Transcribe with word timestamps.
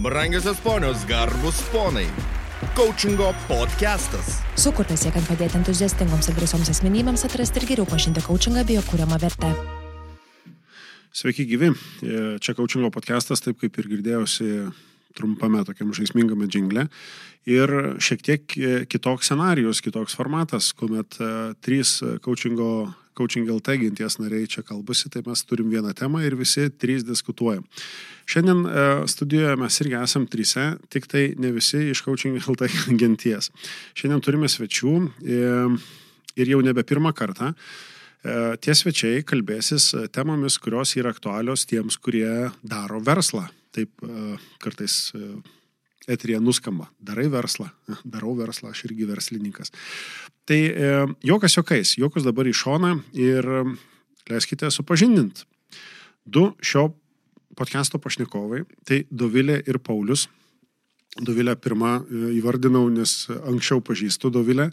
Brangiosios 0.00 0.56
ponios, 0.60 1.04
garbus 1.04 1.60
ponai. 1.68 2.06
Coachingo 2.74 3.34
podcastas. 3.44 4.38
Sukurtas 4.56 5.02
siekiant 5.04 5.26
padėti 5.28 5.58
entuziastingoms 5.58 6.30
ir 6.30 6.38
drąsioms 6.38 6.70
asmenybėms 6.72 7.26
atrasti 7.28 7.60
ir 7.60 7.66
geriau 7.68 7.88
pažinti 7.90 8.22
coachingą 8.24 8.62
bei 8.64 8.78
jo 8.78 8.84
kūriamą 8.86 9.18
vertę. 9.20 9.50
Sveiki 11.12 11.44
gyvi, 11.50 11.68
čia 12.40 12.56
Kaučingo 12.56 12.88
podcastas, 12.94 13.44
taip 13.44 13.60
kaip 13.60 13.76
ir 13.76 13.90
girdėjausi 13.92 14.48
trumpame 15.20 15.60
tokiam 15.68 15.92
žaismingame 15.92 16.48
džingle. 16.48 16.86
Ir 17.44 17.76
šiek 18.00 18.24
tiek 18.24 18.58
kitoks 18.88 19.28
scenarius, 19.28 19.84
kitoks 19.84 20.16
formatas, 20.16 20.72
kuomet 20.80 21.20
uh, 21.20 21.52
trys 21.60 21.98
coachingo, 22.24 22.88
coaching 23.20 23.50
LT 23.52 23.76
ginties 23.84 24.16
nariai 24.20 24.48
čia 24.50 24.64
kalbasi, 24.66 25.12
tai 25.12 25.22
mes 25.26 25.44
turim 25.44 25.68
vieną 25.72 25.92
temą 25.98 26.24
ir 26.24 26.38
visi 26.40 26.70
trys 26.72 27.04
diskutuojam. 27.04 27.66
Šiandien 28.30 28.64
uh, 28.64 29.04
studijoje 29.10 29.60
mes 29.60 29.78
irgi 29.84 30.00
esam 30.00 30.26
trise, 30.30 30.66
tik 30.88 31.06
tai 31.10 31.28
ne 31.38 31.52
visi 31.54 31.84
iš 31.92 32.02
coaching 32.08 32.40
LT 32.40 32.72
ginties. 33.00 33.52
Šiandien 33.98 34.24
turime 34.24 34.48
svečių 34.50 34.96
ir, 35.28 35.78
ir 36.40 36.52
jau 36.56 36.64
nebe 36.64 36.86
pirmą 36.88 37.12
kartą. 37.16 37.52
Uh, 38.20 38.58
tie 38.60 38.74
svečiai 38.76 39.22
kalbėsis 39.24 39.92
temomis, 40.16 40.58
kurios 40.60 40.96
yra 40.96 41.14
aktualios 41.14 41.68
tiems, 41.68 42.00
kurie 42.00 42.50
daro 42.64 43.00
verslą 43.04 43.46
taip 43.74 44.02
e, 44.02 44.36
kartais 44.62 45.10
e, 45.14 45.30
etrija 46.10 46.40
nuskamba. 46.42 46.90
Darai 47.02 47.28
verslą, 47.32 47.70
darau 48.04 48.34
verslą, 48.38 48.74
aš 48.74 48.86
irgi 48.90 49.08
verslininkas. 49.10 49.72
Tai 50.50 50.58
e, 50.66 51.06
jokas 51.22 51.54
jokais, 51.54 51.92
jokus 51.94 52.24
dabar 52.26 52.48
į 52.50 52.56
šoną 52.58 52.96
ir 53.14 53.46
leiskite 54.26 54.66
supažindinti. 54.74 55.44
Du 56.26 56.48
šio 56.58 56.88
podcast'o 57.54 58.00
pašnekovai, 58.02 58.64
tai 58.82 59.04
Dovilė 59.14 59.60
ir 59.70 59.78
Paulius. 59.78 60.26
Dovilę 61.22 61.54
pirmą 61.54 62.00
įvardinau, 62.34 62.82
nes 62.90 63.28
anksčiau 63.30 63.78
pažįstu 63.78 64.32
Dovilę. 64.34 64.72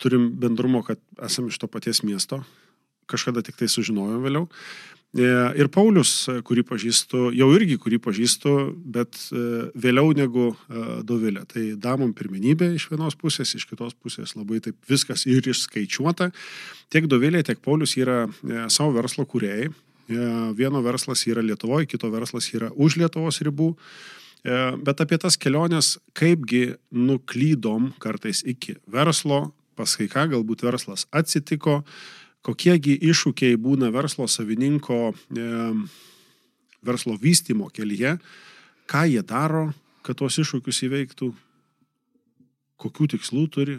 Turim 0.00 0.30
bendrumo, 0.40 0.80
kad 0.86 1.00
esame 1.28 1.52
iš 1.52 1.60
to 1.60 1.68
paties 1.68 2.00
miesto. 2.00 2.40
Kažkada 3.04 3.44
tik 3.44 3.60
tai 3.60 3.68
sužinojom 3.68 4.24
vėliau. 4.24 4.48
E, 5.10 5.26
ir 5.58 5.66
Paulius, 5.74 6.12
e, 6.30 6.36
kurį 6.46 6.62
pažįstu, 6.68 7.32
jau 7.34 7.48
irgi 7.56 7.74
kurį 7.82 7.98
pažįstu, 8.04 8.52
bet 8.94 9.18
e, 9.34 9.42
vėliau 9.74 10.12
negu 10.14 10.52
Dovilė. 11.06 11.42
Tai 11.50 11.64
damom 11.82 12.12
pirmenybė 12.14 12.70
iš 12.76 12.86
vienos 12.92 13.18
pusės, 13.18 13.56
iš 13.58 13.66
kitos 13.66 13.96
pusės 13.98 14.36
labai 14.38 14.60
taip 14.62 14.78
viskas 14.90 15.26
ir 15.26 15.42
išskaičiuota. 15.50 16.30
Tiek 16.94 17.10
Dovilė, 17.10 17.42
tiek 17.46 17.58
Paulius 17.64 17.96
yra 17.98 18.28
savo 18.70 18.94
verslo 18.94 19.26
kūrėjai. 19.26 19.70
Vieno 20.58 20.80
verslas 20.82 21.22
yra 21.30 21.42
Lietuvoje, 21.42 21.86
kito 21.90 22.10
verslas 22.10 22.48
yra 22.54 22.70
už 22.74 22.98
Lietuvos 22.98 23.38
ribų. 23.46 23.72
Bet 24.42 25.02
apie 25.02 25.18
tas 25.22 25.36
keliones, 25.38 25.98
kaipgi 26.18 26.74
nuklydom 26.90 27.92
kartais 28.02 28.42
iki 28.42 28.74
verslo, 28.90 29.50
pas 29.78 29.94
kai 29.98 30.08
ką 30.10 30.26
galbūt 30.34 30.64
verslas 30.66 31.06
atsitiko, 31.14 31.80
kokiegi 32.46 32.96
iššūkiai 33.10 33.58
būna 33.60 33.90
verslo 33.94 34.26
savininko 34.30 35.00
e, 35.12 35.46
verslo 36.86 37.16
vystimo 37.20 37.68
kelyje, 37.72 38.16
ką 38.90 39.04
jie 39.10 39.22
daro, 39.26 39.70
kad 40.06 40.18
tuos 40.18 40.38
iššūkius 40.40 40.82
įveiktų, 40.88 41.30
kokių 42.80 43.10
tikslų 43.14 43.46
turi, 43.52 43.78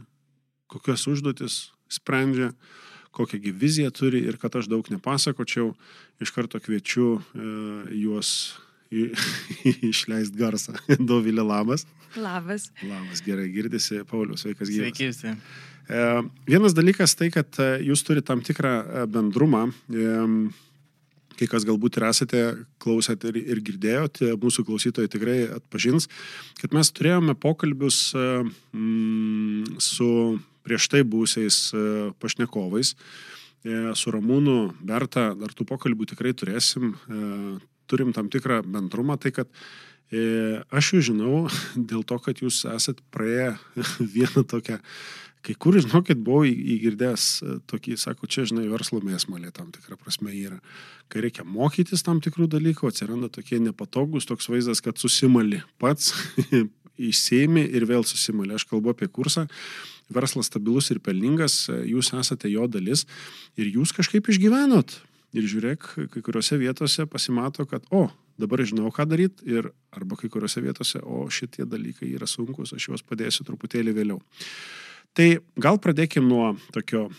kokias 0.72 1.08
užduotis 1.10 1.62
sprendžia, 1.92 2.52
kokią 3.12 3.42
viziją 3.60 3.92
turi 3.92 4.22
ir 4.24 4.38
kad 4.40 4.56
aš 4.56 4.70
daug 4.72 4.88
nepasakočiau, 4.88 5.74
iš 6.22 6.32
karto 6.32 6.62
kviečiu 6.64 7.18
e, 7.18 7.48
juos 8.06 8.60
išleisti 9.92 10.38
garsą. 10.38 10.78
Dovilė 11.10 11.44
labas. 11.44 11.88
Labas. 12.16 12.70
Labas, 12.84 13.24
gerai 13.26 13.50
girdisi. 13.52 14.04
Paulius, 14.08 14.44
sveikas 14.44 14.70
gyvas. 14.70 14.92
Sveiki 14.92 15.10
visi. 15.10 15.36
E, 15.92 16.24
vienas 16.48 16.74
dalykas 16.74 17.18
tai, 17.20 17.28
kad 17.34 17.58
e, 17.60 17.82
jūs 17.84 18.06
turite 18.08 18.30
tam 18.30 18.40
tikrą 18.46 18.72
e, 18.80 19.04
bendrumą, 19.12 19.66
kai 21.36 21.48
kas 21.50 21.66
galbūt 21.68 21.98
ir 21.98 22.06
esate 22.08 22.42
klausėt 22.84 23.26
ir, 23.28 23.40
ir 23.42 23.60
girdėjot, 23.66 24.22
mūsų 24.40 24.64
klausytojai 24.68 25.10
tikrai 25.12 25.38
atpažins, 25.58 26.08
kad 26.62 26.76
mes 26.78 26.92
turėjome 26.94 27.34
pokalbius 27.36 28.12
mm, 28.14 29.80
su 29.82 30.08
prieš 30.62 30.88
tai 30.94 31.02
būsiais 31.02 31.58
pašnekovais, 32.22 32.94
su 33.98 34.14
Ramūnu 34.14 34.58
Berta, 34.86 35.32
dar 35.38 35.56
tų 35.58 35.66
pokalbių 35.72 36.12
tikrai 36.14 36.36
turėsim, 36.38 36.94
turim 37.90 38.14
tam 38.14 38.30
tikrą 38.30 38.62
bendrumą, 38.62 39.18
tai 39.18 39.34
kad 39.34 39.50
aš 40.70 40.94
jūs 40.94 41.10
žinau 41.10 41.48
dėl 41.90 42.06
to, 42.06 42.22
kad 42.22 42.46
jūs 42.46 42.62
esat 42.70 43.02
praėję 43.10 43.56
vieną 44.14 44.46
tokią 44.46 44.78
Kai 45.42 45.56
kur, 45.58 45.74
žinokit, 45.82 46.20
buvau 46.22 46.46
įgirdęs 46.46 47.24
e, 47.42 47.56
tokį, 47.70 47.96
sako, 47.98 48.28
čia, 48.30 48.46
žinai, 48.50 48.68
verslo 48.70 49.00
mėsmalė 49.02 49.50
tam 49.56 49.72
tikrą 49.74 49.98
prasme 49.98 50.34
yra. 50.38 50.60
Kai 51.10 51.24
reikia 51.26 51.46
mokytis 51.48 52.06
tam 52.06 52.20
tikrų 52.22 52.46
dalykų, 52.52 52.92
atsiranda 52.92 53.30
tokie 53.34 53.58
nepatogus 53.62 54.30
toks 54.30 54.52
vaizdas, 54.52 54.84
kad 54.86 55.02
susimali 55.02 55.64
pats, 55.82 56.14
išsėmi 57.10 57.64
ir 57.74 57.88
vėl 57.90 58.06
susimali. 58.06 58.54
Aš 58.54 58.68
kalbu 58.70 58.94
apie 58.94 59.10
kursą. 59.10 59.48
Verslas 60.14 60.52
stabilus 60.52 60.92
ir 60.94 61.00
pelningas, 61.02 61.64
e, 61.72 61.80
jūs 61.90 62.12
esate 62.20 62.52
jo 62.52 62.68
dalis 62.70 63.08
ir 63.58 63.72
jūs 63.72 63.96
kažkaip 63.98 64.30
išgyvenot. 64.30 64.94
Ir 65.32 65.48
žiūrėk, 65.48 65.88
kai 66.12 66.22
kuriuose 66.22 66.60
vietose 66.60 67.08
pasimato, 67.10 67.64
kad, 67.66 67.86
o, 67.90 68.10
dabar 68.38 68.62
žinau, 68.68 68.92
ką 68.94 69.08
daryti, 69.10 69.48
ir 69.48 69.72
arba 69.96 70.20
kai 70.20 70.30
kuriuose 70.30 70.62
vietose, 70.62 71.02
o 71.02 71.24
šitie 71.32 71.66
dalykai 71.66 72.12
yra 72.12 72.28
sunkus, 72.28 72.76
aš 72.76 72.90
juos 72.90 73.06
padėsiu 73.08 73.48
truputėlį 73.48 73.96
vėliau. 73.96 74.22
Tai 75.18 75.28
gal 75.60 75.80
pradėkim 75.82 76.28
nuo 76.30 76.54
tokio, 76.72 77.10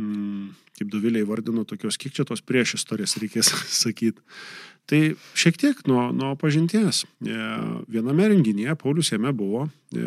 mm, 0.00 0.50
kaip 0.76 0.90
Dovilė 0.92 1.22
įvardino, 1.24 1.64
tokios 1.68 1.96
kiek 2.00 2.12
čia 2.12 2.26
tos 2.28 2.44
prieš 2.44 2.76
istorijas 2.80 3.16
reikės 3.20 3.52
sakyti. 3.82 4.20
Tai 4.90 5.00
šiek 5.38 5.58
tiek 5.60 5.82
nuo, 5.88 6.08
nuo 6.12 6.34
pažinties. 6.36 7.04
E, 7.22 7.36
viename 7.92 8.26
renginėje, 8.32 8.74
Paulius 8.80 9.12
jame 9.14 9.32
buvo, 9.36 9.68
e, 9.94 10.06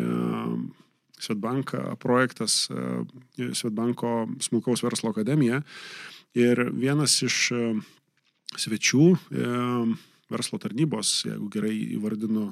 Svetbank 1.16 1.72
projektas, 2.02 2.66
e, 2.68 3.48
Svetbanko 3.56 4.26
smulkaus 4.44 4.84
verslo 4.84 5.14
akademija. 5.14 5.62
Ir 6.36 6.60
vienas 6.76 7.16
iš 7.24 7.38
svečių 8.60 9.06
verslo 10.32 10.58
tarnybos, 10.62 11.24
jeigu 11.28 11.48
gerai 11.52 11.74
įvardinu 11.96 12.48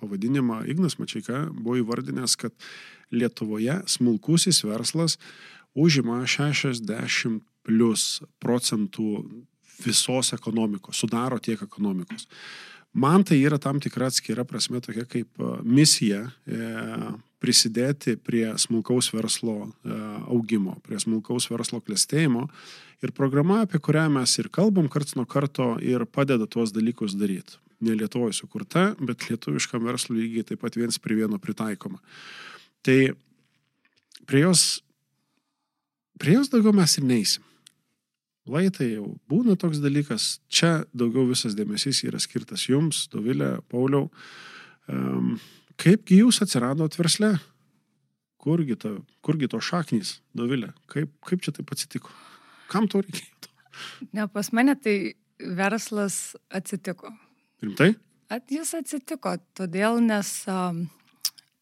pavadinimą, 0.00 0.62
Ignas 0.72 0.98
Mačiaika 1.00 1.46
buvo 1.52 1.76
įvardinęs, 1.82 2.36
kad 2.40 2.54
Lietuvoje 3.14 3.80
smulkusis 3.90 4.62
verslas 4.64 5.18
užima 5.74 6.22
60 6.26 7.42
plus 7.64 8.22
procentų 8.42 9.24
visos 9.84 10.32
ekonomikos, 10.36 11.00
sudaro 11.02 11.40
tiek 11.42 11.60
ekonomikos. 11.64 12.28
Man 12.94 13.24
tai 13.26 13.40
yra 13.42 13.58
tam 13.58 13.80
tikra 13.82 14.06
atskira 14.06 14.44
prasme 14.46 14.78
tokia 14.80 15.02
kaip 15.10 15.40
e, 15.42 15.48
misija 15.66 16.20
e, 16.46 16.58
prisidėti 17.42 18.14
prie 18.22 18.46
smulkaus 18.60 19.10
verslo 19.10 19.56
e, 19.66 19.96
augimo, 20.30 20.76
prie 20.86 21.00
smulkaus 21.02 21.48
verslo 21.50 21.82
klėstėjimo. 21.82 22.46
Ir 23.02 23.12
programa, 23.16 23.64
apie 23.64 23.80
kurią 23.82 24.06
mes 24.14 24.36
ir 24.38 24.46
kalbam 24.54 24.86
karts 24.92 25.18
nuo 25.18 25.26
karto 25.26 25.74
ir 25.82 26.06
padeda 26.06 26.46
tuos 26.46 26.70
dalykus 26.72 27.18
daryti. 27.18 27.58
Ne 27.84 27.96
Lietuvoje 27.98 28.38
sukurta, 28.38 28.92
bet 29.02 29.26
lietuviškam 29.26 29.82
verslui 29.84 30.22
lygiai 30.22 30.46
taip 30.52 30.62
pat 30.62 30.78
viens 30.78 31.00
prie 31.02 31.18
vieno 31.18 31.40
pritaikoma. 31.42 31.98
Tai 32.86 32.98
prie 34.30 34.44
jos, 34.46 34.84
prie 36.22 36.38
jos 36.38 36.52
daugiau 36.54 36.72
mes 36.78 36.94
ir 37.00 37.10
neįsim. 37.10 37.42
Laitai 38.44 38.90
jau 38.90 39.06
būna 39.30 39.56
toks 39.56 39.80
dalykas, 39.80 40.38
čia 40.52 40.82
daugiau 40.92 41.24
visas 41.30 41.54
dėmesys 41.56 42.02
yra 42.04 42.20
skirtas 42.20 42.66
jums, 42.68 43.06
Dovilė, 43.12 43.54
Pauliau. 43.72 44.10
Um, 44.90 45.38
kaipgi 45.80 46.20
jūs 46.20 46.42
atsiradot 46.44 46.98
versle? 46.98 47.32
Kurgi, 48.44 48.76
ta, 48.76 48.92
kurgi 49.24 49.48
to 49.48 49.62
šaknys, 49.64 50.18
Dovilė? 50.36 50.74
Kaip, 50.92 51.14
kaip 51.24 51.44
čia 51.44 51.54
taip 51.56 51.72
atsitiko? 51.72 52.12
Kam 52.68 52.88
to 52.92 53.00
reikėjo? 53.00 53.52
Ne, 54.12 54.26
pas 54.28 54.52
mane 54.52 54.76
tai 54.76 55.14
verslas 55.40 56.36
atsitiko. 56.52 57.14
Rimtai? 57.64 57.94
At, 58.28 58.44
jis 58.52 58.74
atsitiko, 58.76 59.38
todėl 59.56 60.02
nes 60.04 60.30
um, 60.52 60.84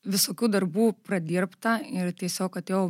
visokių 0.03 0.51
darbų 0.57 0.91
pradirbta 1.07 1.79
ir 1.87 2.11
tiesiog 2.19 2.59
atėjau 2.59 2.85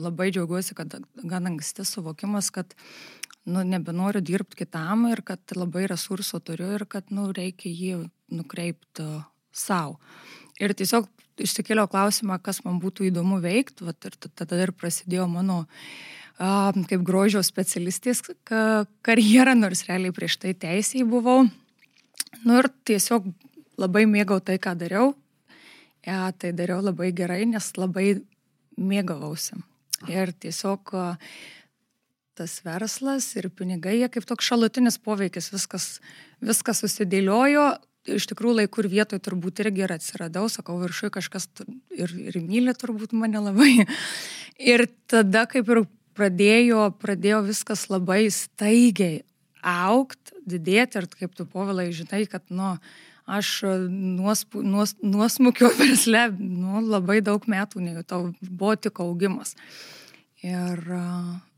labai 0.00 0.30
džiaugiuosi, 0.32 0.76
kad 0.76 0.98
gan 1.24 1.50
anksti 1.50 1.84
suvokimas, 1.86 2.50
kad 2.54 2.74
nu, 3.46 3.62
nebenoriu 3.64 4.20
dirbti 4.20 4.64
kitam 4.64 5.06
ir 5.10 5.22
kad 5.26 5.40
labai 5.56 5.86
resursų 5.90 6.42
turiu 6.44 6.72
ir 6.78 6.86
kad 6.90 7.12
nu, 7.14 7.28
reikia 7.36 7.70
jį 7.70 8.06
nukreipti 8.34 9.06
savo. 9.56 10.00
Ir 10.60 10.74
tiesiog 10.76 11.08
išsikėliau 11.42 11.88
klausimą, 11.90 12.38
kas 12.42 12.62
man 12.64 12.80
būtų 12.80 13.10
įdomu 13.10 13.40
veikti, 13.44 13.84
vat, 13.86 14.08
ir 14.08 14.16
tada 14.16 14.60
ir 14.62 14.72
prasidėjo 14.76 15.26
mano 15.28 15.64
a, 16.38 16.72
kaip 16.88 17.04
grožio 17.06 17.42
specialistės 17.44 18.22
karjera, 19.06 19.54
nors 19.56 19.84
realiai 19.88 20.14
prieš 20.16 20.40
tai 20.42 20.56
teisėjai 20.56 21.08
buvau. 21.08 21.44
Nu 22.44 22.58
ir 22.60 22.70
tiesiog 22.88 23.28
labai 23.80 24.06
mėgau 24.08 24.40
tai, 24.40 24.58
ką 24.62 24.74
dariau. 24.80 25.14
Ja, 26.06 26.30
tai 26.32 26.52
dariau 26.56 26.80
labai 26.84 27.10
gerai, 27.16 27.44
nes 27.50 27.72
labai 27.76 28.20
mėgavausi. 28.78 29.58
Ir 30.12 30.32
tiesiog 30.36 30.92
tas 32.36 32.58
verslas 32.66 33.30
ir 33.40 33.48
pinigai, 33.48 33.96
jie 33.96 34.08
kaip 34.12 34.26
toks 34.28 34.44
šalutinis 34.50 34.98
poveikis, 35.00 35.48
viskas, 35.54 35.86
viskas 36.44 36.82
susidėliojo, 36.84 37.70
iš 38.12 38.28
tikrųjų 38.30 38.60
laikų 38.60 38.84
ir 38.84 38.90
vietoj 38.92 39.22
turbūt 39.24 39.62
irgi 39.64 39.86
ir 39.86 39.94
atsiradau, 39.96 40.44
sakau, 40.52 40.76
viršui 40.82 41.10
kažkas 41.14 41.48
ir, 41.96 42.12
ir 42.12 42.36
myli 42.44 42.74
turbūt 42.76 43.16
mane 43.16 43.40
labai. 43.48 43.86
Ir 44.72 44.86
tada 45.04 45.42
kaip 45.44 45.68
ir 45.68 45.82
pradėjo, 46.16 46.86
pradėjo 46.96 47.42
viskas 47.44 47.82
labai 47.92 48.22
staigiai 48.32 49.18
aukt, 49.60 50.32
didėti 50.48 50.96
ir 51.02 51.08
kaip 51.12 51.34
tu 51.36 51.44
povilai 51.50 51.90
žinai, 51.92 52.22
kad, 52.30 52.46
nu, 52.48 52.76
aš 53.26 53.62
nuospu, 53.90 54.62
nuos, 54.62 54.94
nuosmukio 55.02 55.70
versle, 55.80 56.28
nu, 56.38 56.80
labai 56.86 57.20
daug 57.26 57.46
metų 57.50 57.82
nejutau, 57.82 58.30
buvo 58.46 58.76
tik 58.78 59.02
augimas. 59.04 59.56
Ir 60.46 60.78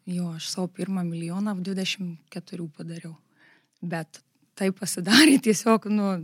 jo, 0.09 0.33
aš 0.39 0.49
savo 0.55 0.69
pirmą 0.73 1.05
milijoną 1.05 1.55
24 1.61 2.69
padariau. 2.77 3.15
Bet 3.83 4.23
tai 4.59 4.73
pasidarė 4.75 5.39
tiesiog, 5.47 5.91
nu, 5.93 6.17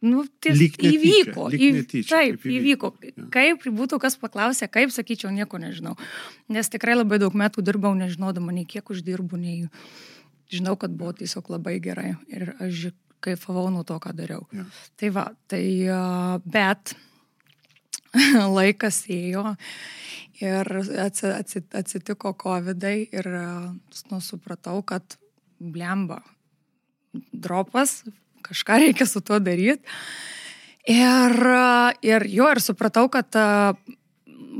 Nu, 0.00 0.22
tai 0.40 0.54
įvyko. 0.56 1.50
Lyg 1.52 1.74
netyčia, 1.76 2.08
taip, 2.14 2.44
įvyko. 2.48 2.88
įvyko. 3.04 3.26
Kaip 3.34 3.66
būtų 3.76 3.98
kas 4.00 4.14
paklausė, 4.16 4.64
kaip 4.72 4.94
sakyčiau, 4.94 5.28
nieko 5.34 5.60
nežinau. 5.60 5.92
Nes 6.48 6.72
tikrai 6.72 6.94
labai 6.96 7.18
daug 7.20 7.36
metų 7.36 7.60
dirbau, 7.60 7.92
nežinodama 7.98 8.54
nei 8.56 8.64
kiek 8.64 8.88
uždirbu, 8.94 9.36
nei 9.36 9.68
žinau, 10.48 10.78
kad 10.80 10.94
buvo 10.96 11.12
tiesiog 11.20 11.52
labai 11.52 11.76
gerai. 11.84 12.14
Ir 12.32 12.54
aš 12.56 12.86
kaifavau 13.24 13.68
nuo 13.72 13.84
to, 13.86 13.98
ką 14.02 14.14
dariau. 14.16 14.46
Ja. 14.54 14.66
Tai 15.00 15.12
va, 15.16 15.26
tai 15.50 15.64
bet 16.44 16.94
laikas 18.58 19.04
ėjo 19.12 19.54
ir 20.40 20.70
atsitiko 21.04 22.32
COVID 22.40 22.86
ir 22.90 23.28
nu, 24.10 24.20
supratau, 24.24 24.80
kad 24.86 25.18
blemba 25.60 26.22
dropas, 27.32 28.00
kažką 28.46 28.80
reikia 28.86 29.06
su 29.06 29.20
tuo 29.20 29.38
daryti. 29.42 29.84
Ir, 30.88 31.36
ir 32.02 32.24
jo, 32.32 32.46
ir 32.48 32.60
supratau, 32.64 33.10
kad 33.12 33.36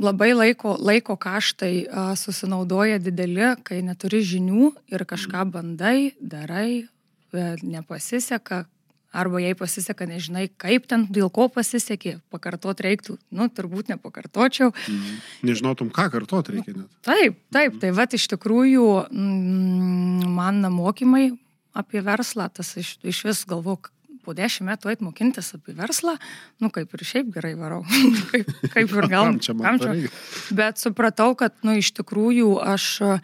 labai 0.01 0.31
laiko, 0.35 0.77
laiko 0.79 1.17
kaštai 1.21 1.89
susinaudoja 2.19 3.01
dideli, 3.01 3.55
kai 3.65 3.81
neturi 3.85 4.21
žinių 4.27 4.71
ir 4.93 5.07
kažką 5.09 5.47
bandai, 5.55 6.13
darai, 6.21 6.85
nepasiseka, 7.33 8.65
arba 9.13 9.41
jei 9.43 9.55
pasiseka, 9.59 10.07
nežinai, 10.07 10.47
kaip 10.61 10.87
ten, 10.91 11.05
dėl 11.11 11.31
ko 11.35 11.49
pasisekė, 11.53 12.17
pakartot 12.33 12.81
reiktų, 12.85 13.19
nu, 13.35 13.49
turbūt 13.51 13.91
nepakartočiau. 13.93 14.71
Mhm. 14.71 15.21
Nežinotum, 15.51 15.93
ką 15.95 16.09
kartot 16.15 16.51
reikia 16.53 16.77
net. 16.77 16.91
Taip, 17.07 17.39
taip, 17.53 17.79
tai 17.83 17.93
va, 17.97 18.07
iš 18.07 18.29
tikrųjų, 18.35 18.87
mm, 19.11 20.29
man 20.37 20.63
mokymai 20.75 21.31
apie 21.75 22.03
verslą, 22.07 22.51
tas 22.55 22.77
iš, 22.79 22.99
iš 23.03 23.25
vis 23.27 23.45
galvok, 23.51 23.93
po 24.21 24.35
dešimt 24.37 24.69
metų 24.69 24.91
eit 24.93 25.01
mokintis 25.01 25.55
apie 25.57 25.73
verslą, 25.75 26.19
nu 26.61 26.69
kaip 26.71 26.93
ir 26.93 27.05
šiaip 27.09 27.31
gerai 27.35 27.55
varau, 27.59 27.81
kaip, 28.31 28.51
kaip 28.75 28.93
ir 28.93 29.09
gal. 29.15 29.33
čia 29.43 29.57
man 29.57 29.81
čia. 29.81 29.95
Bet 30.55 30.79
supratau, 30.83 31.33
kad, 31.35 31.57
nu 31.67 31.79
iš 31.81 31.95
tikrųjų 31.99 32.59
aš 32.63 33.01
E, 33.01 33.17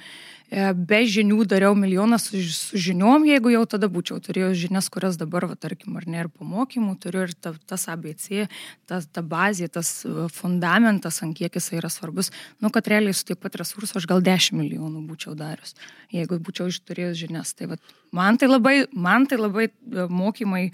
be 0.50 1.00
žinių 1.10 1.44
dariau 1.48 1.74
milijoną 1.74 2.18
su, 2.22 2.38
su 2.54 2.78
žiniom, 2.78 3.24
jeigu 3.26 3.50
jau 3.50 3.64
tada 3.66 3.88
būčiau 3.90 4.20
turėjęs 4.22 4.58
žinias, 4.60 4.88
kurias 4.92 5.18
dabar, 5.18 5.48
va, 5.50 5.56
tarkim, 5.58 5.96
ar 5.98 6.06
ne, 6.06 6.20
ir 6.22 6.28
po 6.30 6.46
mokymų 6.46 6.94
turiu 7.02 7.24
ir 7.26 7.34
ta, 7.34 7.52
tas 7.66 7.88
ABC, 7.90 8.46
tas, 8.86 9.08
ta 9.10 9.24
bazė, 9.26 9.66
tas 9.72 9.90
e, 10.06 10.28
fundamentas, 10.32 11.18
ant 11.26 11.34
kiek 11.36 11.58
jis 11.58 11.72
yra 11.74 11.90
svarbus, 11.90 12.30
nu, 12.62 12.70
kad 12.70 12.86
realiai 12.86 13.16
su 13.16 13.26
tiek 13.26 13.40
pat 13.42 13.58
resursų 13.58 13.98
aš 13.98 14.06
gal 14.06 14.22
10 14.22 14.54
milijonų 14.60 15.02
būčiau 15.08 15.34
darius, 15.38 15.74
jeigu 16.14 16.38
būčiau 16.38 16.70
turėjęs 16.70 17.18
žinias. 17.24 17.54
Tai 17.58 17.72
va, 17.74 17.80
man 18.14 18.38
tai 18.38 18.50
labai, 18.50 18.76
man 18.94 19.26
tai 19.26 19.40
labai 19.42 19.66
e, 19.66 20.06
mokymai, 20.06 20.68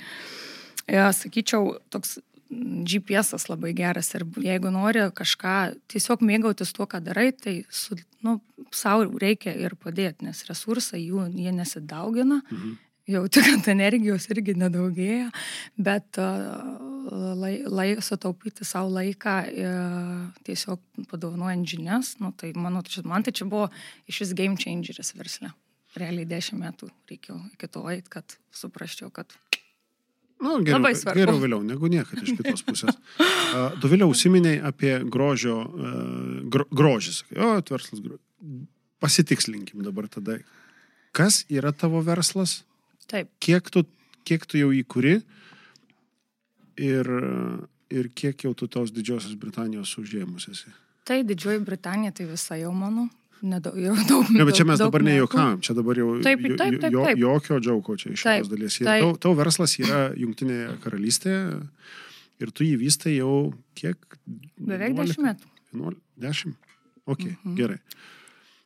ja, 0.84 1.08
sakyčiau, 1.16 1.78
toks 1.88 2.18
GPS 2.52 3.48
labai 3.48 3.72
geras 3.76 4.12
ir 4.16 4.24
jeigu 4.44 4.70
nori 4.74 5.04
kažką 5.16 5.56
tiesiog 5.92 6.24
mėgautis 6.26 6.72
tuo, 6.76 6.86
ką 6.90 7.00
darai, 7.04 7.30
tai 7.32 7.62
su, 7.72 7.96
nu, 8.24 8.38
savo 8.74 9.06
reikia 9.20 9.54
ir 9.56 9.76
padėti, 9.80 10.26
nes 10.28 10.44
resursai 10.48 11.02
jų, 11.02 11.26
jie 11.38 11.52
nesidaugina, 11.56 12.42
mhm. 12.44 12.74
jau 13.14 13.22
tik 13.32 13.48
ant 13.54 13.70
energijos 13.72 14.28
irgi 14.32 14.56
nedaugėja, 14.58 15.30
bet 15.80 16.20
lai, 17.40 17.54
lai, 17.66 17.88
sutaupyti 18.04 18.66
savo 18.68 18.92
laiką 18.98 19.36
uh, 19.48 20.26
tiesiog 20.46 21.06
padovanojant 21.10 21.66
žinias, 21.68 22.16
nu, 22.22 22.32
tai 22.36 22.52
mano, 22.54 22.84
man 23.08 23.24
tai 23.24 23.34
čia 23.34 23.48
buvo 23.48 23.70
iš 24.10 24.24
vis 24.24 24.36
game 24.38 24.60
changeris 24.60 25.14
versle. 25.16 25.52
Realiai 25.98 26.24
dešimt 26.24 26.62
metų 26.62 26.88
reikėjo 27.10 27.38
iki 27.52 27.68
to 27.68 27.82
eit, 27.92 28.06
kad 28.08 28.38
suprasčiau, 28.56 29.10
kad 29.12 29.34
Nu, 30.42 30.56
geriau, 30.58 30.80
Labai 30.80 30.92
svarbu. 30.98 31.20
Geriau 31.20 31.38
vėliau 31.38 31.62
negu 31.66 31.90
niekada 31.90 32.24
iš 32.26 32.34
kitos 32.38 32.64
pusės. 32.66 32.96
Uh, 33.52 33.76
tu 33.78 33.90
vėliau 33.92 34.10
užsiminiai 34.10 34.58
apie 34.66 34.96
grožio, 35.06 35.60
uh, 35.62 36.40
gro, 36.50 36.66
grožį, 36.74 37.14
sakai, 37.20 37.38
o, 37.38 37.52
verslas 37.70 38.02
grožis. 38.02 38.24
Pasitikslinkim 39.02 39.84
dabar 39.86 40.08
tada. 40.10 40.40
Kas 41.14 41.42
yra 41.52 41.70
tavo 41.76 42.02
verslas? 42.02 42.62
Taip. 43.10 43.30
Kiek 43.42 43.70
tu, 43.70 43.84
kiek 44.26 44.46
tu 44.48 44.58
jau 44.58 44.72
įkuri 44.74 45.20
ir, 46.80 47.10
ir 47.92 48.10
kiek 48.16 48.46
jau 48.46 48.54
tu 48.58 48.66
tos 48.70 48.90
Didžiosios 48.94 49.38
Britanijos 49.38 49.94
užėmus 50.00 50.48
esi? 50.50 50.74
Tai 51.06 51.22
Didžioji 51.26 51.62
Britanija, 51.66 52.14
tai 52.14 52.26
visa 52.30 52.58
jau 52.58 52.74
mano 52.74 53.08
nedaug, 53.42 53.76
jau 53.78 53.94
daug. 54.08 54.30
Ne, 54.32 54.44
bet 54.48 54.58
čia 54.58 54.66
mes 54.68 54.80
daug 54.80 54.90
dabar 54.90 55.04
nejuokavom, 55.06 55.60
čia 55.64 55.74
dabar 55.76 55.98
jau 55.98 56.08
taip, 56.24 56.42
taip, 56.44 56.56
taip, 56.60 56.78
taip. 56.84 56.94
Jo, 56.94 57.06
jokio 57.18 57.58
džiauko 57.62 57.96
čia 58.00 58.12
iš 58.14 58.24
šios 58.24 58.50
dalies. 58.52 58.78
Tau, 58.86 59.12
tau 59.20 59.34
verslas 59.38 59.74
yra 59.80 60.02
Junktinėje 60.18 60.76
karalystėje 60.84 61.42
ir 62.42 62.52
tu 62.54 62.66
jį 62.66 62.76
vystai 62.80 63.16
jau 63.18 63.52
kiek? 63.78 63.98
Beveik 64.58 64.96
10 64.98 65.24
metų. 65.26 65.50
10? 66.22 66.54
Ok, 67.10 67.24
mhm. 67.26 67.56
gerai. 67.58 67.80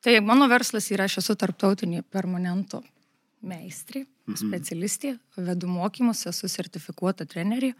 Tai 0.04 0.18
mano 0.22 0.48
verslas 0.50 0.90
yra, 0.92 1.08
aš 1.08 1.20
esu 1.22 1.34
tarptautinė 1.40 2.04
permanento 2.12 2.82
meistrė, 3.46 4.04
mhm. 4.28 4.38
specialistė, 4.44 5.16
vedu 5.38 5.70
mokymus, 5.70 6.26
esu 6.30 6.50
sertifikuota 6.52 7.26
trenerė. 7.28 7.72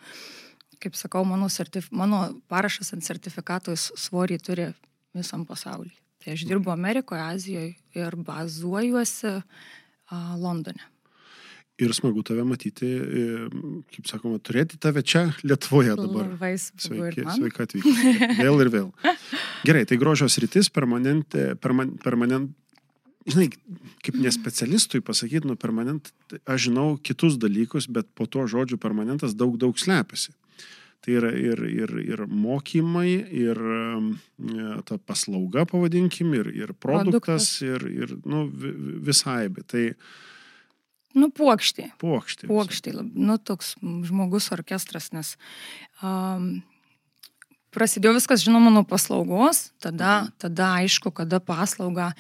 Kaip 0.83 0.97
sakau, 0.99 1.23
mano, 1.25 1.49
sertif, 1.49 1.89
mano 1.89 2.27
parašas 2.53 2.93
ant 2.93 3.05
sertifikato 3.05 3.73
svorį 3.77 4.37
turi 4.45 4.67
visam 5.17 5.47
pasaulyje. 5.49 5.97
Tai 6.27 6.35
aš 6.35 6.43
dirbu 6.43 6.73
Amerikoje, 6.75 7.23
Azijoje 7.23 7.75
ir 7.95 8.17
bazuojuosi 8.27 9.31
Londone. 10.43 10.83
Ir 11.79 11.93
smagu 11.95 12.25
tave 12.27 12.43
matyti, 12.43 12.89
kaip 13.95 14.09
sakoma, 14.11 14.41
turėti 14.43 14.75
tave 14.83 15.05
čia 15.07 15.29
Lietuvoje 15.47 15.95
dabar. 15.95 16.33
Sveiki, 16.59 17.23
sveika 17.31 17.67
atvykti. 17.69 18.15
Vėl 18.41 18.59
ir 18.65 18.71
vėl. 18.75 18.89
Gerai, 19.69 19.85
tai 19.87 20.01
grožios 20.03 20.35
rytis, 20.43 20.67
permanent, 20.73 21.37
perman, 21.63 21.93
permanent, 22.03 22.51
žinai, 23.31 23.47
kaip 24.03 24.19
nespecialistui 24.19 25.05
pasakyti, 25.07 25.47
nu 25.47 25.55
permanent, 25.55 26.11
aš 26.43 26.67
žinau 26.73 26.89
kitus 27.07 27.39
dalykus, 27.39 27.87
bet 27.87 28.11
po 28.19 28.27
to 28.27 28.49
žodžiu 28.51 28.81
permanentas 28.83 29.39
daug, 29.39 29.55
daug 29.63 29.79
slepiasi. 29.79 30.35
Tai 31.07 31.15
yra 31.15 31.29
ir, 31.39 31.61
ir, 31.71 31.91
ir 32.03 32.21
mokymai, 32.27 33.13
ir 33.31 33.59
e, 33.63 34.71
ta 34.89 34.97
paslauga, 34.99 35.63
pavadinkim, 35.71 36.33
ir, 36.35 36.49
ir 36.51 36.73
produktas, 36.75 37.47
produktas. 37.47 37.51
ir, 37.63 37.85
ir 37.95 38.15
nu, 38.27 38.41
visai. 39.07 39.45
Tai... 39.71 39.85
Nu, 41.15 41.29
puokštė. 41.31 41.93
Puokštė. 42.03 42.49
Puokštė. 42.51 42.97
Nu, 43.15 43.39
toks 43.39 43.77
žmogus 44.09 44.51
orkestras, 44.57 45.13
nes 45.15 45.37
um, 46.03 46.57
prasidėjo 47.71 48.17
viskas, 48.19 48.43
žinoma, 48.43 48.75
nuo 48.75 48.83
paslaugos, 48.83 49.69
tada, 49.79 50.25
mhm. 50.25 50.35
tada 50.43 50.73
aišku, 50.81 51.15
kada 51.15 51.39
paslaugą 51.39 52.11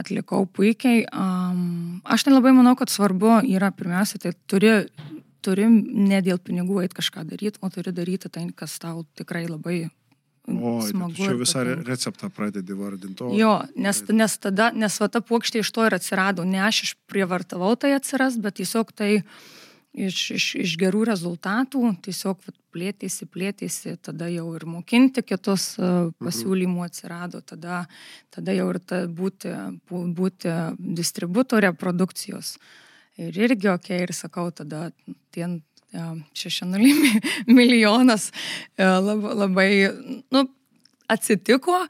atlikau 0.00 0.46
puikiai. 0.48 1.04
Um, 1.12 2.00
aš 2.08 2.24
nelabai 2.30 2.56
manau, 2.56 2.72
kad 2.80 2.88
svarbu 2.88 3.42
yra 3.44 3.68
pirmiausia, 3.76 4.24
tai 4.24 4.32
turi 4.48 4.78
turi 5.44 5.66
ne 5.68 6.20
dėl 6.24 6.40
pinigų 6.42 6.82
eiti 6.84 6.98
kažką 7.00 7.26
daryti, 7.28 7.60
o 7.62 7.70
turi 7.72 7.94
daryti 7.94 8.30
tai, 8.32 8.46
kas 8.56 8.78
tau 8.82 9.04
tikrai 9.18 9.46
labai 9.50 9.88
O, 10.46 10.80
smagu. 10.82 11.14
Čia 11.14 11.36
visą 11.38 11.62
receptą 11.86 12.26
pradedi 12.34 12.74
vardinti. 12.74 13.28
Jo, 13.38 13.60
nes, 13.78 14.02
nes 14.10 14.32
tada, 14.42 14.72
nes 14.74 14.96
va 14.98 15.06
ta 15.06 15.22
plokštė 15.22 15.62
iš 15.62 15.70
to 15.70 15.86
ir 15.86 15.94
atsirado. 15.94 16.42
Ne 16.42 16.64
aš 16.66 16.82
išprievartavau 16.88 17.76
tai 17.78 17.92
atsiras, 17.94 18.40
bet 18.42 18.58
tiesiog 18.58 18.90
tai 18.90 19.12
iš, 19.94 20.18
iš, 20.34 20.48
iš 20.64 20.74
gerų 20.82 21.04
rezultatų 21.12 21.94
tiesiog 22.02 22.42
vat, 22.42 22.58
plėtėsi, 22.74 23.28
plėtėsi, 23.30 23.94
tada 24.02 24.26
jau 24.32 24.48
ir 24.56 24.66
mokinti 24.66 25.22
kitus 25.22 25.76
uh, 25.78 26.10
pasiūlymų 26.18 26.88
atsirado, 26.88 27.44
tada, 27.46 27.84
tada 28.34 28.54
jau 28.56 28.70
ir 28.72 28.80
ta, 28.82 29.04
būti, 29.06 29.52
būti 29.92 30.56
distributorė 30.80 31.70
produkcijos. 31.78 32.56
Uh, 32.56 32.81
ir 33.20 33.36
irgi 33.48 33.70
ok, 33.72 33.92
ir 34.06 34.14
sakau, 34.16 34.48
tada 34.54 34.90
tien 35.34 35.60
šešinulį 35.92 36.92
milijonas 37.58 38.30
e, 38.80 38.86
labai, 38.86 39.68
nu, 40.32 40.46
atsitiko, 41.12 41.82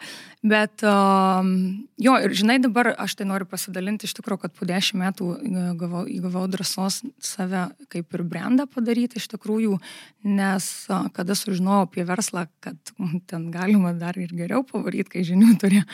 bet 0.42 0.82
jo, 2.02 2.14
ir 2.24 2.34
žinai, 2.34 2.56
dabar 2.62 2.92
aš 3.04 3.14
tai 3.18 3.26
noriu 3.28 3.46
pasidalinti 3.46 4.08
iš 4.08 4.16
tikrųjų, 4.18 4.40
kad 4.42 4.56
po 4.56 4.66
dešimt 4.66 4.98
metų 5.02 5.28
įgavau, 5.46 6.02
įgavau 6.10 6.44
drąsos 6.50 7.02
save 7.22 7.68
kaip 7.92 8.16
ir 8.16 8.24
brandą 8.26 8.66
padaryti 8.70 9.20
iš 9.22 9.28
tikrųjų, 9.36 9.78
nes 10.26 10.68
kada 11.14 11.38
sužinojau 11.38 11.86
apie 11.86 12.06
verslą, 12.08 12.48
kad 12.64 12.94
ten 13.30 13.50
galima 13.54 13.94
dar 13.94 14.18
ir 14.18 14.34
geriau 14.34 14.66
pavaryti, 14.66 15.12
kai 15.14 15.26
žinių 15.30 15.54
turi. 15.62 15.84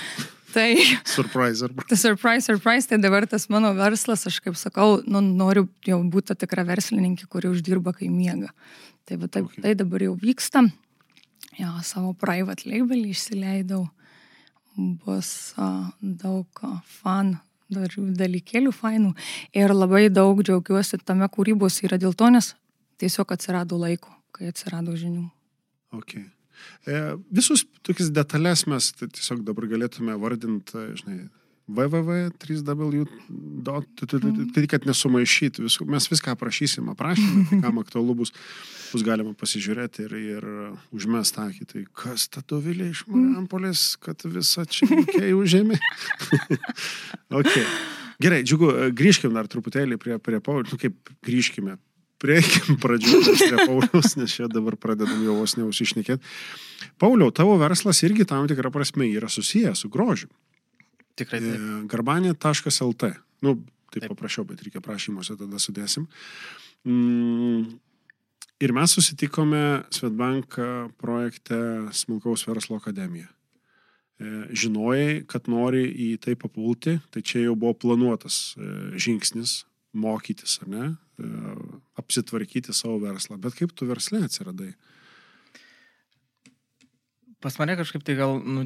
Tai. 0.54 0.68
Surprise, 1.04 1.60
surprise. 1.60 1.88
Tai 1.88 1.98
surprise, 2.00 2.44
surprise, 2.48 2.88
tai 2.88 2.98
dabar 2.98 3.26
tas 3.28 3.48
mano 3.52 3.74
verslas, 3.76 4.26
aš 4.30 4.40
kaip 4.40 4.56
sakau, 4.56 5.02
nu, 5.04 5.20
noriu 5.20 5.66
jau 5.84 6.00
būti 6.08 6.36
tikra 6.40 6.64
verslininkė, 6.68 7.28
kuri 7.28 7.50
uždirba, 7.52 7.92
kai 7.96 8.08
miega. 8.08 8.48
Tai, 9.04 9.20
va, 9.20 9.28
taip, 9.28 9.50
okay. 9.50 9.64
tai 9.64 9.74
dabar 9.76 10.04
jau 10.04 10.14
vyksta 10.16 10.64
jo, 11.58 11.72
savo 11.84 12.14
private 12.18 12.68
labelį 12.68 13.12
išsileidau, 13.12 13.84
bus 15.04 15.52
a, 15.58 15.90
daug 16.00 16.62
a, 16.62 16.78
fan 17.00 17.36
dalykėlių 17.68 18.72
fainų 18.72 19.12
ir 19.58 19.74
labai 19.74 20.06
daug 20.08 20.38
džiaugiuosi 20.40 21.00
tame 21.04 21.28
kūrybos 21.28 21.82
yra 21.84 21.98
dėl 22.00 22.14
to, 22.16 22.30
nes 22.32 22.54
tiesiog 23.02 23.34
atsirado 23.34 23.76
laiko, 23.80 24.14
kai 24.32 24.48
atsirado 24.52 24.96
žinių. 24.96 25.26
Okay. 25.98 26.24
E, 26.86 27.00
visus 27.34 27.64
tokias 27.86 28.12
detalės 28.14 28.66
mes 28.70 28.92
tiesiog 29.00 29.42
dabar 29.46 29.66
galėtume 29.70 30.14
vardinti, 30.20 30.84
žinai, 31.00 31.18
www.3w. 31.68 34.46
Tai 34.56 34.64
kad 34.72 34.86
nesumaišyti 34.88 35.66
visų, 35.66 35.84
mes 35.92 36.04
viską 36.08 36.32
aprašysim, 36.32 36.88
aprašymą, 36.94 37.42
tai 37.50 37.58
kam 37.66 37.82
aktualu 37.82 38.12
bus, 38.22 38.32
bus 38.92 39.02
galima 39.04 39.32
pasižiūrėti 39.36 40.06
ir, 40.06 40.12
ir 40.32 40.42
užmest 40.96 41.34
akį. 41.42 41.68
Tai 41.72 41.84
kas 42.04 42.20
ta 42.32 42.40
dovilė 42.48 42.86
iš 42.94 43.00
Mariampolės, 43.10 43.80
kad 44.00 44.24
visą 44.24 44.64
čia 44.64 44.88
mokėjai 44.94 45.34
užėmė? 45.36 45.76
okay. 47.42 47.66
Gerai, 48.18 48.40
džiugu, 48.42 48.72
grįžkim 48.98 49.36
dar 49.36 49.46
truputėlį 49.50 49.98
prie, 50.00 50.16
prie 50.18 50.40
Paulių, 50.42 50.72
nu 50.72 50.80
kaip 50.80 51.12
grįžkime, 51.22 51.76
prieikim 52.22 52.78
pradžių 52.82 53.20
prie 53.28 53.56
Pauliaus, 53.68 54.16
nes 54.18 54.34
čia 54.34 54.48
dabar 54.50 54.76
pradedam 54.80 55.22
jau 55.24 55.38
vos 55.38 55.56
neusišnekėti. 55.58 56.22
Pauliau, 57.00 57.32
tavo 57.34 57.56
verslas 57.60 58.02
irgi 58.06 58.26
tam 58.28 58.48
tikrą 58.50 58.72
prasme 58.74 59.08
yra 59.10 59.30
susijęs 59.30 59.84
su 59.84 59.90
grožiu. 59.92 60.30
Tikrai. 61.18 61.40
Taip. 61.42 61.54
E, 61.54 61.80
Garbanė.lt. 61.90 63.10
Nu, 63.42 63.54
taip, 63.90 64.04
taip 64.04 64.14
paprašiau, 64.14 64.46
bet 64.48 64.62
reikia 64.66 64.82
prašymuose 64.84 65.38
tada 65.38 65.62
sudėsim. 65.62 66.06
Mm, 66.86 67.78
ir 68.62 68.74
mes 68.74 68.94
susitikome 68.94 69.64
Svetbank 69.94 70.58
projekte 71.00 71.58
Smulkaus 71.94 72.46
verslo 72.50 72.78
akademija. 72.78 73.30
E, 74.18 74.30
žinojai, 74.50 75.22
kad 75.30 75.46
nori 75.50 75.84
į 75.86 76.12
tai 76.22 76.34
papulti, 76.38 76.96
tai 77.14 77.22
čia 77.22 77.44
jau 77.46 77.54
buvo 77.58 77.76
planuotas 77.78 78.56
e, 78.58 78.70
žingsnis 78.98 79.62
mokytis, 79.94 80.58
ar 80.64 80.72
ne, 80.72 80.88
apsitvarkyti 81.98 82.74
savo 82.76 82.98
verslą. 83.02 83.38
Bet 83.42 83.56
kaip 83.58 83.74
tu 83.74 83.88
verslė 83.88 84.24
atsiradai? 84.28 84.72
Pas 87.38 87.54
mane 87.60 87.76
kažkaip 87.78 88.02
tai 88.02 88.16
gal, 88.18 88.40
nu, 88.42 88.64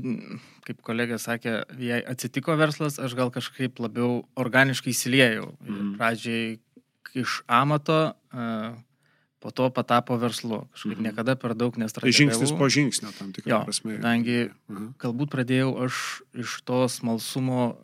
kaip 0.65 0.81
kolegė 0.85 1.19
sakė, 1.21 1.59
jei 1.77 2.01
atsitiko 2.09 2.57
verslas, 2.57 2.97
aš 2.97 3.17
gal 3.19 3.33
kažkaip 3.33 3.83
labiau 3.85 4.23
organiškai 4.41 4.95
įsiliejau. 4.95 5.51
Mm. 5.61 5.91
Pradžiai 6.01 6.55
iš 7.21 7.43
amato, 7.53 8.15
po 9.43 9.51
to 9.51 9.69
patapo 9.75 10.17
verslu. 10.17 10.63
Kažkaip 10.73 10.97
mm. 10.97 11.05
niekada 11.05 11.37
per 11.37 11.53
daug 11.59 11.77
nestrategavau. 11.77 12.15
Tai 12.15 12.21
žingsnis 12.21 12.55
po 12.57 12.69
žingsnio 12.73 13.13
tam 13.19 13.33
tikrą 13.37 13.65
prasme. 13.67 13.99
Kadangi 13.99 14.39
mhm. 14.47 14.93
galbūt 15.03 15.33
pradėjau 15.35 15.73
aš 15.89 16.23
iš 16.45 16.61
to 16.69 16.85
smalsumo, 16.89 17.75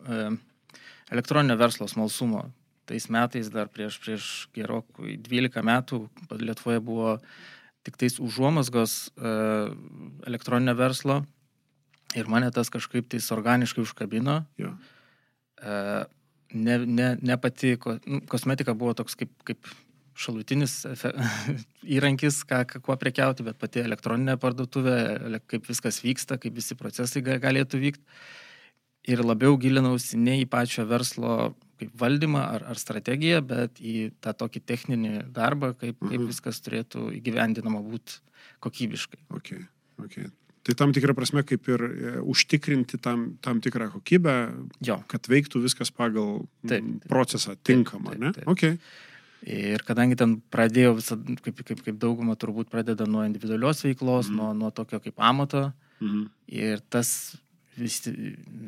elektroninio 1.11 1.59
verslo 1.59 1.89
smalsumo. 1.91 2.47
Tais 2.89 3.05
metais 3.13 3.51
dar 3.53 3.69
prieš, 3.69 3.99
prieš 4.01 4.27
gerokai 4.55 5.17
12 5.21 5.61
metų 5.65 6.01
Lietuvoje 6.41 6.81
buvo 6.81 7.17
tik 7.85 7.99
tais 8.01 8.17
užuomasgos 8.19 8.95
e, 9.13 9.33
elektroninio 10.27 10.73
verslo 10.77 11.19
ir 12.17 12.31
mane 12.31 12.49
tas 12.51 12.71
kažkaip 12.73 13.11
tais 13.11 13.29
organiškai 13.35 13.83
užkabino. 13.85 14.39
Jo. 14.57 14.73
E, 15.61 15.75
ne, 16.57 16.79
ne, 16.85 17.11
ne 17.21 17.37
pati 17.37 17.75
nu, 18.05 18.23
kosmetika 18.29 18.73
buvo 18.73 18.95
toks 18.97 19.15
kaip, 19.19 19.31
kaip 19.45 19.69
šalutinis 20.19 20.81
įrankis, 21.95 22.41
ką, 22.49 22.63
kuo 22.83 22.97
prekiauti, 22.99 23.45
bet 23.45 23.61
pati 23.61 23.85
elektroninė 23.85 24.39
parduotuvė, 24.41 24.97
kaip 25.47 25.69
viskas 25.69 26.01
vyksta, 26.03 26.41
kaip 26.41 26.57
visi 26.57 26.77
procesai 26.79 27.23
galėtų 27.23 27.85
vykti. 27.85 28.21
Ir 29.09 29.23
labiau 29.23 29.55
gilinausi 29.57 30.17
ne 30.19 30.41
į 30.41 30.49
pačio 30.51 30.83
verslo 30.89 31.53
kaip 31.79 31.93
valdymą 31.99 32.41
ar, 32.57 32.65
ar 32.73 32.79
strategiją, 32.79 33.41
bet 33.47 33.79
į 33.81 34.11
tą 34.23 34.35
tokį 34.43 34.63
techninį 34.71 35.13
darbą, 35.35 35.73
kaip, 35.77 35.97
kaip 36.01 36.19
mhm. 36.19 36.27
viskas 36.31 36.61
turėtų 36.65 37.09
įgyvendinama 37.19 37.81
būti 37.85 38.19
kokybiškai. 38.63 39.21
Okay, 39.39 39.65
okay. 40.03 40.29
Tai 40.67 40.75
tam 40.75 40.91
tikrą 40.93 41.15
prasme 41.17 41.41
kaip 41.47 41.67
ir 41.71 41.83
e, 41.87 42.15
užtikrinti 42.29 42.99
tam, 43.01 43.29
tam 43.41 43.61
tikrą 43.63 43.89
kokybę, 43.93 44.35
jo. 44.85 44.99
kad 45.09 45.29
veiktų 45.31 45.63
viskas 45.63 45.91
pagal 45.95 46.43
taip, 46.67 46.83
taip, 46.83 47.07
procesą 47.09 47.55
tinkamą, 47.55 48.11
taip, 48.13 48.19
taip, 48.21 48.35
taip. 48.35 48.45
ne? 48.45 48.53
Okay. 48.53 49.07
Ir 49.49 49.81
kadangi 49.87 50.17
ten 50.19 50.35
pradėjau 50.51 50.97
visą, 50.97 51.15
kaip, 51.45 51.61
kaip, 51.63 51.79
kaip 51.85 51.99
dauguma 51.99 52.35
turbūt 52.35 52.67
pradeda 52.69 53.07
nuo 53.07 53.23
individualios 53.23 53.85
veiklos, 53.85 54.27
mm. 54.27 54.35
nuo, 54.35 54.49
nuo 54.65 54.71
tokio 54.75 54.99
kaip 54.99 55.21
amato, 55.23 55.69
mm. 56.03 56.25
ir 56.59 56.83
tas 56.91 57.13
vis, 57.79 58.01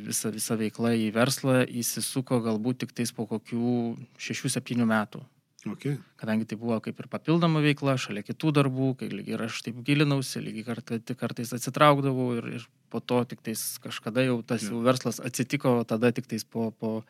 visa, 0.08 0.32
visa 0.34 0.58
veikla 0.60 0.96
į 0.98 1.12
verslą 1.16 1.62
įsisuko 1.68 2.42
galbūt 2.46 2.84
tik 2.84 2.96
tais 2.98 3.14
po 3.16 3.28
kokių 3.30 3.76
6-7 4.20 4.88
metų. 4.88 5.24
Okay. 5.68 6.00
Kadangi 6.18 6.48
tai 6.50 6.58
buvo 6.58 6.80
kaip 6.82 6.98
ir 6.98 7.08
papildoma 7.10 7.62
veikla, 7.62 7.94
šalia 8.02 8.24
kitų 8.26 8.50
darbų, 8.58 8.88
kai 8.98 9.12
lygiai 9.12 9.36
ir 9.36 9.44
aš 9.46 9.60
taip 9.68 9.78
gilinausi, 9.86 10.42
lygiai 10.42 10.66
kartais, 10.66 11.04
kartais 11.20 11.54
atsitraukdavau 11.54 12.32
ir, 12.40 12.48
ir 12.58 12.66
po 12.90 12.98
to 13.00 13.20
tik 13.30 13.44
tais 13.46 13.62
kažkada 13.84 14.26
jau 14.26 14.40
tas 14.42 14.66
jau 14.66 14.82
verslas 14.82 15.22
atsitiko, 15.22 15.76
tada 15.86 16.10
tik 16.18 16.26
tais 16.32 16.42
po, 16.42 16.72
po 16.74 17.04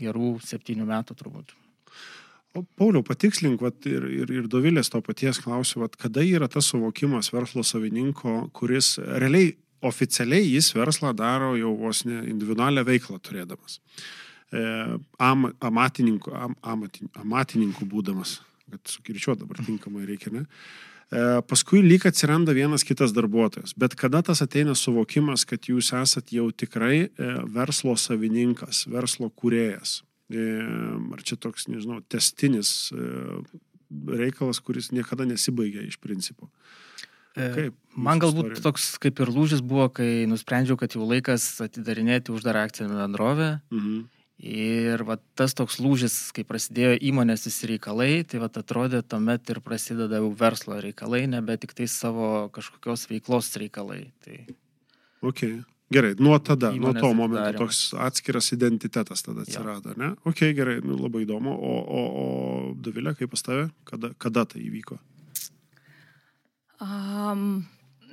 gerų 0.00 0.38
septynių 0.48 0.88
metų 0.88 1.18
turbūt. 1.20 1.52
O 2.56 2.64
Pauliau, 2.80 3.04
patikslink, 3.06 3.60
vat, 3.62 3.84
ir, 3.86 4.08
ir, 4.10 4.30
ir 4.40 4.48
Dovilės 4.50 4.88
to 4.90 4.98
paties 5.06 5.38
klausiu, 5.38 5.84
vat, 5.84 5.94
kada 6.00 6.24
yra 6.26 6.48
tas 6.50 6.72
suvokimas 6.72 7.30
verslo 7.30 7.62
savininko, 7.62 8.48
kuris 8.56 8.96
realiai 8.98 9.52
oficialiai 9.86 10.46
jis 10.46 10.72
verslą 10.76 11.12
daro 11.16 11.54
jau 11.58 11.72
vos 11.78 12.04
ne 12.08 12.22
individualią 12.30 12.84
veiklą 12.86 13.18
turėdamas. 13.24 13.80
E, 14.50 14.62
am, 15.22 15.50
amatininkų, 15.62 16.34
am, 16.34 16.56
amatin, 16.62 17.10
amatininkų 17.22 17.86
būdamas, 17.90 18.38
kad 18.70 18.94
sukirčiuot 18.96 19.44
dabar 19.44 19.62
tinkamai 19.66 20.06
reikia, 20.08 20.32
ne? 20.34 20.46
E, 21.10 21.22
paskui 21.46 21.82
lyg 21.82 22.04
atsiranda 22.06 22.54
vienas 22.54 22.84
kitas 22.86 23.14
darbuotojas. 23.14 23.74
Bet 23.78 23.96
kada 23.98 24.22
tas 24.26 24.42
ateina 24.44 24.76
suvokimas, 24.78 25.46
kad 25.46 25.66
jūs 25.70 25.90
esat 25.98 26.34
jau 26.34 26.48
tikrai 26.50 26.96
e, 27.06 27.32
verslo 27.50 27.96
savininkas, 27.98 28.84
verslo 28.90 29.30
kūrėjas? 29.30 30.00
E, 30.30 30.44
ar 31.14 31.24
čia 31.26 31.38
toks, 31.42 31.66
nežinau, 31.70 31.98
testinis 32.06 32.92
e, 32.94 33.08
reikalas, 34.06 34.62
kuris 34.62 34.92
niekada 34.94 35.26
nesibaigia 35.26 35.82
iš 35.86 35.98
principo? 36.02 36.50
E, 37.36 37.50
kaip? 37.54 37.76
Man 37.94 38.22
galbūt 38.22 38.54
istorija? 38.54 38.64
toks 38.64 38.86
kaip 39.02 39.20
ir 39.22 39.30
lūžis 39.34 39.60
buvo, 39.66 39.88
kai 39.94 40.26
nusprendžiau, 40.30 40.78
kad 40.78 40.94
jau 40.94 41.04
laikas 41.06 41.44
atidarinėti 41.62 42.34
uždarą 42.34 42.64
akcinę 42.68 42.96
bendrovę. 43.02 43.52
Mhm. 43.74 44.08
Ir 44.40 45.02
va, 45.04 45.18
tas 45.36 45.52
toks 45.52 45.76
lūžis, 45.84 46.14
kai 46.32 46.46
prasidėjo 46.48 46.94
įmonės 47.10 47.42
visi 47.44 47.68
reikalai, 47.74 48.22
tai 48.24 48.38
va, 48.40 48.48
atrodė, 48.48 49.02
tuomet 49.04 49.52
ir 49.52 49.60
prasideda 49.60 50.16
jau 50.16 50.30
verslo 50.32 50.78
reikalai, 50.80 51.26
nebe 51.28 51.58
tik 51.60 51.74
tai 51.76 51.84
savo 51.92 52.48
kažkokios 52.54 53.04
veiklos 53.10 53.52
reikalai. 53.60 54.06
Tai... 54.24 54.38
Ok, 55.28 55.44
gerai, 55.92 56.14
nuo 56.16 56.38
tada, 56.40 56.72
nuo 56.72 56.94
to 56.96 57.12
momento 57.12 57.42
atidarymas. 57.42 57.60
toks 57.60 58.00
atskiras 58.00 58.48
identitetas 58.56 59.26
tada 59.28 59.44
atsirado, 59.44 59.92
ja. 59.92 60.00
ne? 60.00 60.10
Ok, 60.24 60.46
gerai, 60.56 60.78
nu, 60.80 60.96
labai 60.96 61.26
įdomu. 61.26 61.52
O, 61.52 61.76
o, 61.84 62.00
o 62.08 62.26
Davilė, 62.80 63.12
kaip 63.20 63.34
pas 63.36 63.44
tave, 63.44 63.68
kada, 63.84 64.14
kada 64.16 64.48
tai 64.48 64.64
įvyko? 64.64 64.96
Um, 66.80 67.66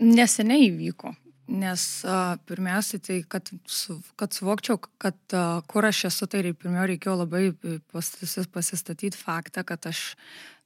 neseniai 0.04 0.68
įvyko, 0.68 1.14
nes 1.56 1.84
uh, 2.04 2.36
pirmiausia, 2.50 3.00
tai 3.00 3.22
kad, 3.30 3.48
su, 3.72 3.96
kad 4.20 4.36
suvokčiau, 4.36 4.82
kad 5.00 5.18
uh, 5.32 5.62
kur 5.72 5.88
aš 5.88 6.08
esu, 6.12 6.28
tai 6.28 6.44
pirmiau 6.52 6.84
reikėjo 6.90 7.16
labai 7.22 7.50
pas, 7.94 8.12
pasistatyti 8.52 9.16
faktą, 9.16 9.64
kad 9.68 9.88
aš 9.88 10.02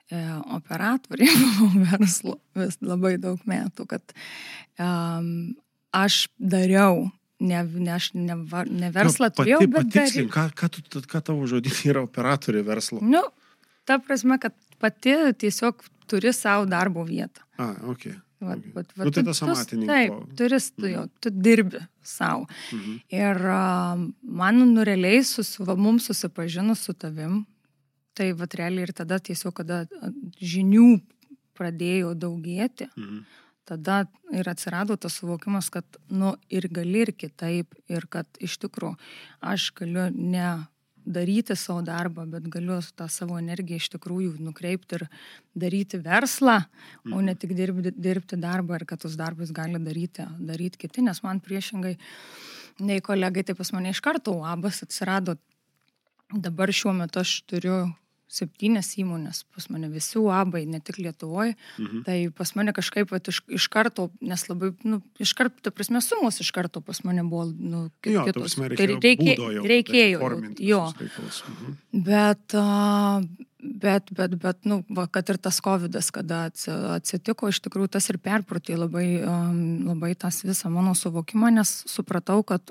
e, 0.09 0.17
operatorė 0.57 1.29
buvau 1.41 1.85
verslo 1.91 2.37
vis 2.57 2.79
labai 2.81 3.15
daug 3.21 3.41
metų, 3.45 3.85
kad 3.93 4.15
um, 4.81 5.53
aš 5.93 6.25
dariau 6.41 7.05
ne, 7.41 7.61
ne, 7.63 7.91
aš 7.93 8.11
ne, 8.17 8.37
ne 8.65 8.91
verslą 8.93 9.29
nu, 9.29 9.37
turėjau, 9.37 9.61
bet... 9.67 9.77
Patikslink, 9.93 10.33
ką, 10.33 10.47
ką, 10.57 10.71
tu, 10.73 11.05
ką 11.09 11.21
tavo 11.29 11.47
žodinė 11.49 11.93
yra 11.93 12.03
operatorė 12.05 12.65
verslo? 12.65 13.01
Nu, 13.05 13.23
ta 13.85 14.01
prasme, 14.01 14.41
kad 14.41 14.57
pati 14.81 15.13
tiesiog 15.41 15.85
turi 16.09 16.33
savo 16.33 16.65
darbo 16.69 17.05
vietą. 17.07 17.41
A, 17.57 17.71
ok. 17.93 18.09
Vat, 18.41 18.57
Okay. 18.57 18.71
vat, 18.73 18.87
Nu, 18.97 19.11
tai 19.13 19.21
tas 19.23 19.39
amatininko. 19.45 19.87
Taip, 19.93 20.13
turis, 20.39 20.71
tu, 20.73 20.87
jau, 20.89 21.03
tu 21.21 21.29
dirbi 21.29 21.77
savo. 22.01 22.47
Mhm. 22.73 22.95
Ir 23.13 23.37
a, 23.53 23.95
man 24.41 24.61
nu 24.73 24.81
realiai 24.87 25.19
susi, 25.23 25.61
va, 25.67 25.75
mums 25.77 26.07
susipažinus 26.09 26.81
su 26.87 26.93
tavim, 26.97 27.43
tai 28.17 28.31
va 28.33 28.47
realiai 28.57 28.87
ir 28.89 28.93
tada 28.97 29.19
tiesiog, 29.21 29.53
kada 29.61 29.83
žinių 30.41 30.87
pradėjo 31.53 32.15
daugėti, 32.17 32.89
Mhm. 32.97 33.21
tada 33.65 34.07
ir 34.33 34.49
atsirado 34.49 34.97
tas 34.99 35.13
suvokimas, 35.21 35.69
kad, 35.69 35.85
nu, 36.09 36.33
ir 36.49 36.65
gali 36.67 37.01
ir 37.05 37.11
kitaip, 37.13 37.67
ir 37.87 38.07
kad 38.09 38.25
iš 38.39 38.57
tikrųjų 38.57 38.97
aš 39.41 39.69
galiu 39.77 40.09
ne 40.15 40.65
daryti 41.05 41.55
savo 41.55 41.81
darbą, 41.85 42.25
bet 42.29 42.47
galiu 42.51 42.79
tą 42.95 43.07
savo 43.09 43.37
energiją 43.39 43.81
iš 43.81 43.89
tikrųjų 43.95 44.35
nukreipti 44.43 44.99
ir 44.99 45.05
daryti 45.57 45.99
verslą, 46.01 46.59
o 47.11 47.21
ne 47.21 47.35
tik 47.35 47.55
dirbti, 47.57 47.93
dirbti 47.97 48.39
darbą 48.41 48.79
ir 48.79 48.85
kad 48.89 49.01
tus 49.01 49.17
darbus 49.19 49.53
gali 49.55 49.81
daryti, 49.81 50.27
daryti 50.39 50.83
kiti, 50.85 51.05
nes 51.05 51.23
man 51.25 51.41
priešingai 51.43 51.95
nei 52.81 53.01
kolegai, 53.03 53.43
tai 53.45 53.55
pas 53.57 53.73
mane 53.75 53.93
iš 53.93 54.01
karto 54.03 54.35
UABas 54.41 54.83
atsirado. 54.85 55.37
Dabar 56.31 56.71
šiuo 56.71 56.93
metu 56.95 57.19
aš 57.19 57.41
turiu 57.49 57.89
septynias 58.31 58.93
įmonės, 59.01 59.43
pas 59.53 59.65
mane 59.69 59.89
visi 59.91 60.15
UABai, 60.21 60.61
ne 60.71 60.79
tik 60.79 60.97
Lietuvoje, 61.03 61.55
Mhm. 61.77 62.03
tai 62.07 62.29
pas 62.31 62.53
mane 62.55 62.71
kažkaip 62.71 63.11
vat, 63.11 63.27
iš, 63.27 63.41
iš 63.51 63.67
karto, 63.67 64.09
nes 64.21 64.45
labai, 64.47 64.71
nu, 64.87 65.01
iš 65.19 65.33
karto, 65.35 65.59
ta 65.61 65.69
prasme, 65.71 65.99
sumos 66.01 66.39
iš 66.39 66.51
karto 66.55 66.79
pas 66.81 67.03
mane 67.03 67.23
buvo, 67.27 67.51
nu, 67.51 67.89
ki- 68.01 68.13
Jo, 68.15 68.23
kitos. 68.25 68.55
prasme, 68.55 68.69
Tai 68.77 68.87
reikėjo, 68.87 69.01
reikė- 69.03 69.35
būdo 69.35 69.51
jau 69.57 69.63
reikėjo, 69.67 70.19
jo. 70.59 70.81
Mhm. 70.87 71.77
Bet, 71.91 72.55
bet, 73.61 74.11
bet, 74.15 74.35
bet, 74.39 74.65
nu, 74.65 74.83
va, 74.89 75.07
kad 75.07 75.29
ir 75.29 75.37
tas 75.37 75.59
COVID, 75.61 75.91
kada 76.11 76.47
atsi- 76.49 76.71
atsitiko, 76.97 77.49
iš 77.51 77.59
tikrųjų 77.61 77.89
tas 77.91 78.09
ir 78.09 78.17
perprutė 78.17 78.77
labai, 78.77 79.21
labai 79.85 80.15
tas 80.17 80.41
visą 80.43 80.71
mano 80.71 80.93
suvokimą, 80.97 81.51
nes 81.53 81.83
supratau, 81.87 82.43
kad, 82.45 82.61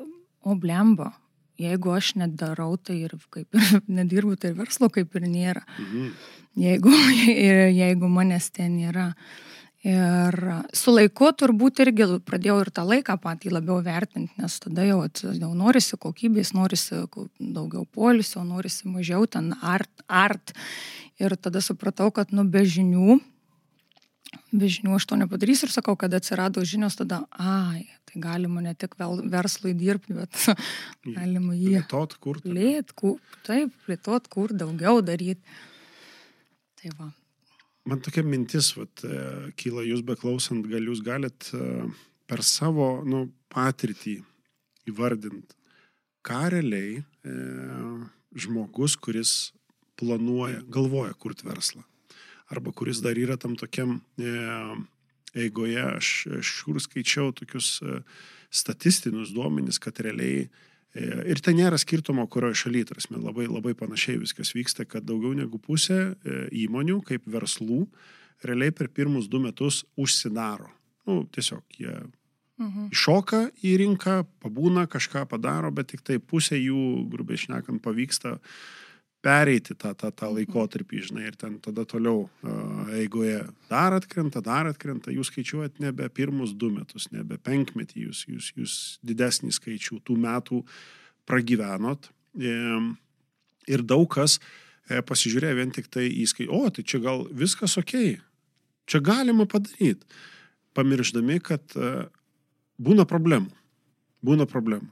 o 0.43 0.55
blemba, 0.57 1.12
jeigu 1.61 1.95
aš 1.95 2.14
nedarau, 2.21 2.75
tai 2.76 3.02
ir 3.07 3.14
kaip 3.33 3.55
ir 3.55 3.81
nedirbu, 4.00 4.37
tai 4.40 4.52
ir 4.52 4.59
verslo 4.59 4.90
kaip 4.93 5.14
ir 5.19 5.29
nėra. 5.29 5.64
Mhm. 5.79 6.11
Jeigu, 6.61 6.97
jeigu 7.83 8.11
manęs 8.11 8.50
ten 8.55 8.76
nėra. 8.81 9.12
Ir 9.81 10.37
su 10.76 10.93
laiku 10.93 11.31
turbūt 11.33 11.81
irgi 11.87 12.05
pradėjau 12.29 12.59
ir 12.61 12.69
tą 12.76 12.83
laiką 12.85 13.14
patį 13.23 13.55
labiau 13.55 13.79
vertinti, 13.81 14.35
nes 14.37 14.59
tada 14.61 14.85
jau, 14.85 14.99
jau 15.25 15.52
norisi 15.57 15.97
kokybės, 15.97 16.50
norisi 16.52 16.99
daugiau 17.40 17.87
polisio, 17.88 18.45
norisi 18.45 18.90
mažiau 18.93 19.25
ten 19.25 19.55
art, 19.62 20.05
art. 20.05 20.52
Ir 21.21 21.33
tada 21.40 21.64
supratau, 21.64 22.11
kad 22.12 22.29
nu 22.37 22.45
be 22.45 22.61
žinių, 22.69 23.17
be 24.52 24.69
žinių 24.71 24.97
aš 24.97 25.07
to 25.11 25.19
nepadarysiu 25.21 25.69
ir 25.69 25.75
sakau, 25.75 25.95
kad 25.99 26.14
atsirado 26.16 26.62
žinios, 26.66 26.97
tada, 26.99 27.23
ai, 27.30 27.85
tai 28.09 28.23
galima 28.23 28.62
ne 28.64 28.75
tik 28.75 28.97
verslui 28.99 29.75
dirbti, 29.78 30.16
bet 30.19 30.37
galima 31.19 31.54
jį 31.57 31.78
Plėtot, 31.78 32.16
kur. 32.23 32.40
plėt, 32.45 32.95
kur, 32.99 33.19
taip, 33.47 33.75
plėtot, 33.87 34.28
kur 34.33 34.54
daugiau 34.57 35.00
daryti. 35.04 35.40
Tai 36.80 36.95
va. 36.99 37.11
Man 37.88 38.02
tokia 38.04 38.25
mintis, 38.26 38.73
vat, 38.76 39.04
e, 39.04 39.52
kyla 39.61 39.85
jūs 39.87 40.02
beklausant, 40.07 40.66
gal 40.69 40.85
jūs 40.90 41.00
galit 41.04 41.49
e, 41.57 41.87
per 42.28 42.45
savo 42.47 43.00
nu, 43.09 43.26
patirtį 43.52 44.19
įvardinti, 44.90 45.57
ką 46.26 46.42
realiai 46.54 47.00
e, 47.00 47.37
žmogus, 48.37 48.99
kuris 49.00 49.52
planuoja, 50.00 50.61
galvoja 50.69 51.16
kurti 51.19 51.49
verslą. 51.49 51.85
Arba 52.50 52.73
kuris 52.75 53.02
dar 53.04 53.19
yra 53.19 53.37
tam 53.40 53.54
tokiam 53.59 54.00
e, 54.19 54.33
eigoje, 55.38 55.83
aš, 55.97 56.11
aš 56.40 56.52
kur 56.66 56.80
skaičiau 56.83 57.30
tokius 57.37 57.78
e, 57.83 58.00
statistinius 58.50 59.30
duomenis, 59.34 59.78
kad 59.82 60.00
realiai 60.02 60.49
e, 60.49 60.49
Ir 61.30 61.39
ten 61.39 61.54
nėra 61.54 61.78
skirtumo, 61.78 62.25
kurioje 62.26 62.65
šalyje, 62.65 62.89
tarsi 62.89 63.15
labai, 63.15 63.47
labai 63.47 63.76
panašiai 63.78 64.19
viskas 64.19 64.50
vyksta, 64.56 64.82
kad 64.91 65.06
daugiau 65.06 65.36
negu 65.39 65.60
pusė 65.63 66.17
įmonių, 66.50 66.97
kaip 67.06 67.28
verslų, 67.30 67.84
realiai 68.43 68.75
per 68.75 68.91
pirmus 68.91 69.28
du 69.30 69.39
metus 69.39 69.84
užsidaro. 69.95 70.67
Nu, 71.06 71.23
tiesiog 71.30 71.78
jie 71.78 71.95
Mhm. 72.60 72.91
iššoka 72.93 73.41
į 73.65 73.73
rinką, 73.80 74.15
pabūna, 74.43 74.84
kažką 74.91 75.25
padaro, 75.28 75.71
bet 75.73 75.95
tik 75.95 76.04
tai 76.04 76.19
pusė 76.21 76.60
jų, 76.60 77.08
grubiai 77.08 77.41
šnekant, 77.41 77.80
pavyksta 77.80 78.36
pereiti 79.21 79.75
tą, 79.76 79.93
tą, 79.99 80.11
tą 80.17 80.30
laikotarpį, 80.33 81.02
žinai, 81.11 81.26
ir 81.28 81.37
ten 81.41 81.59
tada 81.63 81.85
toliau 81.89 82.25
uh, 82.25 82.93
eigoje 82.97 83.43
dar 83.69 83.95
atkrenta, 83.97 84.43
dar 84.45 84.71
atkrenta, 84.71 85.13
jūs 85.13 85.28
skaičiuojat 85.33 85.80
nebe 85.83 86.09
pirmus 86.15 86.54
du 86.56 86.71
metus, 86.73 87.11
nebe 87.13 87.37
penkmetį, 87.37 88.06
jūs, 88.09 88.25
jūs, 88.30 88.50
jūs 88.56 88.78
didesnį 89.06 89.52
skaičių 89.56 90.00
tų 90.09 90.17
metų 90.25 90.63
pragyvenot. 91.28 92.11
Ir 93.71 93.85
daug 93.87 94.06
kas 94.11 94.39
e, 94.89 95.00
pasižiūrėjo 95.04 95.59
vien 95.59 95.73
tik 95.75 95.91
tai 95.93 96.06
į 96.09 96.26
skaičių, 96.30 96.50
o 96.56 96.71
tai 96.75 96.85
čia 96.87 97.00
gal 97.02 97.26
viskas 97.37 97.76
ok, 97.80 97.95
čia 98.91 99.02
galima 99.04 99.47
padaryti, 99.50 100.06
pamiršdami, 100.78 101.39
kad 101.45 101.76
e, 101.76 101.93
būna 102.80 103.06
problemų. 103.11 103.52
Būna 104.26 104.47
problemų. 104.49 104.91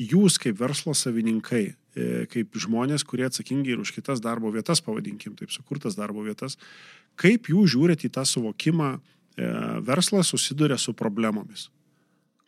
Jūs 0.00 0.38
kaip 0.40 0.56
verslo 0.56 0.94
savininkai, 0.96 1.64
e, 1.92 2.04
kaip 2.32 2.56
žmonės, 2.56 3.04
kurie 3.04 3.26
atsakingi 3.28 3.74
ir 3.74 3.82
už 3.82 3.92
kitas 3.92 4.22
darbo 4.24 4.48
vietas, 4.54 4.80
pavadinkim 4.80 5.34
taip, 5.36 5.52
sukurtas 5.52 5.98
darbo 5.98 6.24
vietas, 6.24 6.56
kaip 7.20 7.50
jūs 7.52 7.74
žiūrite 7.74 8.08
į 8.08 8.14
tą 8.14 8.24
suvokimą, 8.24 8.94
e, 8.96 9.50
verslas 9.84 10.32
susiduria 10.32 10.78
su 10.78 10.94
problemomis. 10.96 11.68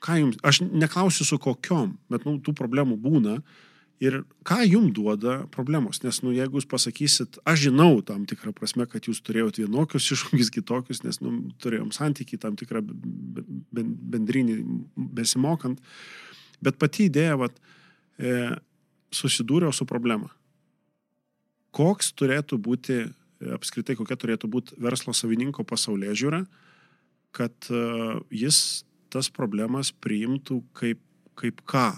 Ką 0.03 0.17
jums, 0.19 0.39
aš 0.43 0.63
neklausiu 0.65 1.27
su 1.29 1.39
kokiom, 1.39 1.99
bet 2.11 2.25
nu, 2.25 2.39
tų 2.41 2.57
problemų 2.57 2.97
būna. 2.97 3.43
Ir 4.03 4.25
ką 4.43 4.65
jums 4.67 4.91
duoda 4.97 5.45
problemos? 5.55 6.01
Nes, 6.03 6.17
nu, 6.25 6.33
jeigu 6.35 6.59
jūs 6.59 6.67
pasakysit, 6.67 7.37
aš 7.47 7.69
žinau 7.69 8.01
tam 8.03 8.25
tikrą 8.27 8.51
prasme, 8.57 8.89
kad 8.91 9.07
jūs 9.07 9.21
turėjote 9.23 9.63
vienokius 9.63 10.09
iššūkius, 10.17 10.51
kitokius, 10.57 11.05
nes, 11.05 11.21
nu, 11.23 11.53
turėjom 11.63 11.93
santykių 11.95 12.41
tam 12.43 12.57
tikrą 12.59 12.83
be- 12.83 13.45
be- 13.71 13.87
bendrinį 14.17 14.57
besimokant, 14.97 15.79
bet 16.63 16.79
pati 16.81 17.09
idėja, 17.11 17.37
vat, 17.41 17.59
e, 18.19 18.55
susidūriau 19.13 19.73
su 19.75 19.87
problema. 19.89 20.31
Koks 21.73 22.13
turėtų 22.19 22.59
būti, 22.61 22.99
e, 23.03 23.51
apskritai, 23.57 23.97
kokia 23.99 24.17
turėtų 24.17 24.51
būti 24.53 24.79
verslo 24.83 25.15
savininko 25.17 25.65
pasaulyje 25.69 26.15
žiūra, 26.25 26.45
kad 27.33 27.71
e, 27.71 27.83
jis 28.31 28.85
tas 29.13 29.29
problemas 29.33 29.93
priimtų 29.93 30.63
kaip, 30.77 31.01
kaip 31.37 31.61
ką? 31.69 31.91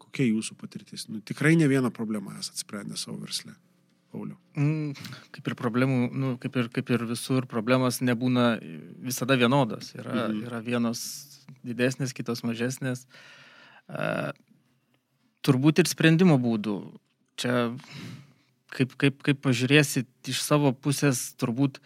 Kokia 0.00 0.28
jūsų 0.28 0.56
patirtis? 0.60 1.08
Nu, 1.08 1.20
tikrai 1.24 1.56
ne 1.56 1.68
vieną 1.68 1.92
problemą 1.92 2.36
esate 2.38 2.60
sprendę 2.60 2.96
savo 3.00 3.18
versle. 3.20 3.54
Pauliau. 4.12 4.36
Mm, 4.60 4.92
Kaip 5.32 5.46
ir 5.48 5.54
problemų, 5.56 5.98
nu, 6.12 6.34
kaip, 6.36 6.56
ir, 6.60 6.66
kaip 6.68 6.90
ir 6.92 7.06
visur, 7.08 7.46
problemas 7.48 8.02
nebūna 8.04 8.58
visada 9.00 9.38
vienodos. 9.40 9.94
Yra, 9.96 10.26
mhm. 10.26 10.42
yra 10.50 10.60
vienos 10.60 11.00
didesnės, 11.64 12.12
kitos 12.12 12.44
mažesnės. 12.44 13.06
Uh, 13.06 13.41
turbūt 15.46 15.82
ir 15.82 15.90
sprendimo 15.90 16.38
būdų. 16.42 16.76
Čia 17.40 17.72
kaip, 18.72 18.94
kaip, 19.00 19.18
kaip 19.24 19.42
pažiūrėsit 19.44 20.32
iš 20.32 20.40
savo 20.44 20.72
pusės, 20.72 21.32
turbūt 21.40 21.80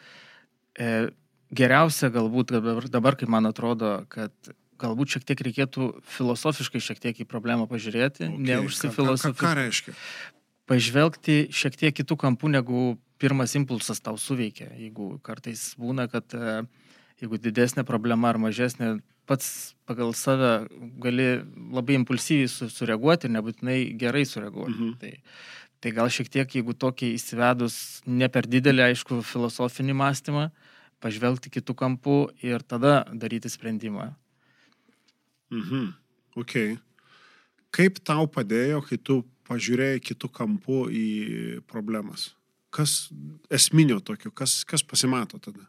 e, 0.79 1.09
geriausia 1.55 2.11
galbūt 2.15 2.55
dabar, 2.57 2.87
dabar, 2.93 3.19
kaip 3.19 3.33
man 3.33 3.49
atrodo, 3.51 3.99
kad 4.13 4.33
galbūt 4.81 5.17
šiek 5.17 5.27
tiek 5.27 5.43
reikėtų 5.47 5.91
filosofiškai 6.19 6.83
šiek 6.85 7.01
tiek 7.01 7.21
į 7.25 7.29
problemą 7.31 7.69
pažiūrėti, 7.71 8.27
okay. 8.27 8.33
Ką, 8.33 8.37
ką, 8.37 8.43
ką 8.43 8.51
neužsifilosofuoti 8.51 9.61
reiškia? 9.63 9.97
pažvelgti 10.67 11.47
šiek 11.55 11.79
tiek 11.79 11.95
kitų 11.97 12.19
kampų, 12.21 12.51
negu 12.57 12.81
pirmas 13.23 13.55
impulsas 13.59 14.03
tau 14.05 14.19
suveikia. 14.21 14.69
Jeigu 14.77 15.17
kartais 15.25 15.71
būna, 15.81 16.09
kad 16.13 16.35
e, 16.37 16.59
jeigu 17.23 17.39
didesnė 17.41 17.87
problema 17.89 18.33
ar 18.33 18.41
mažesnė, 18.43 18.97
pats 19.27 19.75
pagal 19.87 20.15
save 20.15 20.67
gali 21.03 21.29
labai 21.75 21.99
impulsyviai 22.01 22.51
su, 22.51 22.69
sureaguoti 22.73 23.29
ir 23.29 23.35
nebūtinai 23.37 23.79
gerai 24.01 24.25
sureaguoti. 24.29 24.77
Mhm. 24.77 24.95
Tai, 25.03 25.13
tai 25.83 25.93
gal 25.99 26.11
šiek 26.13 26.31
tiek, 26.33 26.57
jeigu 26.59 26.75
tokį 26.75 27.13
įsivedus 27.19 27.77
ne 28.07 28.29
per 28.33 28.49
didelį, 28.51 28.89
aišku, 28.91 29.21
filosofinį 29.27 29.97
mąstymą, 30.01 30.49
pažvelgti 31.03 31.53
kitų 31.59 31.77
kampų 31.79 32.19
ir 32.47 32.65
tada 32.65 33.05
daryti 33.13 33.53
sprendimą. 33.53 34.11
Mhm. 35.55 35.93
Ok. 36.37 36.57
Kaip 37.77 38.01
tau 38.07 38.27
padėjo, 38.31 38.81
kai 38.87 38.99
tu 38.99 39.21
pažiūrėjai 39.47 40.01
kitų 40.03 40.31
kampų 40.35 40.81
į 40.91 41.07
problemas? 41.71 42.33
Kas 42.75 43.09
esminio 43.53 44.01
tokio, 44.05 44.33
kas, 44.35 44.63
kas 44.69 44.83
pasimato 44.85 45.39
tada? 45.43 45.69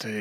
Tai 0.00 0.14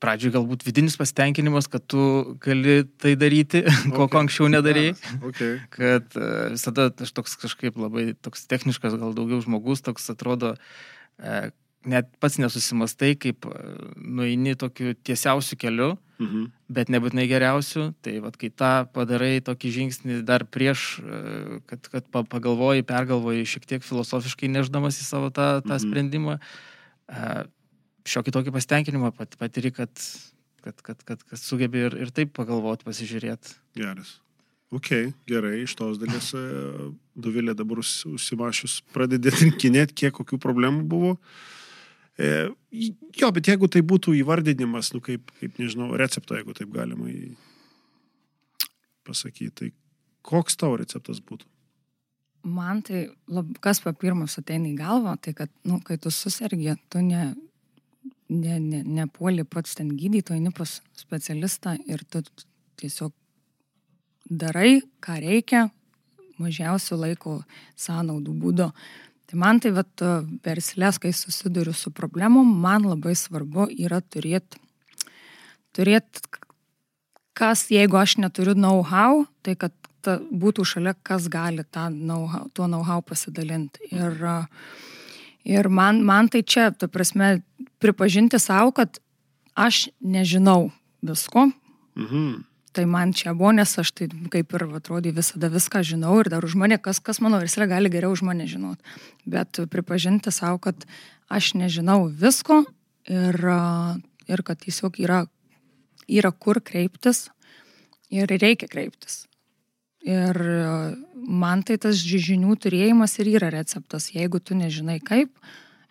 pradžioje 0.00 0.32
galbūt 0.38 0.64
vidinis 0.64 0.96
pasitenkinimas, 0.96 1.68
kad 1.70 1.84
tu 1.86 2.34
gali 2.40 2.80
tai 2.98 3.14
daryti, 3.20 3.62
ko 3.96 4.06
Ok. 4.08 4.16
anksčiau 4.24 4.48
nedarėjai. 4.52 4.94
Okay. 5.30 5.58
kad 5.70 6.16
e, 6.16 6.28
visada 6.56 6.88
aš 7.04 7.12
toks 7.12 7.36
kažkaip 7.40 7.76
labai 7.76 8.14
toks 8.16 8.46
techniškas, 8.50 8.96
gal 9.00 9.12
daugiau 9.16 9.40
žmogus, 9.44 9.82
toks 9.84 10.08
atrodo, 10.12 10.54
e, 11.20 11.50
net 11.88 12.08
pats 12.20 12.36
nesusimastai, 12.40 13.14
kaip 13.20 13.44
e, 13.48 13.52
nueini 13.96 14.56
tokiu 14.56 14.94
tiesiausiu 14.94 15.56
keliu, 15.60 15.96
Mhm. 16.20 16.50
bet 16.68 16.90
nebūtinai 16.92 17.22
geriausiu. 17.30 17.94
Tai 18.04 18.12
vad, 18.20 18.34
kai 18.36 18.50
tą 18.52 18.84
padarai 18.92 19.38
tokį 19.40 19.70
žingsnį 19.72 20.18
dar 20.28 20.44
prieš, 20.44 21.00
kad, 21.64 21.80
kad 21.88 22.04
pa- 22.12 22.26
pagalvoji, 22.28 22.84
pergalvoji 22.84 23.46
šiek 23.48 23.64
tiek 23.64 23.80
filosofiškai 23.86 24.50
neždamas 24.52 25.00
į 25.00 25.06
savo 25.08 25.30
tą, 25.32 25.62
tą 25.64 25.78
Mhm. 25.78 25.84
sprendimą, 25.86 26.34
šiokį 28.10 28.34
tokį 28.36 28.54
pasitenkinimą 28.54 29.12
pat, 29.16 29.36
patiri, 29.40 29.72
kad, 29.74 29.92
kad, 30.64 30.82
kad, 30.86 31.04
kad, 31.06 31.22
kad 31.22 31.40
sugebi 31.40 31.86
ir, 31.86 31.96
ir 32.06 32.10
taip 32.14 32.34
pagalvoti, 32.36 32.86
pasižiūrėti. 32.88 33.56
Geras. 33.78 34.18
Ok, 34.70 34.90
gerai, 35.26 35.64
iš 35.64 35.74
tos 35.78 35.98
dalies 35.98 36.28
e, 36.38 36.40
Dovilė 37.18 37.56
dabar 37.58 37.80
užs- 37.82 38.04
užsimašius 38.06 38.80
pradedė 38.94 39.32
rinkinėti, 39.34 39.96
kiek 40.04 40.14
kokių 40.14 40.38
problemų 40.42 40.84
buvo. 40.92 41.16
E, 42.20 42.50
jo, 43.18 43.30
bet 43.34 43.50
jeigu 43.50 43.66
tai 43.72 43.82
būtų 43.82 44.14
įvardinimas, 44.20 44.92
nu 44.94 45.02
kaip, 45.02 45.32
kaip 45.40 45.58
nežinau, 45.58 45.90
recepto, 45.98 46.38
jeigu 46.38 46.54
taip 46.54 46.70
galima 46.74 47.10
į... 47.10 47.32
pasakyti, 49.08 49.50
tai 49.58 49.72
koks 50.22 50.58
tavo 50.60 50.78
receptas 50.78 51.18
būtų? 51.18 51.48
Man 52.46 52.80
tai, 52.86 53.08
lab, 53.28 53.50
kas 53.60 53.82
pa 53.84 53.92
pirmas 53.92 54.38
ateina 54.40 54.70
į 54.70 54.78
galvą, 54.78 55.16
tai 55.20 55.34
kad, 55.36 55.50
nu, 55.66 55.80
kai 55.84 55.98
tu 56.00 56.12
susirgi, 56.14 56.76
tu 56.92 57.02
ne, 57.04 57.34
ne, 58.30 58.58
ne, 58.62 58.80
nepuoli 59.00 59.44
pats 59.44 59.76
ten 59.78 59.90
gydytojo, 59.98 60.38
eini 60.38 60.52
pas 60.54 60.78
specialistą 60.98 61.76
ir 61.90 62.04
tu 62.08 62.22
tiesiog 62.80 63.12
darai, 64.30 64.80
ką 65.02 65.18
reikia, 65.22 65.66
mažiausių 66.40 66.98
laiko 67.04 67.36
sąnaudų 67.78 68.34
būdo. 68.40 68.70
Tai 69.30 69.38
man 69.38 69.60
tai, 69.62 69.72
vat, 69.74 70.02
verslės, 70.44 70.98
kai 71.02 71.12
susiduriu 71.14 71.74
su 71.76 71.92
problemom, 71.94 72.48
man 72.62 72.88
labai 72.88 73.14
svarbu 73.18 73.68
yra 73.78 74.00
turėti, 74.02 74.58
turėt, 75.76 76.22
kas, 77.38 77.68
jeigu 77.70 78.00
aš 78.00 78.16
neturiu 78.22 78.56
know-how, 78.58 79.24
tai 79.46 79.54
kad 79.58 79.74
ta, 80.02 80.18
būtų 80.18 80.66
šalia, 80.66 80.96
kas 81.06 81.28
gali 81.30 81.64
tą 81.64 81.88
know 81.92 82.26
tuo 82.54 82.66
know-how 82.66 83.04
pasidalinti. 83.06 83.90
Ir, 83.94 84.16
a, 84.26 84.38
ir 85.44 85.68
man, 85.68 86.02
man 86.04 86.28
tai 86.28 86.42
čia, 86.42 86.70
tu 86.70 86.88
prasme, 86.88 87.42
pripažinti 87.80 88.38
savo, 88.38 88.72
kad 88.72 88.98
aš 89.54 89.88
nežinau 90.00 90.70
visko, 91.02 91.50
Mhm. 91.96 92.44
tai 92.72 92.84
man 92.86 93.12
čia 93.12 93.34
buvo, 93.34 93.50
nes 93.52 93.78
aš 93.78 93.90
tai 93.92 94.08
kaip 94.30 94.52
ir 94.54 94.62
atrodė 94.78 95.12
visada 95.12 95.50
viską 95.50 95.82
žinau 95.82 96.20
ir 96.20 96.28
dar 96.30 96.44
už 96.44 96.54
mane, 96.54 96.78
kas, 96.78 97.00
kas 97.00 97.20
mano 97.20 97.40
verslė 97.40 97.66
gali 97.68 97.90
geriau 97.90 98.12
už 98.12 98.22
mane 98.22 98.46
žinot. 98.46 98.78
Bet 99.26 99.58
pripažinti 99.70 100.30
savo, 100.30 100.58
kad 100.58 100.86
aš 101.28 101.54
nežinau 101.54 102.08
visko 102.08 102.64
ir, 103.08 103.34
ir 104.28 104.42
kad 104.42 104.58
tiesiog 104.60 105.00
yra, 105.02 105.26
yra 106.08 106.30
kur 106.32 106.60
kreiptis 106.60 107.30
ir 108.10 108.26
reikia 108.28 108.68
kreiptis. 108.68 109.26
Ir 110.08 110.36
a, 110.40 110.74
man 111.20 111.62
tai 111.66 111.76
tas 111.82 111.98
ži- 112.00 112.22
žinių 112.32 112.56
turėjimas 112.56 113.18
ir 113.20 113.34
yra 113.36 113.50
receptas. 113.52 114.10
Jeigu 114.14 114.40
tu 114.40 114.56
nežinai 114.56 115.00
kaip, 115.04 115.32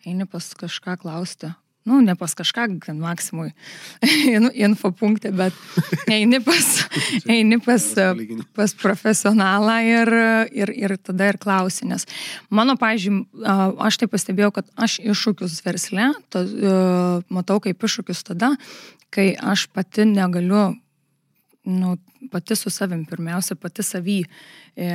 eini 0.05 0.25
pas 0.29 0.47
kažką 0.57 0.97
klausti. 1.03 1.51
Nu, 1.87 2.01
ne 2.05 2.13
pas 2.13 2.33
kažką, 2.35 2.65
gan 2.83 2.97
maksimui 3.01 3.53
in- 4.35 4.51
infopunktė, 4.67 5.31
bet 5.33 5.55
eini 6.11 6.41
pas, 6.43 6.65
eini 7.25 7.57
pas, 7.63 7.85
palyginimas. 7.95 8.49
pas 8.53 8.73
profesionalą 8.77 9.77
ir, 9.87 10.11
ir, 10.59 10.73
ir 10.75 10.93
tada 11.01 11.29
ir 11.31 11.39
klausi. 11.41 11.87
Nes 11.89 12.05
mano, 12.53 12.75
pažiūrėjau, 12.77 13.79
aš 13.87 14.01
tai 14.03 14.09
pastebėjau, 14.11 14.51
kad 14.59 14.69
aš 14.77 14.99
iššūkius 15.01 15.55
versle 15.65 16.11
to, 16.29 16.43
e, 16.45 16.75
matau 17.33 17.57
kaip 17.63 17.81
iššūkius 17.87 18.25
tada, 18.27 18.51
kai 19.09 19.31
aš 19.39 19.69
pati 19.73 20.05
negaliu 20.05 20.75
nu, 21.69 21.95
pati 22.33 22.57
su 22.57 22.71
savim, 22.73 23.05
pirmiausia, 23.09 23.57
pati 23.59 23.85
savy. 23.85 24.23
E, 24.75 24.89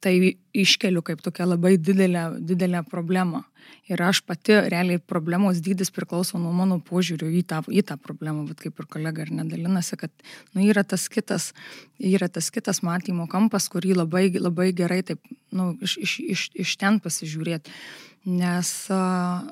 tai 0.00 0.14
iškeliu 0.56 1.02
kaip 1.04 1.20
tokia 1.20 1.44
labai 1.44 1.74
didelė, 1.76 2.24
didelė 2.48 2.82
problema. 2.88 3.42
Ir 3.90 4.00
aš 4.02 4.22
pati, 4.24 4.54
realiai, 4.72 5.00
problemos 5.12 5.60
dydis 5.62 5.90
priklauso 5.92 6.38
nuo 6.40 6.52
mano 6.56 6.78
požiūrių 6.86 7.28
į 7.40 7.42
tą, 7.50 7.60
į 7.68 7.82
tą 7.90 7.98
problemą, 8.00 8.46
bet 8.48 8.62
kaip 8.64 8.80
ir 8.80 8.88
kolega 8.90 9.26
ir 9.26 9.32
nedalinasi, 9.36 9.98
kad 10.00 10.12
nu, 10.54 10.62
yra, 10.64 10.84
tas 10.86 11.08
kitas, 11.12 11.50
yra 11.98 12.30
tas 12.32 12.48
kitas 12.54 12.80
matymo 12.86 13.28
kampas, 13.30 13.68
kurį 13.72 13.98
labai, 13.98 14.28
labai 14.40 14.70
gerai 14.76 15.02
taip, 15.06 15.20
nu, 15.52 15.74
iš, 15.84 15.98
iš, 16.06 16.16
iš, 16.36 16.46
iš 16.64 16.76
ten 16.80 17.00
pasižiūrėti. 17.04 17.74
Nes 18.30 18.72
uh, 18.92 19.44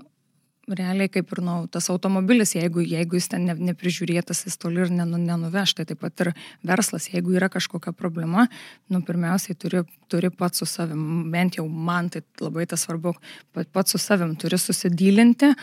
realiai 0.68 1.08
kaip 1.12 1.32
ir 1.32 1.40
nu, 1.44 1.54
tas 1.72 1.88
automobilis, 1.92 2.54
jeigu, 2.56 2.82
jeigu 2.84 3.18
jis 3.18 3.30
ten 3.32 3.46
ne, 3.48 3.54
neprižiūrėtas, 3.70 4.44
jis 4.46 4.58
toli 4.60 4.82
ir 4.84 4.92
nenu, 4.94 5.20
nenuveš, 5.22 5.76
tai 5.78 5.86
taip 5.88 6.02
pat 6.04 6.24
ir 6.24 6.32
verslas, 6.66 7.08
jeigu 7.12 7.36
yra 7.38 7.50
kažkokia 7.52 7.94
problema, 7.96 8.46
nu, 8.92 9.02
pirmiausiai 9.06 9.56
turi, 9.58 9.84
turi 10.12 10.30
pats 10.34 10.62
su 10.62 10.68
savim, 10.68 11.30
bent 11.32 11.58
jau 11.60 11.66
man 11.68 12.10
tai 12.12 12.24
labai 12.42 12.66
tas 12.70 12.86
svarbu, 12.86 13.14
pat- 13.56 13.72
pats 13.72 13.94
su 13.94 14.02
savim 14.02 14.36
turi 14.36 14.60
susidylinti, 14.60 15.54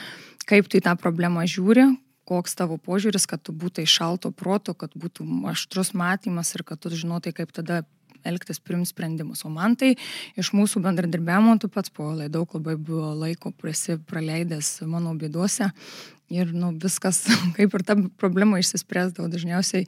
kaip 0.50 0.70
tu 0.70 0.80
į 0.80 0.86
tą 0.86 0.96
problemą 1.00 1.46
žiūri, 1.50 1.90
koks 2.26 2.58
tavo 2.58 2.78
požiūris, 2.82 3.28
kad 3.30 3.44
tu 3.46 3.54
būtai 3.54 3.86
šalto 3.90 4.32
proto, 4.34 4.74
kad 4.74 4.94
būtų 4.98 5.26
aštrus 5.52 5.94
matymas 5.94 6.56
ir 6.58 6.66
kad 6.66 6.82
tu 6.82 6.90
žinotai, 6.90 7.36
kaip 7.38 7.54
tada 7.54 7.84
elgtis 8.26 8.60
priimti 8.60 8.92
sprendimus. 8.92 9.46
O 9.46 9.52
man 9.54 9.78
tai 9.80 9.94
iš 10.40 10.52
mūsų 10.56 10.82
bendradarbiavimo 10.86 11.58
tu 11.62 11.70
pats 11.72 11.94
povalai 11.94 12.30
daug 12.34 12.52
labai 12.58 12.76
buvo 12.76 13.14
laiko 13.22 13.54
praleidęs 13.56 14.82
mano 14.90 15.16
bėduose 15.20 15.72
ir 16.34 16.54
nu, 16.54 16.74
viskas 16.82 17.26
kaip 17.58 17.74
ir 17.78 17.86
ta 17.86 17.98
problema 18.18 18.60
išsispręsdavo 18.62 19.30
dažniausiai 19.34 19.86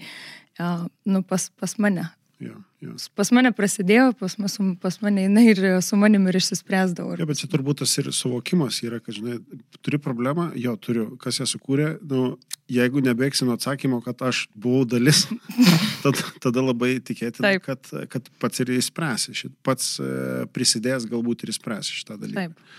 nu, 1.06 1.24
pas, 1.24 1.50
pas 1.60 1.78
mane. 1.78 2.08
Jo, 2.38 2.54
jo. 2.86 2.94
Pas 3.18 3.32
mane 3.34 3.50
prasidėjo, 3.56 4.12
pas, 4.20 4.36
ma- 4.38 4.50
su- 4.52 4.76
pas 4.78 5.00
mane 5.02 5.24
jinai 5.26 5.46
ir 5.50 5.62
su 5.82 5.98
manim 5.98 6.28
ir 6.30 6.38
išsispręsdavo. 6.38 7.16
Ja, 7.18 7.26
bet 7.26 7.40
čia 7.42 7.48
turbūt 7.50 7.80
tas 7.82 7.96
ir 7.98 8.12
suvokimas 8.14 8.78
yra, 8.86 9.00
kad, 9.02 9.16
žinai, 9.18 9.40
turi 9.82 9.98
problemą, 9.98 10.52
jo, 10.54 10.76
turiu, 10.78 11.08
kas 11.18 11.40
ją 11.42 11.48
sukūrė, 11.50 11.88
nu, 12.06 12.36
jeigu 12.70 13.02
nebėgsi 13.02 13.48
nuo 13.48 13.56
atsakymo, 13.58 14.04
kad 14.06 14.22
aš 14.30 14.44
buvau 14.54 14.86
dalis, 14.86 15.24
tada, 16.06 16.28
tada 16.44 16.62
labai 16.62 17.00
tikėtina, 17.02 17.56
Taip. 17.56 17.66
kad, 17.66 17.90
kad 18.14 18.30
pats 18.38 18.62
ir 18.62 18.70
įspręsi, 18.78 19.34
šit, 19.42 19.56
pats 19.66 19.96
e, 19.98 20.46
prisidėjęs 20.54 21.08
galbūt 21.10 21.48
ir 21.48 21.54
įspręsi 21.56 21.96
šitą 21.98 22.20
dalyką. 22.22 22.44
Taip. 22.52 22.76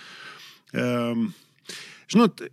Um, 0.78 1.32
žinot, 2.06 2.44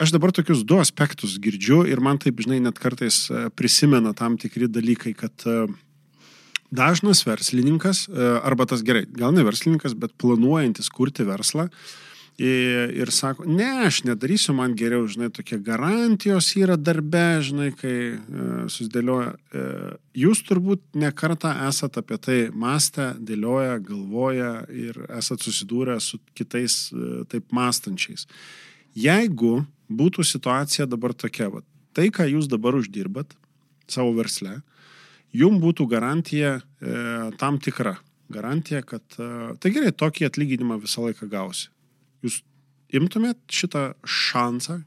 aš 0.00 0.10
dabar 0.16 0.32
tokius 0.34 0.64
du 0.66 0.80
aspektus 0.82 1.36
girdžiu 1.38 1.84
ir 1.86 2.02
man 2.02 2.18
taip, 2.18 2.42
žinai, 2.42 2.58
net 2.66 2.82
kartais 2.82 3.28
e, 3.30 3.44
prisimena 3.54 4.10
tam 4.16 4.40
tikri 4.40 4.66
dalykai, 4.66 5.14
kad 5.14 5.46
e, 5.46 5.68
dažnas 6.70 7.24
verslininkas, 7.26 8.06
e, 8.08 8.28
arba 8.42 8.66
tas 8.70 8.84
gerai, 8.86 9.06
gal 9.10 9.34
ne 9.34 9.44
verslininkas, 9.46 9.96
bet 9.98 10.14
planuojantis 10.20 10.90
kurti 10.94 11.26
verslą 11.26 11.68
ir, 12.40 12.92
ir 12.96 13.10
sako, 13.12 13.44
ne, 13.48 13.68
aš 13.86 14.02
nedarysiu, 14.08 14.54
man 14.56 14.74
geriau, 14.78 15.04
žinai, 15.10 15.30
tokie 15.34 15.58
garantijos 15.64 16.48
yra 16.58 16.76
darbe, 16.80 17.24
žinai, 17.44 17.70
kai 17.76 17.96
e, 18.16 18.20
susidėlioja. 18.72 19.34
E, 19.34 19.64
jūs 20.22 20.42
turbūt 20.48 20.82
nekartą 21.00 21.52
esate 21.68 22.02
apie 22.02 22.18
tai 22.22 22.38
mąstę, 22.52 23.12
dėlioja, 23.28 23.76
galvoja 23.84 24.52
ir 24.72 25.02
esate 25.08 25.48
susidūrę 25.48 25.98
su 26.04 26.20
kitais 26.38 26.86
e, 26.94 27.24
taip 27.30 27.52
mąstančiais. 27.56 28.26
Jeigu 28.96 29.60
būtų 29.90 30.24
situacija 30.26 30.88
dabar 30.90 31.14
tokia, 31.14 31.50
va, 31.52 31.64
tai, 31.96 32.08
ką 32.14 32.26
jūs 32.30 32.48
dabar 32.50 32.78
uždirbat 32.78 33.36
savo 33.90 34.14
versle, 34.16 34.60
jum 35.36 35.58
būtų 35.62 35.86
garantija 35.90 36.58
e, 36.58 36.94
tam 37.40 37.58
tikra. 37.62 37.96
Garantija, 38.30 38.82
kad 38.86 39.02
e, 39.18 39.56
tai 39.62 39.72
gerai, 39.74 39.90
tokį 39.96 40.28
atlyginimą 40.28 40.78
visą 40.82 41.06
laiką 41.08 41.26
gausi. 41.30 41.68
Jūs 42.24 42.40
imtumėt 42.94 43.40
šitą 43.50 43.90
šansą? 44.06 44.80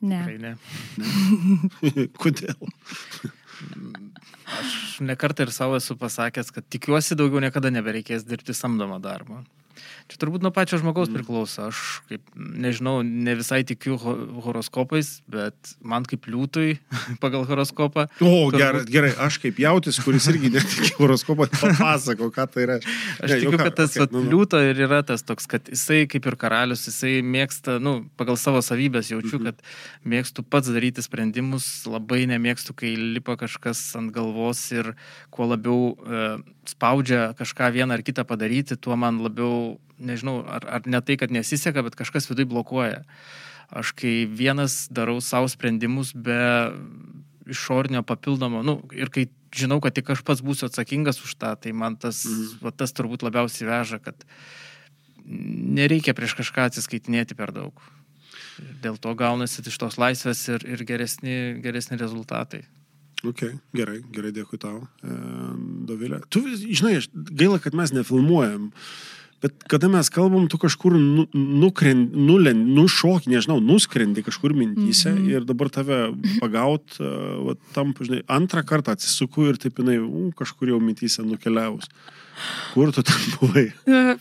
Ne. 0.00 0.22
Tikrai 0.24 0.38
ne. 0.40 0.54
Kodėl? 2.22 2.56
Aš 4.50 4.98
nekartą 5.04 5.46
ir 5.46 5.52
savo 5.54 5.76
esu 5.78 5.94
pasakęs, 6.00 6.50
kad 6.54 6.66
tikiuosi 6.72 7.18
daugiau 7.18 7.42
niekada 7.44 7.70
nebereikės 7.70 8.24
dirbti 8.26 8.56
samdomą 8.56 8.98
darbą. 9.04 9.44
Čia 10.10 10.18
turbūt 10.24 10.42
nuo 10.42 10.50
pačio 10.50 10.74
žmogaus 10.80 11.06
Mm. 11.08 11.14
priklauso. 11.20 11.68
Aš, 11.70 12.02
kaip, 12.10 12.20
nežinau, 12.34 13.04
ne 13.06 13.34
visai 13.38 13.60
tikiu 13.62 13.94
ho 13.96 14.14
horoskopais, 14.42 15.20
bet 15.30 15.54
man 15.86 16.02
kaip 16.04 16.26
liūtui 16.26 16.80
pagal 17.22 17.46
horoskopą. 17.46 18.08
O, 18.18 18.50
Turbūt- 18.50 18.58
gerai, 18.58 18.80
gerai, 18.90 19.12
aš 19.22 19.38
kaip 19.38 19.60
jautis, 19.62 20.00
kuris 20.02 20.26
irgi 20.32 20.50
netikė 20.50 20.96
horoskopą, 20.98 21.46
papasako, 21.54 22.30
ką 22.34 22.46
tai 22.50 22.66
reiškia. 22.72 22.96
Aš 23.22 23.30
Ne, 23.30 23.38
tikiu, 23.44 23.58
kad 23.62 23.76
tas 23.78 23.94
okay, 23.94 24.08
nu, 24.10 24.24
nu. 24.24 24.30
liūto 24.34 24.58
ir 24.66 24.82
yra 24.88 24.98
tas 25.06 25.22
toks, 25.22 25.46
kad 25.46 25.70
jisai 25.70 26.02
kaip 26.10 26.26
ir 26.26 26.34
karalius, 26.36 26.82
jisai 26.90 27.22
mėgsta, 27.22 27.78
nu, 27.80 27.94
pagal 28.18 28.34
savo 28.36 28.58
savybės 28.66 29.12
jaučiu, 29.14 29.38
Mhm. 29.38 29.44
kad 29.46 29.62
mėgstu 30.04 30.42
pats 30.42 30.68
daryti 30.74 31.02
sprendimus, 31.06 31.86
labai 31.86 32.26
nemėgstu, 32.26 32.74
kai 32.74 32.96
lipa 32.98 33.36
kažkas 33.38 33.78
ant 33.94 34.10
galvos 34.12 34.58
ir 34.74 34.94
kuo 35.30 35.46
labiau 35.46 35.94
e, 36.02 36.42
spaudžia 36.66 37.34
kažką 37.38 37.70
vieną 37.74 37.94
ar 37.94 38.02
kitą 38.02 38.24
padaryti, 38.26 38.74
tuo 38.76 38.96
man 38.96 39.22
labiau 39.22 39.78
nežinau, 40.00 40.40
ar, 40.48 40.66
ar 40.80 40.88
ne 40.88 41.00
tai, 41.04 41.16
kad 41.20 41.32
nesiseka, 41.34 41.84
bet 41.86 41.98
kažkas 41.98 42.28
viduje 42.30 42.48
blokuoja. 42.50 43.04
Aš 43.70 43.92
kai 43.94 44.24
vienas 44.26 44.88
darau 44.90 45.20
savo 45.22 45.48
sprendimus 45.50 46.10
be 46.16 46.40
išornio 47.50 48.02
papildomo, 48.06 48.64
nu, 48.66 48.80
ir 48.94 49.12
kai 49.12 49.28
žinau, 49.54 49.80
kad 49.82 49.94
tik 49.94 50.10
aš 50.14 50.24
pats 50.26 50.42
būsiu 50.44 50.68
atsakingas 50.68 51.22
už 51.24 51.36
tą, 51.38 51.54
tai 51.58 51.74
man 51.76 51.96
tas, 52.00 52.24
mhm. 52.26 52.58
va, 52.64 52.74
tas 52.74 52.94
turbūt 52.96 53.24
labiausiai 53.26 53.68
veža, 53.70 54.00
kad 54.02 54.26
nereikia 55.26 56.14
prieš 56.16 56.36
kažką 56.38 56.70
atsiskaitinėti 56.70 57.38
per 57.38 57.54
daug. 57.54 57.78
Dėl 58.82 58.98
to 59.00 59.14
gaunasi 59.16 59.62
iš 59.64 59.78
tos 59.80 59.96
laisvės 60.00 60.42
ir, 60.52 60.64
ir 60.68 60.84
geresni, 60.88 61.36
geresni 61.64 61.98
rezultatai. 62.00 62.64
Ok, 63.26 63.44
gerai, 63.76 63.98
gerai, 64.14 64.30
dėkui 64.32 64.56
tau, 64.60 64.86
Dovilė. 65.88 66.22
Tu, 66.32 66.40
žinai, 66.56 66.94
gaila, 67.12 67.58
kad 67.60 67.76
mes 67.76 67.92
nefilmuojam. 67.92 68.70
Bet 69.40 69.62
kada 69.72 69.88
mes 69.88 70.10
kalbam, 70.12 70.44
tu 70.52 70.58
kažkur 70.60 70.92
nu, 71.00 71.24
nukrendi, 71.32 72.12
nulen, 72.28 72.58
nušokį, 72.76 73.30
nežinau, 73.32 73.56
nuskrendi 73.64 74.24
kažkur 74.26 74.52
mintyse 74.52 75.08
mm 75.10 75.18
-hmm. 75.18 75.30
ir 75.32 75.44
dabar 75.48 75.70
tave 75.72 76.00
pagaut, 76.40 76.84
uh, 77.00 77.06
va, 77.46 77.54
tam, 77.72 77.94
žinai, 78.00 78.20
antrą 78.28 78.62
kartą 78.64 78.92
atsisuku 78.92 79.48
ir 79.48 79.56
taip 79.56 79.78
jinai, 79.80 79.96
uh, 79.98 80.28
kažkur 80.36 80.68
jau 80.68 80.80
mintyse 80.80 81.22
nukeliavus. 81.22 81.88
Kur 82.74 82.92
tu 82.92 83.02
ten 83.02 83.16
buvai? 83.40 83.72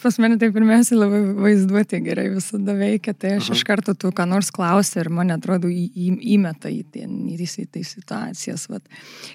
Pas 0.02 0.18
mane 0.20 0.38
tai 0.38 0.52
pirmiausia 0.52 0.98
labai 0.98 1.22
vaizduoti 1.36 2.00
gerai 2.04 2.30
visada 2.34 2.74
veikia, 2.76 3.14
tai 3.14 3.36
aš 3.38 3.50
Aha. 3.50 3.58
iš 3.58 3.64
karto 3.68 3.94
tu 3.94 4.12
ką 4.16 4.26
nors 4.28 4.52
klausi 4.52 5.00
ir 5.00 5.10
man 5.10 5.32
atrodo 5.36 5.68
į, 5.68 5.86
į, 5.96 6.16
įmeta 6.36 6.72
į, 6.72 6.84
į, 6.96 7.36
į 7.64 7.68
tai 7.72 7.84
situacijas. 7.84 8.68
Vat. 8.72 8.84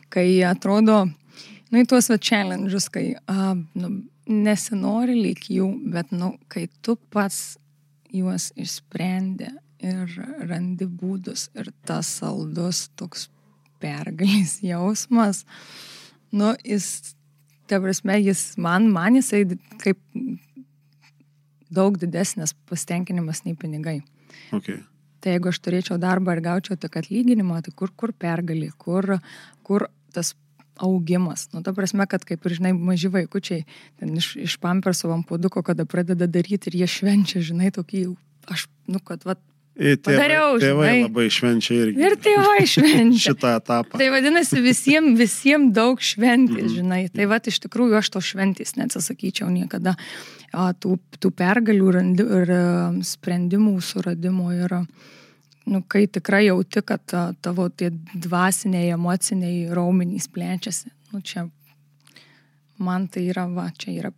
Kai 0.08 0.42
atrodo, 0.48 1.04
nu 1.70 1.84
į 1.84 1.86
tuos 1.88 2.10
va 2.12 2.18
challenges, 2.18 2.88
kai 2.92 3.14
uh, 3.14 3.54
nu, 3.74 3.94
nesinori 4.30 5.16
lyg 5.18 5.44
jų, 5.50 5.68
bet, 5.92 6.12
nu, 6.14 6.34
kai 6.48 6.66
tu 6.82 6.96
pats 7.12 7.58
juos 8.14 8.50
išsprendė 8.60 9.50
ir 9.84 10.14
randi 10.48 10.86
būdus 10.88 11.50
ir 11.58 11.72
tas 11.86 12.08
saldus 12.20 12.88
toks 12.96 13.28
pergalės 13.82 14.60
jausmas, 14.72 15.44
nu, 16.32 16.54
jis, 16.64 17.14
ta 17.68 17.80
prasme, 17.82 18.18
jis 18.22 18.54
man, 18.60 18.88
man 18.92 19.18
jisai 19.20 19.44
kaip 19.82 20.00
daug 21.74 21.98
didesnis 21.98 22.54
pasitenkinimas 22.68 23.42
nei 23.44 23.56
pinigai. 23.58 23.98
Okay. 24.54 24.80
Tai 25.24 25.32
jeigu 25.34 25.50
aš 25.50 25.58
turėčiau 25.64 25.98
darbą 26.00 26.36
ir 26.36 26.42
gaučiau 26.44 26.76
tik 26.80 26.98
atlyginimą, 27.00 27.62
tai 27.64 27.72
kur, 27.76 27.90
kur 27.96 28.12
pergalį, 28.12 28.70
kur, 28.78 29.16
kur 29.66 29.88
tas 30.14 30.34
augimas. 30.76 31.48
Nu, 31.52 31.62
ta 31.62 31.72
prasme, 31.76 32.06
kad 32.10 32.24
kaip 32.26 32.46
ir, 32.46 32.58
žinai, 32.58 32.74
maži 32.74 33.10
vaikučiai, 33.12 33.64
ten 34.00 34.14
iš, 34.18 34.34
iš 34.40 34.58
pamperso 34.62 35.10
vampuduko, 35.10 35.62
kada 35.66 35.86
pradeda 35.86 36.26
daryti 36.26 36.70
ir 36.70 36.82
jie 36.82 36.90
švenčia, 36.90 37.42
žinai, 37.44 37.72
tokį, 37.74 38.06
aš, 38.50 38.68
nu, 38.90 39.02
kad, 39.04 39.26
va, 39.28 39.38
Tėvai, 39.74 39.98
padariau, 40.06 40.58
tėvai 40.62 40.86
žinai. 40.86 40.98
labai 41.02 41.24
švenčia 41.34 41.76
irgi. 41.80 41.98
Ir 41.98 42.12
tėvai 42.22 42.66
švenčia. 42.70 43.22
Šitą 43.26 43.56
etapą. 43.58 43.98
Tai 43.98 44.06
vadinasi, 44.14 44.60
visiems 44.62 45.18
visiem 45.18 45.72
daug 45.74 45.98
šventės, 45.98 46.68
-hmm. 46.68 46.76
žinai. 46.76 47.00
Tai 47.10 47.26
va, 47.32 47.40
iš 47.42 47.58
tikrųjų, 47.64 47.98
aš 47.98 48.12
to 48.14 48.22
šventės 48.22 48.76
neatsisakyčiau 48.78 49.50
niekada. 49.50 49.96
A, 50.54 50.70
tų, 50.78 51.00
tų 51.18 51.32
pergalių 51.34 51.90
ir, 51.90 51.98
ir 52.22 52.54
sprendimų 53.02 53.74
suradimo 53.82 54.52
yra. 54.54 54.84
Ir 54.86 55.14
nu, 55.64 55.82
kai 55.88 56.06
tikrai 56.06 56.44
jauti, 56.46 56.82
kad 56.84 57.14
tavo 57.40 57.68
tie 57.68 57.90
dvasiniai, 58.14 58.92
emociniai 58.96 59.68
raumenys 59.74 60.28
plečiasi. 60.32 60.92
Nu, 61.12 61.20
čia 61.24 61.46
man 62.78 63.08
tai 63.08 63.28
yra, 63.30 63.46
va, 63.48 63.68
čia 63.78 63.94
yra 63.94 64.12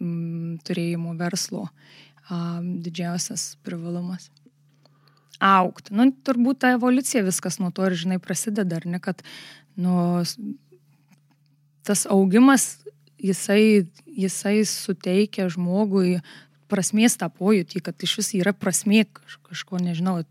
mm, 0.00 0.62
turėjimo 0.66 1.14
verslo 1.18 1.66
a, 1.68 2.60
didžiausias 2.62 3.52
privalumas. 3.66 4.30
Aukti. 5.42 5.94
Nu, 5.98 6.06
turbūt 6.24 6.62
ta 6.62 6.72
evoliucija 6.76 7.24
viskas 7.26 7.58
nuo 7.58 7.72
to 7.74 7.86
ir, 7.88 7.98
žinai, 7.98 8.20
prasideda, 8.22 8.78
ar 8.78 8.86
ne, 8.86 9.02
kad, 9.02 9.24
nu, 9.74 10.22
tas 11.86 12.06
augimas, 12.10 12.76
jisai, 13.22 13.88
jisai 14.06 14.62
suteikia 14.68 15.48
žmogui 15.50 16.20
prasmės 16.72 17.18
tą 17.20 17.28
pojūtį, 17.32 17.82
kad 17.84 18.06
iš 18.06 18.16
vis 18.20 18.32
yra 18.40 18.54
prasmė 18.56 19.04
kažko, 19.12 19.80
nežinau, 19.82 20.22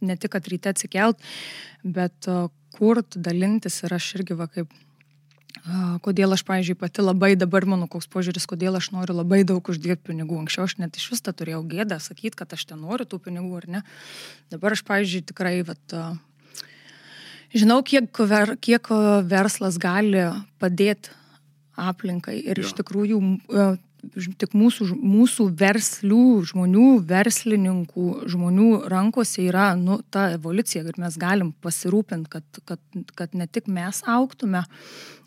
ne 0.00 0.16
tik, 0.16 0.32
kad 0.32 0.48
ryte 0.48 0.72
atsikelt, 0.72 1.20
bet 1.84 2.30
kur 2.72 3.02
dalintis 3.14 3.82
ir 3.84 3.94
aš 3.98 4.14
irgi 4.20 4.38
va 4.38 4.48
kaip 4.48 4.72
kodėl 6.02 6.34
aš, 6.34 6.42
pavyzdžiui, 6.48 6.78
pati 6.80 7.04
labai 7.04 7.34
dabar 7.38 7.66
mano 7.68 7.86
koks 7.90 8.08
požiūris, 8.10 8.48
kodėl 8.50 8.78
aš 8.78 8.90
noriu 8.94 9.14
labai 9.14 9.42
daug 9.46 9.62
uždirbti 9.62 10.10
pinigų. 10.10 10.40
Anksčiau 10.42 10.66
aš 10.66 10.78
net 10.80 10.96
iš 10.98 11.10
vis 11.12 11.22
tą 11.22 11.34
turėjau 11.36 11.62
gėdą 11.68 12.00
sakyti, 12.02 12.34
kad 12.40 12.52
aš 12.56 12.64
ten 12.72 12.82
noriu 12.82 13.06
tų 13.06 13.20
pinigų 13.28 13.60
ar 13.60 13.68
ne. 13.76 13.82
Dabar 14.50 14.74
aš, 14.74 14.82
pavyzdžiui, 14.88 15.22
tikrai, 15.30 15.54
vat, 15.68 15.96
žinau, 17.54 17.78
kiek, 17.86 18.10
ver, 18.32 18.56
kiek 18.58 18.90
verslas 19.30 19.78
gali 19.82 20.26
padėti 20.62 21.14
aplinkai 21.78 22.40
ir 22.40 22.58
jo. 22.58 22.66
iš 22.66 22.74
tikrųjų 22.80 23.20
tik 24.10 24.54
mūsų, 24.56 24.88
mūsų 24.98 25.46
verslių 25.58 26.24
žmonių, 26.50 26.86
verslininkų 27.08 28.06
žmonių 28.32 28.68
rankose 28.90 29.46
yra 29.46 29.72
nu, 29.78 30.00
ta 30.10 30.28
evoliucija 30.36 30.84
ir 30.84 31.00
mes 31.00 31.18
galim 31.20 31.52
pasirūpinti, 31.64 32.30
kad, 32.32 32.62
kad, 32.68 32.82
kad 33.18 33.36
ne 33.38 33.46
tik 33.46 33.70
mes 33.70 34.02
auktume, 34.10 34.64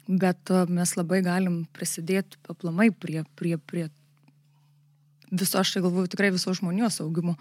bet 0.07 0.51
e, 0.51 0.65
mes 0.69 0.95
labai 0.99 1.21
galim 1.25 1.63
prisidėti 1.75 2.39
aplamai 2.51 2.91
prie, 2.91 3.23
prie, 3.39 3.55
prie 3.57 3.87
viso, 5.31 5.57
aš 5.59 5.73
tai 5.75 5.81
galvoju, 5.85 6.11
tikrai 6.11 6.29
viso 6.35 6.53
žmonijos 6.55 6.99
augimo. 7.03 7.35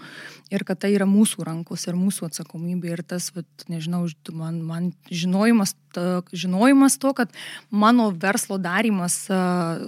Ir 0.55 0.65
kad 0.67 0.81
tai 0.83 0.95
yra 0.95 1.07
mūsų 1.09 1.45
rankos 1.47 1.85
ir 1.89 1.99
mūsų 1.99 2.31
atsakomybė. 2.31 2.95
Ir 2.95 3.03
tas, 3.07 3.31
vat, 3.35 3.67
nežinau, 3.71 4.07
man, 4.33 4.63
man 4.65 4.93
žinojimas, 5.11 5.75
ta, 5.95 6.23
žinojimas 6.33 6.97
to, 7.03 7.13
kad 7.17 7.35
mano 7.71 8.09
verslo 8.11 8.59
darimas 8.63 9.25
uh, 9.33 9.83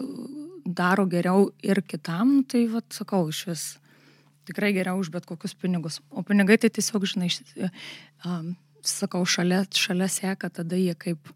daro 0.67 1.07
geriau 1.11 1.51
ir 1.63 1.83
kitam, 1.87 2.41
tai, 2.49 2.67
vad, 2.71 2.87
sakau, 2.95 3.27
iš 3.31 3.43
vis 3.47 3.65
tikrai 4.47 4.73
geriau 4.77 5.01
už 5.03 5.11
bet 5.15 5.27
kokius 5.27 5.57
pinigus. 5.59 6.01
O 6.11 6.23
pinigai 6.27 6.59
tai 6.59 6.71
tiesiog, 6.71 7.07
žinai, 7.09 7.31
um, 8.27 8.55
sakau, 8.87 9.25
šalia, 9.27 9.65
šalia 9.75 10.09
seka 10.11 10.51
tada 10.51 10.79
jie 10.79 10.95
kaip, 10.99 11.33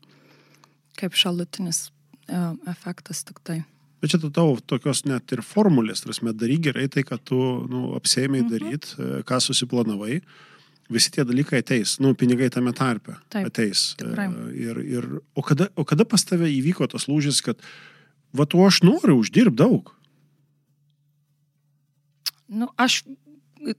kaip 1.01 1.19
šalutinis 1.19 1.89
uh, 2.31 2.55
efektas 2.71 3.25
tik 3.27 3.43
tai. 3.47 3.63
Bet 4.01 4.15
čia 4.15 4.21
tavo 4.33 4.57
tokios 4.65 5.03
net 5.05 5.33
ir 5.35 5.43
formulės, 5.45 6.05
tarsi 6.05 6.33
daryk 6.33 6.63
gerai 6.71 6.87
tai, 6.93 7.05
kad 7.05 7.21
tu 7.29 7.37
nu, 7.69 7.91
apsėmiai 7.99 8.47
mhm. 8.47 8.53
daryt, 8.53 8.95
e, 8.97 9.09
ką 9.29 9.41
susiplanavai. 9.45 10.23
Visi 10.91 11.13
tie 11.15 11.23
dalykai 11.23 11.61
ateis, 11.63 11.99
nu, 12.03 12.15
pinigai 12.19 12.49
tame 12.51 12.73
tarpe 12.75 13.15
Taip, 13.31 13.45
ateis. 13.47 13.91
Tikrai. 14.01 14.27
Ir, 14.59 14.81
ir, 14.83 15.05
o, 15.39 15.45
kada, 15.47 15.69
o 15.79 15.85
kada 15.87 16.07
pas 16.09 16.25
tave 16.27 16.49
įvyko 16.51 16.89
tas 16.91 17.07
lūžis, 17.07 17.43
kad 17.47 17.61
va 18.33 18.47
tu 18.47 18.63
aš 18.65 18.83
noriu 18.87 19.19
uždirbti 19.21 19.61
daug. 19.61 19.93
Nu, 22.51 22.71
aš, 22.77 23.03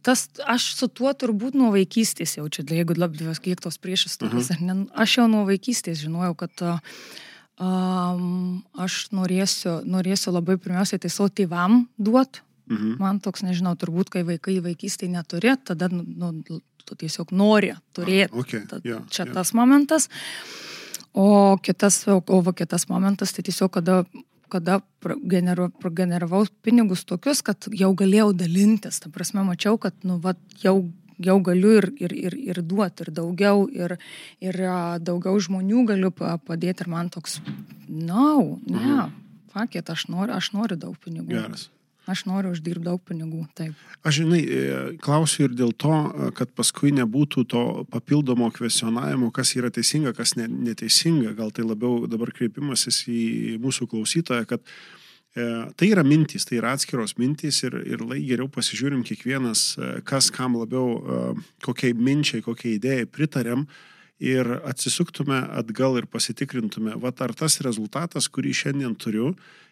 tas, 0.01 0.27
aš 0.47 0.69
su 0.77 0.87
tuo 0.87 1.11
turbūt 1.13 1.57
nuo 1.59 1.71
vaikystės 1.73 2.37
jaučiu, 2.37 2.63
jeigu 2.67 2.95
labdavęs 2.95 3.41
kiek 3.43 3.59
tos 3.63 3.81
priešistorės, 3.83 4.53
uh 4.53 4.61
-huh. 4.61 4.85
aš 4.93 5.17
jau 5.17 5.27
nuo 5.27 5.43
vaikystės 5.49 6.05
žinojau, 6.05 6.35
kad 6.35 6.63
um, 6.63 8.63
aš 8.73 9.09
norėsiu, 9.11 9.81
norėsiu 9.83 10.31
labai 10.31 10.57
pirmiausiai 10.57 10.99
tai 10.99 11.09
savo 11.09 11.29
tėvam 11.29 11.87
duoti. 11.97 12.41
Uh 12.71 12.77
-huh. 12.77 12.99
Man 12.99 13.19
toks, 13.19 13.43
nežinau, 13.43 13.75
turbūt, 13.75 14.09
kai 14.09 14.23
vaikai 14.23 14.61
vaikystėje 14.63 15.11
neturi, 15.11 15.57
tada 15.63 15.89
nu, 15.91 16.03
nu, 16.05 16.61
tu 16.85 16.95
tiesiog 16.95 17.31
nori 17.31 17.73
turėti. 17.93 18.33
Ah, 18.33 18.39
okay. 18.39 18.61
yeah, 18.83 19.01
čia 19.09 19.23
yeah. 19.23 19.33
tas 19.33 19.53
momentas. 19.53 20.09
O 21.13 21.57
kitas, 21.61 22.07
o, 22.07 22.23
o 22.27 22.53
kitas 22.53 22.87
momentas, 22.87 23.33
tai 23.33 23.43
tiesiog, 23.43 23.71
kada 23.71 24.05
kada 24.51 24.79
prageneru, 25.03 25.69
prageneravau 25.81 26.43
pinigus 26.65 27.05
tokius, 27.07 27.43
kad 27.45 27.69
jau 27.71 27.91
galėjau 27.97 28.31
dalintis. 28.37 28.99
Ta 29.03 29.11
prasme, 29.13 29.45
mačiau, 29.47 29.79
kad 29.81 29.95
nu, 30.07 30.19
va, 30.23 30.35
jau, 30.63 30.75
jau 31.21 31.37
galiu 31.45 31.73
ir, 31.79 31.89
ir, 32.03 32.15
ir, 32.27 32.37
ir 32.51 32.61
duoti, 32.61 33.07
ir 33.07 33.13
daugiau, 33.21 33.65
ir, 33.71 33.97
ir 34.43 34.61
daugiau 35.01 35.39
žmonių 35.47 35.85
galiu 35.93 36.13
padėti. 36.13 36.85
Ir 36.85 36.91
man 36.91 37.11
toks, 37.13 37.39
na, 37.87 38.07
no, 38.13 38.57
ne, 38.67 38.79
mhm. 38.79 39.13
fakėt, 39.55 39.93
aš 39.93 40.09
noriu, 40.11 40.35
aš 40.37 40.53
noriu 40.57 40.79
daug 40.79 40.97
pinigų. 41.01 41.31
Geras. 41.37 41.69
Aš 42.11 42.25
noriu 42.27 42.51
uždirbti 42.51 42.83
daug 42.83 43.01
pinigų, 43.07 43.45
taip. 43.55 43.77
Aš 44.03 44.17
žinai, 44.19 44.39
e, 44.43 44.71
klausiu 44.99 45.45
ir 45.45 45.53
dėl 45.55 45.71
to, 45.79 45.93
e, 45.93 46.31
kad 46.35 46.49
paskui 46.57 46.91
nebūtų 46.97 47.43
to 47.53 47.61
papildomo 47.91 48.49
kvesionavimo, 48.51 49.29
kas 49.31 49.53
yra 49.55 49.69
teisinga, 49.71 50.11
kas 50.17 50.35
ne, 50.35 50.49
neteisinga. 50.49 51.31
Gal 51.37 51.53
tai 51.55 51.63
labiau 51.63 52.09
dabar 52.11 52.33
kreipimasis 52.35 53.05
į 53.07 53.21
mūsų 53.63 53.87
klausytoją, 53.93 54.47
kad 54.49 54.65
e, 54.65 55.45
tai 55.79 55.91
yra 55.93 56.03
mintys, 56.03 56.49
tai 56.49 56.59
yra 56.59 56.73
atskiros 56.75 57.15
mintys 57.21 57.61
ir, 57.69 57.77
ir 57.87 58.03
lai 58.03 58.19
geriau 58.25 58.49
pasižiūrim 58.51 59.05
kiekvienas, 59.07 59.63
kas 60.03 60.27
kam 60.35 60.59
labiau, 60.59 61.37
kokiai 61.63 61.95
minčiai, 61.95 62.43
kokiai 62.43 62.75
idėjai 62.75 63.07
pritarėm 63.07 63.67
ir 64.21 64.51
atsisuktume 64.67 65.39
atgal 65.57 65.95
ir 66.01 66.11
pasitikrintume, 66.11 66.97
va 67.01 67.13
ar 67.23 67.33
tas 67.33 67.61
rezultatas, 67.63 68.27
kurį 68.27 68.51
šiandien 68.53 68.97
turiu, 68.99 69.31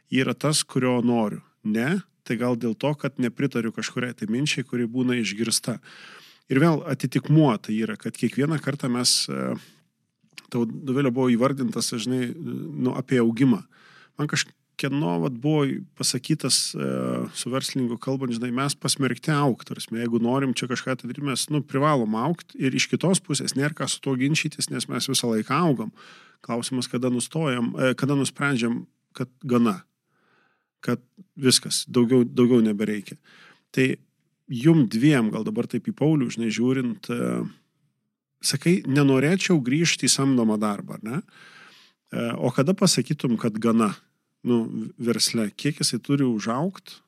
yra 0.09 0.33
tas, 0.33 0.63
kurio 0.63 1.01
noriu. 1.05 1.43
Ne, 1.63 1.99
tai 2.29 2.37
gal 2.37 2.57
dėl 2.59 2.75
to, 2.77 2.93
kad 2.93 3.17
nepritariu 3.17 3.73
kažkuriai 3.73 4.13
tai 4.13 4.29
minčiai, 4.29 4.67
kuri 4.67 4.85
būna 4.89 5.17
išgirsta. 5.17 5.79
Ir 6.49 6.61
vėl 6.61 6.83
atitikmuo 6.89 7.51
tai 7.61 7.79
yra, 7.81 7.97
kad 7.97 8.17
kiekvieną 8.17 8.59
kartą 8.61 8.89
mes, 8.93 9.23
e, 9.29 9.55
tau 10.53 10.65
duvelio 10.69 11.11
buvo 11.13 11.29
įvardintas, 11.33 11.89
žinai, 11.97 12.29
nu, 12.37 12.93
apie 12.97 13.19
augimą. 13.21 13.63
Man 14.21 14.29
kažkieno 14.29 15.15
vat, 15.25 15.35
buvo 15.41 15.65
pasakytas 15.97 16.61
e, 16.73 16.91
su 17.37 17.53
verslininku 17.53 17.99
kalbant, 18.01 18.33
žinai, 18.37 18.51
mes 18.61 18.77
pasmerkti 18.77 19.33
aukti, 19.33 19.71
tarsi, 19.73 19.93
jeigu 19.97 20.21
norim 20.21 20.53
čia 20.57 20.69
kažką 20.69 20.99
tai 20.99 21.09
daryti, 21.09 21.25
mes, 21.25 21.49
nu, 21.53 21.61
privalom 21.65 22.17
aukti 22.17 22.61
ir 22.61 22.77
iš 22.77 22.89
kitos 22.93 23.21
pusės 23.25 23.57
nėra 23.57 23.77
ką 23.77 23.89
su 23.89 24.01
tuo 24.05 24.17
ginčytis, 24.17 24.69
nes 24.73 24.89
mes 24.89 25.09
visą 25.09 25.33
laiką 25.33 25.61
augam. 25.65 25.93
Klausimas, 26.45 26.89
kada 26.89 27.09
nustojam, 27.13 27.73
e, 27.77 27.93
kada 27.97 28.17
nusprendžiam, 28.17 28.83
kad 29.17 29.29
gana 29.41 29.79
kad 30.83 31.01
viskas, 31.39 31.83
daugiau, 31.87 32.23
daugiau 32.23 32.61
nebereikia. 32.63 33.17
Tai 33.75 33.87
jum 34.49 34.85
dviem, 34.89 35.29
gal 35.33 35.45
dabar 35.47 35.67
taip 35.69 35.87
į 35.89 35.95
Paulių, 35.99 36.29
žinai, 36.33 36.49
žiūrint, 36.53 37.09
e, 37.13 37.29
sakai, 38.41 38.79
nenorėčiau 38.87 39.59
grįžti 39.63 40.07
į 40.07 40.13
samdomą 40.15 40.59
darbą, 40.61 40.99
ne? 41.05 41.21
E, 42.09 42.31
o 42.39 42.51
kada 42.55 42.73
pasakytum, 42.73 43.37
kad 43.41 43.59
gana, 43.61 43.91
nu, 44.47 44.63
versle, 44.97 45.49
kiek 45.55 45.83
jisai 45.83 46.01
turi 46.01 46.25
užaukti, 46.25 47.01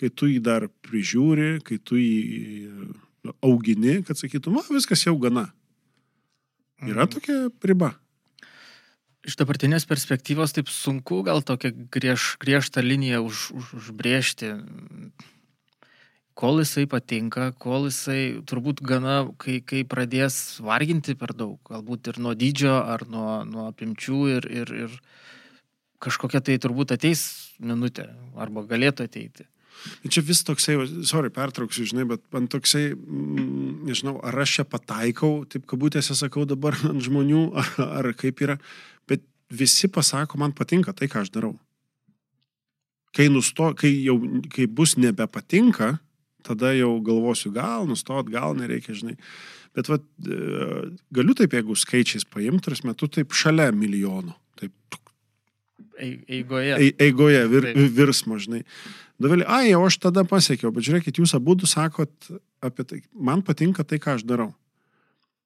kai 0.00 0.08
tu 0.10 0.26
jį 0.30 0.40
dar 0.42 0.66
prižiūri, 0.82 1.60
kai 1.66 1.78
tu 1.78 2.00
jį 2.00 2.70
nu, 3.22 3.34
augini, 3.44 4.00
kad 4.06 4.18
sakytum, 4.18 4.58
o 4.58 4.64
viskas 4.72 5.04
jau 5.06 5.14
gana. 5.20 5.50
Yra 6.82 7.04
mhm. 7.04 7.12
tokia 7.12 7.36
riba 7.62 7.92
iš 9.26 9.38
dabartinės 9.38 9.86
perspektyvos 9.88 10.54
taip 10.56 10.70
sunku 10.72 11.22
gal 11.26 11.42
tokią 11.46 11.72
griež, 11.94 12.36
griežtą 12.42 12.82
liniją 12.82 13.22
už, 13.26 13.50
už, 13.54 13.74
užbriežti. 13.80 14.54
Kol 16.38 16.62
jisai 16.62 16.86
patinka, 16.88 17.50
kol 17.60 17.86
jisai 17.90 18.40
turbūt 18.48 18.80
gana, 18.82 19.28
kai, 19.38 19.60
kai 19.60 19.84
pradės 19.84 20.58
varginti 20.64 21.14
per 21.18 21.36
daug, 21.36 21.58
galbūt 21.68 22.08
ir 22.08 22.20
nuo 22.24 22.32
dydžio, 22.32 22.78
ar 22.80 23.04
nuo, 23.06 23.42
nuo 23.44 23.68
apimčių 23.68 24.20
ir, 24.38 24.48
ir, 24.62 24.74
ir 24.86 24.98
kažkokia 26.02 26.40
tai 26.42 26.56
turbūt 26.58 26.96
ateis 26.96 27.52
minutė, 27.60 28.08
arba 28.40 28.64
galėtų 28.66 29.06
ateiti. 29.06 29.46
Čia 30.06 30.22
vis 30.22 30.42
toksai, 30.46 30.76
sorry, 31.08 31.30
pertrauksiu, 31.34 31.84
žinai, 31.88 32.04
bet 32.06 32.22
man 32.34 32.46
toksai, 32.50 32.92
mm, 32.94 33.82
nežinau, 33.88 34.18
ar 34.22 34.36
aš 34.44 34.58
čia 34.58 34.64
pataikau, 34.68 35.42
taip 35.50 35.66
kabutėse 35.70 36.14
sakau 36.18 36.44
dabar 36.46 36.76
ant 36.86 37.02
žmonių, 37.02 37.42
ar, 37.58 37.70
ar 38.00 38.10
kaip 38.18 38.42
yra, 38.44 38.58
bet 38.58 38.91
visi 39.52 39.88
pasako, 39.88 40.40
man 40.40 40.54
patinka 40.56 40.94
tai, 40.96 41.08
ką 41.12 41.22
aš 41.24 41.32
darau. 41.34 41.54
Kai, 43.12 43.28
nusto, 43.28 43.72
kai, 43.76 43.90
jau, 44.06 44.16
kai 44.52 44.66
bus 44.66 44.96
nebepatinka, 44.96 45.98
tada 46.46 46.72
jau 46.76 46.94
galvosiu, 47.04 47.52
gal 47.54 47.84
nustot, 47.88 48.30
gal 48.32 48.56
nereikia, 48.56 48.96
žinai. 48.96 49.18
Bet 49.76 49.88
vat, 49.88 50.04
e, 50.24 50.38
galiu 51.14 51.36
taip, 51.36 51.52
jeigu 51.56 51.76
skaičiais 51.76 52.24
paimti, 52.28 52.64
tarsi 52.68 52.88
metu 52.88 53.08
taip 53.12 53.36
šalia 53.36 53.68
milijonų. 53.76 54.34
Taip. 54.60 54.98
Eigoje. 56.02 56.74
E, 56.76 56.90
eigoje 57.06 57.44
vir, 57.52 57.68
virsmo, 57.92 58.40
žinai. 58.40 58.64
Davelį, 59.22 59.46
ai, 59.46 59.68
jau 59.70 59.84
aš 59.86 60.00
tada 60.02 60.24
pasiekiau, 60.28 60.72
bet 60.74 60.88
žiūrėkit, 60.88 61.20
jūs 61.20 61.36
abu 61.36 61.54
sakot 61.68 62.32
apie 62.64 62.84
tai, 62.88 63.02
man 63.12 63.44
patinka 63.44 63.84
tai, 63.84 64.00
ką 64.02 64.16
aš 64.16 64.26
darau. 64.26 64.50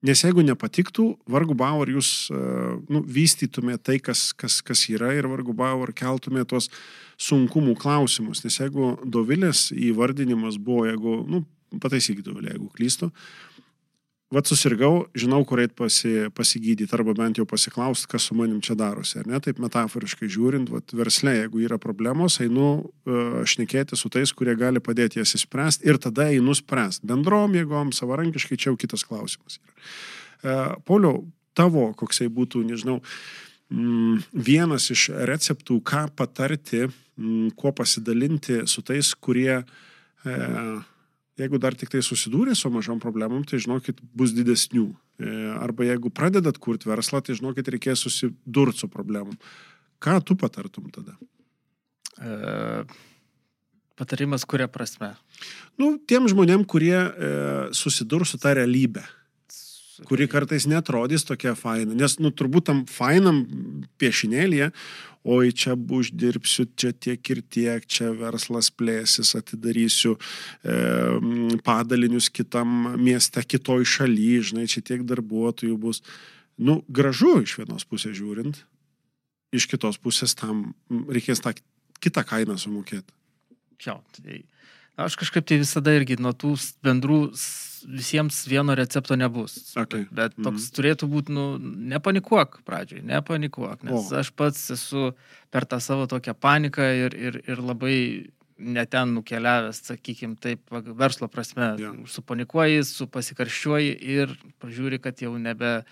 Nes 0.06 0.20
jeigu 0.22 0.44
nepatiktų, 0.44 1.04
vargu 1.30 1.56
bau 1.58 1.80
ar 1.82 1.90
jūs 1.90 2.28
e, 2.30 2.38
nu, 2.92 3.00
vystytumėte 3.02 3.82
tai, 3.88 3.96
kas, 4.02 4.28
kas, 4.38 4.60
kas 4.62 4.84
yra 4.92 5.10
ir 5.16 5.26
vargu 5.30 5.54
bau 5.56 5.82
ar 5.82 5.92
keltumėte 5.96 6.50
tuos 6.52 6.68
sunkumų 7.18 7.74
klausimus. 7.80 8.44
Nes 8.44 8.60
jeigu 8.60 8.92
Dovilės 9.02 9.70
įvardinimas 9.74 10.60
buvo, 10.62 10.84
jeigu, 10.86 11.16
nu, 11.30 11.42
pataisykite 11.82 12.28
Dovilę, 12.28 12.52
jeigu 12.54 12.70
klystu, 12.76 13.10
Vat 14.34 14.48
susirgau, 14.50 15.04
žinau, 15.14 15.44
kur 15.46 15.60
eit 15.62 15.76
pasi, 15.78 16.24
pasigydyti 16.34 16.90
arba 16.96 17.12
bent 17.14 17.38
jau 17.38 17.44
pasiklausti, 17.46 18.08
kas 18.10 18.24
su 18.26 18.34
manim 18.34 18.58
čia 18.64 18.74
darosi. 18.74 19.20
Ne? 19.22 19.38
Taip 19.42 19.60
metaforiškai 19.62 20.26
žiūrint, 20.34 20.72
vat, 20.74 20.90
versle, 20.98 21.36
jeigu 21.36 21.62
yra 21.62 21.78
problemos, 21.78 22.40
einu 22.42 22.64
uh, 22.82 23.36
šnekėti 23.46 23.94
su 23.94 24.10
tais, 24.10 24.32
kurie 24.34 24.56
gali 24.58 24.82
padėti 24.82 25.20
jas 25.20 25.36
įspręsti 25.38 25.86
ir 25.86 26.00
tada 26.02 26.26
einu 26.34 26.56
spręsti. 26.58 27.06
Bendrom 27.06 27.54
jėgom, 27.54 27.94
savarankiškai, 27.94 28.58
čia 28.58 28.72
jau 28.72 28.80
kitas 28.82 29.06
klausimas. 29.06 29.60
Uh, 30.42 30.74
Pauliau, 30.90 31.22
tavo 31.54 31.92
koksai 31.94 32.26
būtų, 32.26 32.64
nežinau, 32.66 32.98
mm, 33.70 34.26
vienas 34.34 34.90
iš 34.90 35.06
receptų, 35.30 35.78
ką 35.86 36.08
patarti, 36.18 36.88
mm, 37.14 37.54
kuo 37.54 37.70
pasidalinti 37.70 38.64
su 38.66 38.82
tais, 38.82 39.14
kurie 39.14 39.62
uh, 39.62 40.82
Jeigu 41.36 41.58
dar 41.60 41.76
tik 41.76 41.90
tai 41.92 42.00
susidūrė 42.04 42.54
su 42.56 42.70
mažom 42.72 43.00
problemom, 43.02 43.42
tai 43.44 43.60
žinokit, 43.60 43.98
bus 44.16 44.32
didesnių. 44.32 44.86
E, 45.20 45.32
arba 45.60 45.84
jeigu 45.84 46.08
pradedat 46.08 46.56
kurti 46.62 46.88
verslą, 46.88 47.20
tai 47.24 47.36
žinokit, 47.36 47.68
reikės 47.74 48.06
susidurti 48.06 48.80
su 48.80 48.88
problemom. 48.92 49.36
Ką 50.00 50.16
tu 50.24 50.36
patartum 50.40 50.88
tada? 50.94 51.16
E, 52.16 52.86
patarimas 54.00 54.48
kuria 54.48 54.68
prasme? 54.72 55.12
Nu, 55.76 55.98
tiem 56.08 56.28
žmonėm, 56.32 56.64
kurie 56.64 56.96
e, 56.96 57.30
susidurs 57.76 58.32
su 58.32 58.40
tą 58.40 58.56
realybę 58.56 59.04
kuri 60.04 60.28
kartais 60.28 60.66
netrodys 60.68 61.24
tokia 61.24 61.54
faina. 61.56 61.94
Nes, 61.96 62.18
nu, 62.20 62.32
turbūt 62.34 62.68
tam 62.68 62.84
fainam 62.90 63.42
piešinėlėje, 64.00 64.70
oi 65.26 65.50
čia 65.56 65.74
uždirbsiu, 65.74 66.68
čia 66.78 66.92
tiek 66.92 67.30
ir 67.32 67.42
tiek, 67.42 67.86
čia 67.88 68.12
verslas 68.14 68.70
plėsis, 68.70 69.32
atidarysiu 69.38 70.14
e, 70.14 70.76
padalinius 71.66 72.28
kitam 72.30 72.92
mieste, 73.00 73.42
kitoj 73.42 73.86
šaly, 73.96 74.30
žinai, 74.50 74.68
čia 74.70 74.84
tiek 74.86 75.02
darbuotojų 75.08 75.76
bus. 75.82 76.02
Nu, 76.56 76.80
gražu 76.88 77.40
iš 77.42 77.58
vienos 77.60 77.84
pusės 77.88 78.14
žiūrint, 78.16 78.62
iš 79.56 79.66
kitos 79.70 79.98
pusės 80.02 80.36
tam 80.38 80.70
reikės 81.10 81.42
tą 81.44 81.56
kitą 82.02 82.22
kainą 82.28 82.56
sumokėti. 82.60 83.12
Jo, 83.84 83.98
tai 84.16 84.44
aš 84.96 85.16
kažkaip 85.20 85.46
tai 85.46 85.60
visada 85.62 85.94
irgi 85.96 86.18
nuo 86.20 86.32
tų 86.36 86.54
bendrų 86.84 87.20
visiems 87.86 88.40
vieno 88.50 88.74
recepto 88.74 89.16
nebus. 89.16 89.58
Okay. 89.78 90.06
Bet 90.10 90.34
toks 90.34 90.68
mm. 90.68 90.72
turėtų 90.78 91.08
būti, 91.10 91.34
nu, 91.36 91.44
nepanikuok 91.92 92.60
pradžioj, 92.66 93.04
nepanikuok, 93.06 93.84
nes 93.86 94.10
o. 94.10 94.16
aš 94.20 94.32
pats 94.34 94.64
esu 94.74 95.12
per 95.54 95.68
tą 95.70 95.78
savo 95.82 96.08
tokią 96.10 96.34
paniką 96.34 96.88
ir, 97.04 97.14
ir, 97.14 97.38
ir 97.46 97.62
labai 97.62 97.98
neten 98.56 99.12
nukeliavęs, 99.18 99.82
sakykime, 99.90 100.38
taip, 100.40 100.62
verslo 100.96 101.28
prasme, 101.28 101.74
ja. 101.80 101.92
supanikuoji, 102.08 102.84
supasikarščiuoji 102.88 103.96
ir 104.16 104.32
pažiūri, 104.62 105.00
kad 105.04 105.20
jau 105.20 105.34
nebe 105.38 105.82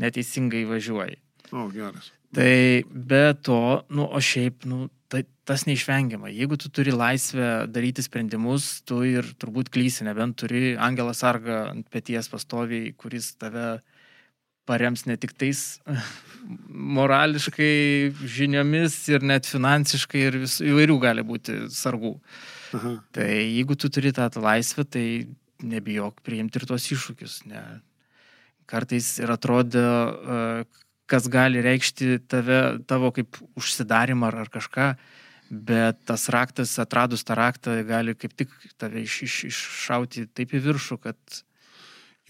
neteisingai 0.00 0.64
važiuoji. 0.68 1.20
O, 1.50 1.68
geras. 1.72 2.10
Tai 2.34 2.82
be 2.90 3.24
to, 3.42 3.60
nu, 3.94 4.06
o 4.06 4.20
šiaip, 4.22 4.66
nu, 4.70 4.88
tai 5.10 5.24
tas 5.50 5.66
neišvengiama. 5.66 6.30
Jeigu 6.30 6.54
tu 6.60 6.70
turi 6.70 6.92
laisvę 6.94 7.66
daryti 7.74 8.04
sprendimus, 8.06 8.84
tu 8.86 9.02
ir 9.06 9.26
turbūt 9.42 9.72
klysi, 9.74 10.04
nebent 10.06 10.38
turi 10.38 10.76
Angelą 10.78 11.14
Sargą 11.16 11.64
ant 11.72 11.88
pėties 11.90 12.30
pastoviai, 12.30 12.92
kuris 12.94 13.32
tave 13.40 13.80
parems 14.70 15.02
ne 15.08 15.16
tik 15.18 15.34
tais 15.34 15.80
morališkai 17.00 18.14
žiniomis 18.38 18.96
ir 19.10 19.26
net 19.26 19.48
finansiškai 19.50 20.22
ir 20.28 20.38
vis, 20.44 20.60
įvairių 20.62 20.98
gali 21.02 21.26
būti 21.26 21.64
sargų. 21.74 22.14
Aha. 22.78 22.96
Tai 23.16 23.30
jeigu 23.34 23.74
tu 23.74 23.90
turi 23.90 24.12
tą 24.14 24.28
laisvę, 24.38 24.86
tai 24.86 25.06
nebijok 25.66 26.22
priimti 26.26 26.60
ir 26.60 26.68
tuos 26.70 26.86
iššūkius. 26.94 27.40
Ne. 27.50 27.64
Kartais 28.70 29.08
ir 29.18 29.32
atrodo, 29.34 29.82
kas 31.10 31.26
gali 31.26 31.62
reikšti 31.64 32.20
tave, 32.30 32.60
tavo 32.86 33.10
kaip 33.16 33.40
užsidarimą 33.58 34.30
ar, 34.30 34.44
ar 34.44 34.52
kažką, 34.54 34.86
bet 35.50 35.98
tas 36.06 36.28
raktas, 36.30 36.78
atradus 36.78 37.26
tą 37.26 37.34
raktą, 37.34 37.74
gali 37.86 38.14
kaip 38.14 38.34
tik 38.38 38.52
tave 38.78 39.02
iš, 39.02 39.22
iš, 39.26 39.38
iššauti 39.50 40.28
taip 40.34 40.54
į 40.54 40.64
viršų, 40.70 41.00
kad... 41.02 41.40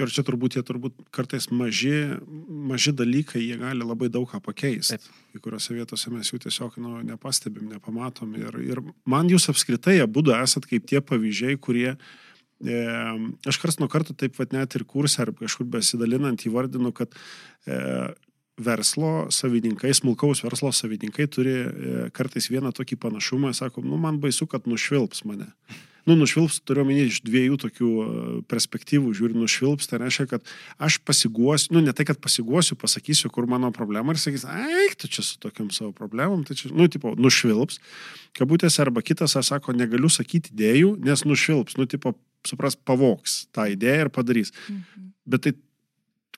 Ir 0.00 0.08
čia 0.08 0.22
turbūt 0.24 0.54
jie 0.56 0.62
turbūt 0.64 0.94
kartais 1.12 1.50
maži, 1.52 2.16
maži 2.48 2.94
dalykai, 2.96 3.42
jie 3.44 3.58
gali 3.60 3.84
labai 3.84 4.08
daug 4.08 4.24
ką 4.30 4.40
pakeisti. 4.40 4.96
Taip. 4.96 5.18
Kai 5.34 5.42
kuriuose 5.44 5.76
vietose 5.76 6.12
mes 6.14 6.30
jų 6.32 6.40
tiesiog 6.46 6.78
nu, 6.80 6.94
nepastebim, 7.04 7.66
nepamatom. 7.68 8.32
Ir, 8.40 8.56
ir 8.64 8.80
man 9.04 9.28
jūs 9.28 9.50
apskritai 9.52 9.98
abu 10.00 10.24
esat 10.32 10.64
kaip 10.70 10.88
tie 10.88 11.04
pavyzdžiai, 11.04 11.58
kurie 11.60 11.90
e, 11.92 12.80
aš 13.44 13.60
kars 13.60 13.76
nuo 13.82 13.90
karto 13.92 14.16
taip 14.16 14.40
pat 14.40 14.56
net 14.56 14.78
ir 14.80 14.88
kursą 14.88 15.26
ar 15.26 15.34
kažkur 15.36 15.68
besidalinant 15.68 16.48
įvardinu, 16.48 16.94
kad 16.96 17.12
e, 17.68 17.76
verslo 18.60 19.28
savininkai, 19.34 19.92
smulkaus 19.96 20.44
verslo 20.44 20.72
savininkai 20.74 21.26
turi 21.32 21.54
e, 21.60 22.08
kartais 22.16 22.50
vieną 22.52 22.74
tokį 22.76 22.98
panašumą, 23.00 23.54
sako, 23.56 23.84
nu 23.86 23.98
man 24.00 24.20
baisu, 24.22 24.48
kad 24.50 24.68
nušvilps 24.70 25.24
mane. 25.28 25.50
nu, 26.08 26.16
nušvilps, 26.16 26.60
turiu 26.64 26.82
omeny 26.84 27.04
iš 27.06 27.20
dviejų 27.26 27.58
tokių 27.60 27.90
e, 28.02 28.06
perspektyvų, 28.50 29.12
žiūri, 29.16 29.36
nušvilps, 29.38 29.90
tai 29.90 30.00
reiškia, 30.02 30.26
kad 30.30 30.52
aš 30.82 30.98
pasiguosiu, 31.06 31.74
nu, 31.76 31.84
ne 31.84 31.94
tai, 31.96 32.06
kad 32.08 32.20
pasiguosiu, 32.22 32.76
pasakysiu, 32.80 33.30
kur 33.32 33.46
mano 33.50 33.70
problema 33.74 34.14
ir 34.14 34.22
sakys, 34.22 34.46
eik, 34.48 34.96
tu 35.00 35.10
čia 35.12 35.24
su 35.26 35.38
tokiam 35.42 35.68
savo 35.74 35.92
problemom, 35.96 36.42
tai 36.48 36.56
čia, 36.58 36.72
nu, 36.74 36.88
tipo, 36.90 37.12
nušvilps, 37.20 37.80
kabutėse, 38.38 38.80
arba 38.82 39.04
kitas, 39.04 39.36
aš 39.38 39.52
sako, 39.54 39.76
negaliu 39.76 40.10
sakyti 40.12 40.54
idėjų, 40.54 40.96
nes 41.04 41.26
nušvilps, 41.28 41.76
nu, 41.80 41.88
tipo, 41.90 42.16
supras, 42.48 42.76
pavoks 42.76 43.44
tą 43.54 43.68
idėją 43.74 44.06
ir 44.06 44.14
padarys. 44.14 44.54
Mhm. 44.66 45.10
Bet 45.30 45.44
tai 45.46 45.54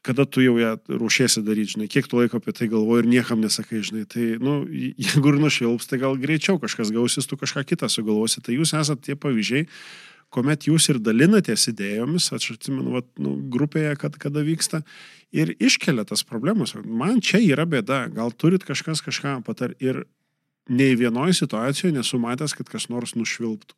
kada 0.02 0.26
tu 0.26 0.42
jau 0.42 0.56
ją 0.58 0.74
ruošiesi 0.90 1.44
daryti, 1.46 1.76
žinai, 1.76 1.88
kiek 1.90 2.08
tu 2.10 2.18
laiko 2.18 2.40
apie 2.40 2.54
tai 2.56 2.66
galvoji 2.70 3.04
ir 3.04 3.10
niekam 3.12 3.42
nesakai, 3.42 3.82
žinai, 3.86 4.04
tai, 4.10 4.32
nu, 4.42 4.62
jeigu 5.06 5.34
ir 5.34 5.40
nušvilps, 5.42 5.90
tai 5.90 6.00
gal 6.02 6.18
greičiau 6.20 6.58
kažkas 6.62 6.90
gausis, 6.94 7.28
tu 7.30 7.38
kažką 7.38 7.64
kitą 7.70 7.90
sugalvosi, 7.92 8.42
tai 8.42 8.58
jūs 8.58 8.74
esate 8.78 9.06
tie 9.06 9.18
pavyzdžiai, 9.18 9.68
kuomet 10.32 10.66
jūs 10.66 10.88
ir 10.90 10.98
dalinatės 11.04 11.68
idėjomis, 11.70 12.30
aš 12.34 12.54
atsimenu, 12.56 12.96
vat, 12.96 13.08
nu, 13.20 13.36
grupėje, 13.52 13.94
kad 14.00 14.16
kada 14.20 14.42
vyksta, 14.46 14.82
ir 15.32 15.54
iškelia 15.60 16.04
tas 16.08 16.24
problemas. 16.26 16.74
Man 16.84 17.20
čia 17.24 17.40
yra 17.44 17.66
bėda, 17.68 18.06
gal 18.12 18.32
turit 18.32 18.64
kažkas 18.68 19.04
kažką 19.04 19.38
patar 19.46 19.76
ir 19.80 20.04
nei 20.72 20.96
vienoje 20.96 21.36
situacijoje 21.40 21.96
nesu 21.96 22.20
matęs, 22.22 22.54
kad 22.56 22.68
kas 22.70 22.88
nors 22.92 23.16
nušvilptų. 23.18 23.76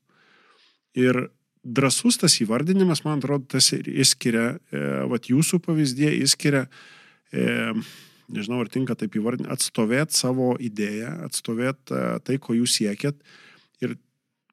Ir 1.01 1.27
drasus 1.65 2.19
tas 2.21 2.37
įvardinimas, 2.45 3.03
man 3.07 3.23
atrodo, 3.23 3.49
tas 3.57 3.71
ir 3.73 3.89
įskiria, 3.89 4.55
e, 4.71 4.83
vat 5.11 5.29
jūsų 5.33 5.61
pavyzdė, 5.65 6.13
įskiria, 6.25 6.67
e, 7.33 7.73
nežinau, 8.29 8.61
ar 8.63 8.71
tinka 8.73 8.97
taip 8.99 9.17
įvardinti, 9.17 9.51
atstovėt 9.53 10.15
savo 10.17 10.55
idėją, 10.61 11.15
atstovėt 11.29 11.93
e, 11.93 12.03
tai, 12.25 12.39
ko 12.39 12.57
jūs 12.57 12.79
siekėt 12.79 13.21
ir 13.85 13.97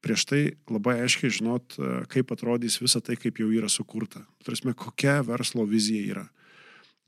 prieš 0.01 0.25
tai 0.29 0.41
labai 0.71 1.01
aiškiai 1.05 1.33
žinot, 1.37 1.77
e, 1.77 2.03
kaip 2.11 2.31
atrodys 2.33 2.79
visa 2.81 3.03
tai, 3.03 3.19
kaip 3.19 3.43
jau 3.43 3.51
yra 3.53 3.69
sukurta. 3.69 4.23
Tarsi, 4.45 4.71
kokia 4.73 5.19
verslo 5.27 5.67
vizija 5.69 6.15
yra. 6.15 6.25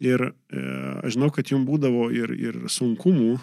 Ir 0.03 0.19
e, 0.27 0.61
aš 1.05 1.15
žinau, 1.15 1.31
kad 1.31 1.47
jums 1.47 1.67
būdavo 1.69 2.09
ir, 2.11 2.35
ir 2.35 2.61
sunkumų 2.67 3.33
e, 3.33 3.41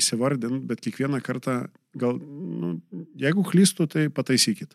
įsivardinti, 0.00 0.64
bet 0.70 0.80
kiekvieną 0.82 1.20
kartą, 1.24 1.60
gal, 1.98 2.16
nu, 2.18 2.78
jeigu 3.18 3.44
klystu, 3.44 3.86
tai 3.90 4.08
pataisykit 4.08 4.72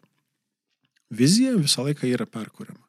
vizija 1.14 1.56
visą 1.60 1.86
laiką 1.88 2.10
yra 2.10 2.28
perkuriama. 2.30 2.84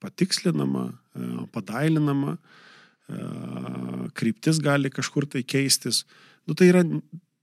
Patikslinama, 0.00 0.84
e, 1.14 1.30
padailinama, 1.52 2.36
e, 2.36 3.24
kryptis 4.16 4.60
gali 4.62 4.90
kažkur 4.90 5.28
tai 5.28 5.42
keistis. 5.42 6.04
Nu, 6.48 6.56
tai, 6.56 6.70
yra, 6.72 6.84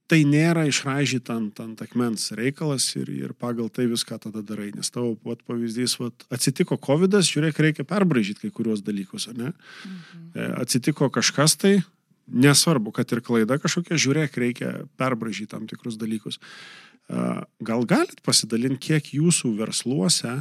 tai 0.09 0.23
nėra 0.27 0.65
išraižyta 0.69 1.35
ant, 1.37 1.59
ant 1.63 1.83
akmens 1.83 2.31
reikalas 2.37 2.89
ir, 2.97 3.11
ir 3.11 3.35
pagal 3.37 3.69
tai 3.69 3.85
viską 3.91 4.17
tada 4.23 4.41
darai. 4.41 4.71
Nes 4.75 4.89
tavo 4.93 5.15
vat, 5.27 5.43
pavyzdys, 5.47 5.99
vat, 6.01 6.25
atsitiko 6.33 6.79
COVID, 6.81 7.19
žiūrėk, 7.27 7.61
reikia 7.67 7.85
perbražyti 7.87 8.47
kai 8.47 8.55
kuriuos 8.55 8.81
dalykus, 8.85 9.29
ar 9.31 9.37
ne? 9.37 9.53
Mhm. 9.53 10.33
E, 10.33 10.49
atsitiko 10.63 11.11
kažkas 11.13 11.59
tai, 11.61 11.77
nesvarbu, 12.27 12.91
kad 12.91 13.11
ir 13.15 13.21
klaida 13.23 13.57
kažkokia, 13.61 13.99
žiūrėk, 13.99 14.39
reikia 14.41 14.71
perbražyti 14.99 15.53
tam 15.53 15.67
tikrus 15.69 15.95
dalykus. 15.99 16.41
Gal 17.07 17.85
galit 17.87 18.19
pasidalinti, 18.19 18.89
kiek 18.89 19.05
jūsų 19.15 19.53
versluose, 19.55 20.33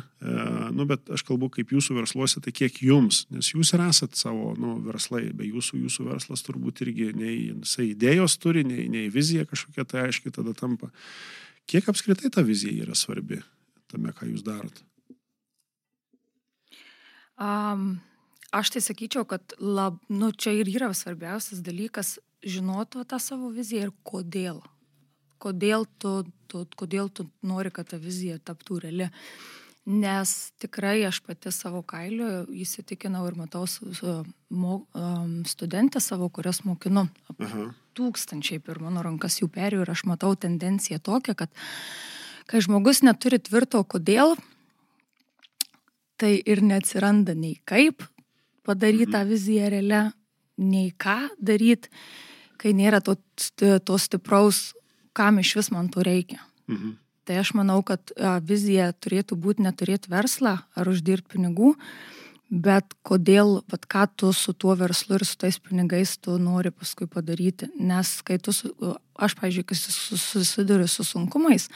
nu, 0.75 0.87
bet 0.91 1.13
aš 1.15 1.23
kalbu 1.29 1.47
kaip 1.55 1.71
jūsų 1.71 1.95
versluose, 2.01 2.43
tai 2.43 2.51
kiek 2.51 2.81
jums, 2.83 3.21
nes 3.31 3.53
jūs 3.53 3.71
ir 3.77 3.85
esat 3.85 4.19
savo 4.19 4.51
nu, 4.59 4.75
verslai, 4.83 5.29
be 5.31 5.47
jūsų, 5.47 5.79
jūsų 5.85 6.09
verslas 6.09 6.43
turbūt 6.43 6.83
irgi 6.83 7.13
nei 7.15 7.37
jisai 7.53 7.93
idėjos 7.93 8.35
turi, 8.43 8.67
nei, 8.67 8.89
nei 8.91 9.07
vizija 9.15 9.47
kažkokia 9.47 9.87
tai 9.87 10.09
aiškiai 10.09 10.35
tada 10.35 10.57
tampa. 10.59 10.91
Kiek 11.71 11.87
apskritai 11.87 12.35
ta 12.35 12.43
vizija 12.47 12.83
yra 12.83 12.99
svarbi 12.99 13.39
tame, 13.87 14.11
ką 14.11 14.27
jūs 14.33 14.43
darot? 14.43 14.83
Um, 17.39 18.01
aš 18.51 18.75
tai 18.75 18.83
sakyčiau, 18.83 19.23
kad 19.29 19.55
lab, 19.63 20.03
nu, 20.11 20.35
čia 20.35 20.59
ir 20.59 20.75
yra 20.75 20.91
svarbiausias 20.91 21.63
dalykas 21.63 22.17
žinoti 22.43 23.07
tą 23.07 23.23
savo 23.23 23.55
viziją 23.55 23.87
ir 23.87 24.01
kodėl 24.03 24.65
kodėl 25.43 25.87
tu, 26.01 26.25
tu, 26.51 26.65
kodėl 26.79 27.11
tu 27.13 27.29
nori, 27.47 27.73
kad 27.75 27.91
ta 27.93 28.01
vizija 28.01 28.39
taptų 28.39 28.81
reali. 28.87 29.11
Nes 29.87 30.31
tikrai 30.59 30.99
aš 31.07 31.21
pati 31.23 31.53
savo 31.55 31.85
kailiu 31.87 32.43
įsitikinau 32.51 33.23
ir 33.29 33.37
matau 33.39 33.69
mo, 34.51 34.81
um, 34.99 35.45
studentę 35.47 36.03
savo, 36.03 36.27
kurias 36.29 36.65
mokinu. 36.67 37.07
Aha. 37.39 37.69
Tūkstančiai 37.97 38.59
per 38.59 38.81
mano 38.83 39.05
rankas 39.07 39.39
jų 39.39 39.47
perėjau 39.55 39.85
ir 39.87 39.93
aš 39.95 40.03
matau 40.11 40.35
tendenciją 40.35 40.99
tokią, 40.99 41.37
kad 41.39 41.55
kai 42.51 42.65
žmogus 42.67 43.05
neturi 43.07 43.39
tvirto 43.39 43.85
kodėl, 43.87 44.35
tai 46.19 46.35
ir 46.43 46.65
neatsiranda 46.67 47.37
nei 47.39 47.55
kaip 47.69 48.03
padaryti 48.67 49.13
tą 49.13 49.23
mhm. 49.23 49.31
viziją 49.31 49.71
realią, 49.71 50.03
nei 50.59 50.91
ką 50.91 51.19
daryti, 51.39 51.93
kai 52.59 52.73
nėra 52.75 53.03
to, 53.05 53.17
to 53.57 53.99
stipraus 54.01 54.73
kam 55.17 55.41
iš 55.43 55.55
vis 55.59 55.73
man 55.73 55.89
to 55.93 56.05
reikia. 56.07 56.43
Mhm. 56.69 56.97
Tai 57.27 57.41
aš 57.43 57.57
manau, 57.59 57.81
kad 57.83 58.13
vizija 58.47 58.93
turėtų 59.03 59.35
būti 59.43 59.65
neturėti 59.65 60.13
verslą 60.13 60.61
ar 60.79 60.91
uždirbti 60.93 61.33
pinigų, 61.35 61.73
bet 62.51 62.95
kodėl, 63.07 63.61
bet 63.71 63.89
ką 63.91 64.07
tu 64.15 64.33
su 64.37 64.55
tuo 64.55 64.77
verslu 64.79 65.19
ir 65.19 65.27
su 65.27 65.39
tais 65.41 65.59
pinigais 65.59 66.17
tu 66.23 66.37
nori 66.39 66.71
paskui 66.71 67.09
padaryti. 67.11 67.71
Nes 67.79 68.21
kai 68.27 68.39
tu, 68.39 68.55
aš, 69.19 69.35
pažiūrėjau, 69.41 69.67
kai 69.73 69.79
susiduriu 69.79 70.87
su 70.91 71.07
sunkumais, 71.07 71.69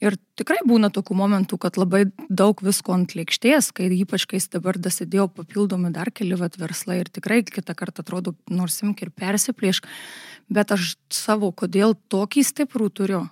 Ir 0.00 0.16
tikrai 0.40 0.62
būna 0.64 0.88
tokių 0.88 1.12
momentų, 1.12 1.58
kad 1.60 1.76
labai 1.76 2.06
daug 2.32 2.62
visko 2.64 2.94
ant 2.96 3.12
lėkštės, 3.12 3.68
kai 3.76 3.90
ypač 3.92 4.24
kai 4.30 4.40
dabar 4.52 4.78
dasidėjo 4.80 5.26
papildomi 5.36 5.92
dar 5.92 6.08
keli 6.08 6.38
vat 6.40 6.56
verslai 6.56 7.02
ir 7.02 7.10
tikrai 7.12 7.42
kitą 7.44 7.76
kartą 7.76 8.00
atrodo, 8.00 8.32
nors 8.48 8.80
imk 8.80 9.04
ir 9.04 9.10
persiplėšk, 9.12 9.84
bet 10.48 10.72
aš 10.72 10.94
savo, 11.12 11.52
kodėl 11.52 11.92
tokį 12.08 12.46
stiprų 12.48 12.88
turiu. 12.96 13.26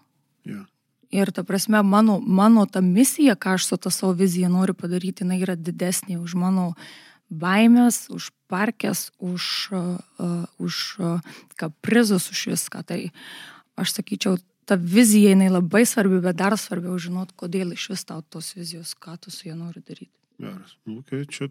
Ir 1.14 1.30
ta 1.32 1.44
prasme, 1.44 1.80
mano, 1.82 2.18
mano 2.20 2.66
ta 2.68 2.82
misija, 2.84 3.36
ką 3.36 3.56
aš 3.56 3.70
su 3.70 3.76
tą 3.80 3.90
savo 3.92 4.12
viziją 4.12 4.50
noriu 4.52 4.74
padaryti, 4.76 5.24
jinai 5.24 5.40
yra 5.40 5.54
didesnė 5.56 6.18
už 6.20 6.34
mano 6.36 6.74
baimės, 7.28 8.08
už 8.12 8.28
parkės, 8.48 9.08
už, 9.16 9.44
uh, 9.72 10.44
už 10.60 10.74
uh, 11.00 11.24
kaprizus, 11.56 12.28
už 12.32 12.44
viską. 12.52 12.84
Tai 12.84 13.00
aš 13.80 13.96
sakyčiau, 13.96 14.36
ta 14.68 14.76
vizija 14.76 15.32
jinai 15.32 15.48
labai 15.48 15.86
svarbi, 15.88 16.20
bet 16.20 16.36
dar 16.36 16.56
svarbiau 16.60 16.98
žinot, 17.00 17.32
kodėl 17.32 17.72
iš 17.72 17.88
vis 17.94 18.04
tau 18.04 18.20
tos 18.20 18.52
vizijos, 18.56 18.92
ką 18.92 19.16
tu 19.16 19.32
su 19.32 19.48
ja 19.48 19.56
nori 19.56 19.80
daryti. 19.80 20.12
Geras. 20.38 20.76
Nu, 20.84 21.00
okay, 21.00 21.24
čia, 21.24 21.48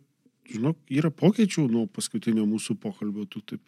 žinok, 0.52 0.78
yra 0.94 1.10
pokyčių 1.10 1.66
nuo 1.72 1.88
paskutinio 1.90 2.46
mūsų 2.46 2.78
pokalbio, 2.82 3.26
tu 3.26 3.42
taip, 3.42 3.64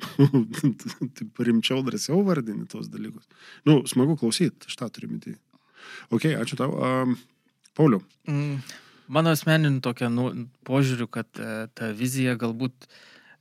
taip 1.18 1.42
rimčiau, 1.46 1.82
drąsiau 1.86 2.22
vardini 2.26 2.66
tos 2.70 2.90
dalykus. 2.92 3.28
Nu, 3.68 3.80
smagu 3.90 4.16
klausyti, 4.20 4.70
aš 4.70 4.78
tą 4.80 4.90
turiu 4.92 5.10
minti. 5.12 5.36
Ok, 6.14 6.28
ačiū 6.40 6.58
tau. 6.60 6.74
Um, 6.76 7.16
Pauliu. 7.76 8.02
Mm, 8.28 8.58
mano 9.08 9.32
asmeniniu 9.34 9.80
tokia 9.84 10.10
nu, 10.12 10.30
požiūriu, 10.66 11.06
kad 11.10 11.28
e, 11.38 11.68
ta 11.74 11.92
vizija 11.96 12.34
galbūt 12.40 12.88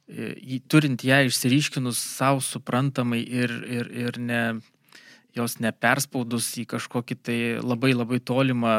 e, 0.07 0.59
turint 0.69 1.03
ją 1.03 1.23
išsiriškinus 1.27 1.99
savo 1.99 2.43
suprantamai 2.45 3.19
ir, 3.23 3.55
ir, 3.67 3.89
ir 4.05 4.21
ne 4.21 4.43
jos 5.37 5.59
neperspaudus 5.61 6.51
į 6.61 6.65
kažkokį 6.71 7.17
tai 7.21 7.39
labai 7.61 7.91
labai 7.93 8.21
tolimą, 8.21 8.75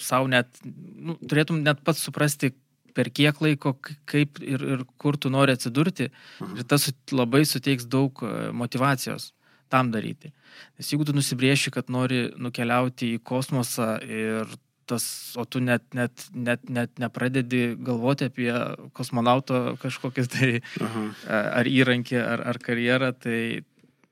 savo 0.00 0.28
net, 0.30 0.50
nu, 0.64 1.16
turėtum 1.20 1.62
net 1.64 1.80
pats 1.84 2.02
suprasti, 2.04 2.52
per 3.00 3.08
kiek 3.16 3.40
laiko, 3.40 3.74
kaip 4.10 4.42
ir, 4.44 4.64
ir 4.76 4.86
kur 5.00 5.16
tu 5.16 5.32
nori 5.32 5.56
atsidurti. 5.56 6.10
Mhm. 6.40 6.56
Ir 6.60 6.68
tas 6.68 6.90
labai 7.16 7.46
suteiks 7.48 7.88
daug 7.88 8.20
e, 8.26 8.50
motivacijos 8.52 9.30
tam 9.70 9.92
daryti. 9.94 10.32
Nes 10.76 10.90
jeigu 10.90 11.06
tu 11.06 11.14
nusibrieši, 11.16 11.72
kad 11.72 11.88
nori 11.92 12.26
nukeliauti 12.36 13.14
į 13.14 13.22
kosmosą 13.24 13.94
ir 14.02 14.50
tas, 14.90 15.04
o 15.38 15.44
tu 15.46 15.62
net, 15.62 15.84
net, 15.94 16.26
net, 16.34 16.64
net 16.66 16.98
nepradedi 16.98 17.76
galvoti 17.78 18.26
apie 18.26 18.50
kosmonauto 18.96 19.76
kažkokią 19.78 20.24
tai 20.32 20.50
Aha. 20.82 21.04
ar 21.60 21.70
įrankį, 21.70 22.18
ar, 22.18 22.42
ar 22.50 22.58
karjerą, 22.58 23.12
tai 23.14 23.40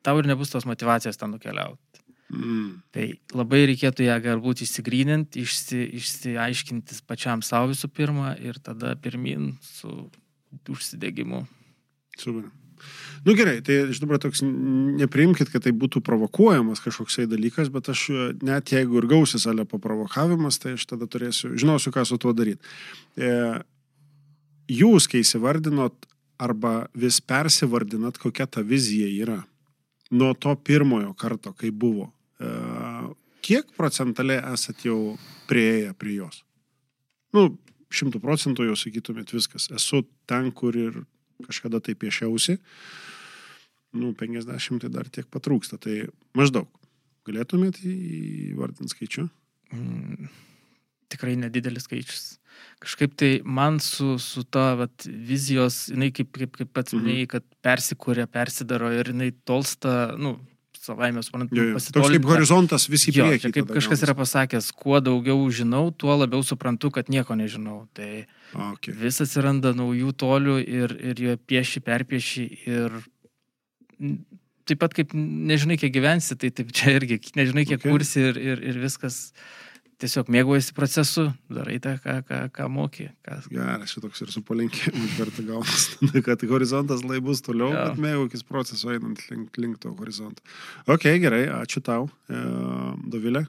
tau 0.06 0.20
ir 0.22 0.30
nebus 0.30 0.54
tos 0.54 0.68
motivacijos 0.70 1.18
ten 1.18 1.34
nukeliauti. 1.34 1.82
Mm. 2.28 2.82
Tai 2.92 3.06
labai 3.32 3.62
reikėtų 3.70 4.04
ją 4.04 4.18
galbūt 4.20 4.60
išsigryninti, 4.66 5.46
išsi, 5.46 5.80
išsiaiškinti 5.96 6.98
pačiam 7.08 7.40
savo 7.44 7.70
visų 7.72 7.88
pirma 7.88 8.34
ir 8.36 8.60
tada 8.60 8.92
pirmin 9.00 9.54
su 9.64 10.10
užsidegimu. 10.68 11.46
Super. 12.20 12.50
Nu 13.24 13.34
gerai, 13.34 13.58
tai 13.64 13.80
aš 13.88 13.98
dabar 14.02 14.20
toks, 14.22 14.42
nepriimkite, 14.44 15.50
kad 15.50 15.64
tai 15.64 15.72
būtų 15.74 16.02
provokuojamas 16.06 16.82
kažkoksai 16.84 17.26
dalykas, 17.30 17.72
bet 17.74 17.88
aš 17.90 18.04
net 18.44 18.70
jeigu 18.70 19.00
ir 19.00 19.08
gausis 19.10 19.48
ale 19.50 19.64
paprovokavimas, 19.68 20.60
tai 20.62 20.76
aš 20.76 20.86
tada 20.92 21.08
turėsiu, 21.10 21.54
žinosiu, 21.58 21.90
ką 21.94 22.04
su 22.06 22.20
tuo 22.20 22.34
daryti. 22.36 22.62
E, 23.18 23.32
jūs, 24.70 25.08
kai 25.10 25.24
įsivardinot 25.24 26.06
arba 26.38 26.86
vis 26.94 27.18
persivardinat, 27.24 28.20
kokia 28.22 28.46
ta 28.46 28.62
vizija 28.62 29.08
yra 29.10 29.40
nuo 30.14 30.32
to 30.38 30.54
pirmojo 30.54 31.12
karto, 31.18 31.52
kai 31.52 31.72
buvo. 31.74 32.12
Kiek 32.38 33.70
procentaliai 33.76 34.42
esat 34.52 34.82
jau 34.86 35.16
prieėję 35.48 35.94
prie 35.98 36.18
jos? 36.18 36.42
Nu, 37.34 37.50
šimtų 37.94 38.20
procentų 38.20 38.66
jau 38.68 38.76
sakytumėt 38.76 39.32
viskas. 39.32 39.70
Esu 39.74 40.02
ten, 40.28 40.50
kur 40.52 40.76
ir 40.76 40.98
kažkada 41.46 41.80
tai 41.80 41.94
piešiausi. 41.98 42.58
Nu, 43.96 44.12
50 44.12 44.82
tai 44.84 44.90
dar 44.92 45.08
tiek 45.08 45.26
patrūksta. 45.32 45.78
Tai 45.80 46.08
maždaug. 46.36 46.68
Galėtumėt 47.28 47.80
įvardinti 47.84 48.92
skaičių? 48.94 49.24
Mm, 49.76 50.28
tikrai 51.12 51.34
nedidelis 51.40 51.84
skaičius. 51.88 52.26
Kažkaip 52.82 53.14
tai 53.20 53.30
man 53.44 53.78
su, 53.84 54.16
su 54.18 54.42
ta 54.44 54.72
vat, 54.78 55.04
vizijos, 55.06 55.86
jinai 55.92 56.08
kaip, 56.16 56.32
kaip, 56.36 56.56
kaip 56.58 56.72
pats 56.74 56.92
Mhm. 56.94 57.02
minėjai, 57.04 57.28
kad 57.36 57.44
persikūrė, 57.64 58.26
persidaro 58.32 58.90
ir 58.92 59.12
jinai 59.12 59.30
tolsta, 59.46 60.16
nu, 60.18 60.38
savaime 60.88 61.22
suprantu, 61.26 61.54
Jo, 61.58 61.66
jo. 61.74 61.82
Toks 61.98 62.10
kaip 62.16 62.26
horizontas 62.32 62.88
visi 62.90 63.12
Jo, 63.14 63.28
prieki. 63.28 63.44
čia 63.46 63.52
kaip 63.58 63.70
kažkas 63.76 64.02
yra 64.08 64.14
pasakęs, 64.18 64.72
kuo 64.74 64.98
daugiau 65.04 65.44
žinau, 65.52 65.88
tuo 65.92 66.16
labiau 66.18 66.42
suprantu, 66.46 66.90
kad 66.98 67.12
nieko 67.12 67.36
nežinau. 67.38 67.84
Tai 67.94 68.24
Okay. 68.56 68.94
vis 68.96 69.20
atsiranda 69.20 69.74
naujų 69.76 70.14
tolių 70.16 70.54
ir, 70.64 70.94
ir 71.10 71.18
jie 71.20 71.34
pieši, 71.36 71.82
perpieši 71.84 72.44
ir 72.72 72.94
taip 74.68 74.80
pat 74.82 74.94
kaip 74.96 75.12
nežinai, 75.16 75.76
kiek 75.80 75.92
gyvensi, 75.94 76.36
tai 76.40 76.50
taip 76.54 76.72
čia 76.76 76.94
irgi 76.98 77.20
nežinai, 77.36 77.66
kiek 77.68 77.80
Okay. 77.80 77.92
kursi 77.92 78.24
ir, 78.30 78.40
ir, 78.40 78.62
ir 78.72 78.78
viskas 78.82 79.32
tiesiog 80.02 80.28
mėgaujasi 80.30 80.74
procesu, 80.76 81.24
darai 81.52 81.78
tą, 81.82 81.96
ką, 82.02 82.16
ką, 82.28 82.40
ką 82.54 82.68
moki. 82.70 83.08
Ką... 83.26 83.38
Geras, 83.50 83.92
šitoks 83.94 84.22
ir 84.24 84.32
su 84.34 84.42
palinkėjimu 84.46 85.10
kartu 85.18 85.44
gaunas, 85.48 85.88
kad 86.26 86.44
horizontas 86.50 87.04
lai 87.06 87.20
bus 87.24 87.42
toliau, 87.46 87.72
Jo. 87.74 87.84
bet 87.90 88.02
mėgaukis 88.04 88.46
procesu 88.46 88.94
einant 88.94 89.22
link, 89.32 89.58
link 89.58 89.80
to 89.82 89.94
horizonto. 89.98 90.44
Ok, 90.86 91.08
gerai, 91.22 91.46
ačiū 91.60 91.82
tau, 91.84 92.08
e, 92.30 92.42
Dovilė. 93.10 93.46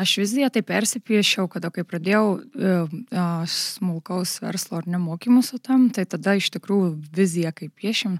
Aš 0.00 0.14
viziją 0.16 0.48
tai 0.52 0.62
persipiešiau, 0.64 1.44
kada 1.52 1.68
kai 1.74 1.82
pradėjau 1.84 2.24
e, 2.40 2.70
e, 3.12 3.24
smulkaus 3.52 4.38
verslo 4.40 4.78
ar 4.78 4.86
nemokymus 4.88 5.50
su 5.52 5.58
tam, 5.60 5.88
tai 5.92 6.06
tada 6.08 6.36
iš 6.38 6.48
tikrųjų 6.54 6.94
vizija, 7.16 7.52
kaip 7.52 7.74
piešim, 7.76 8.16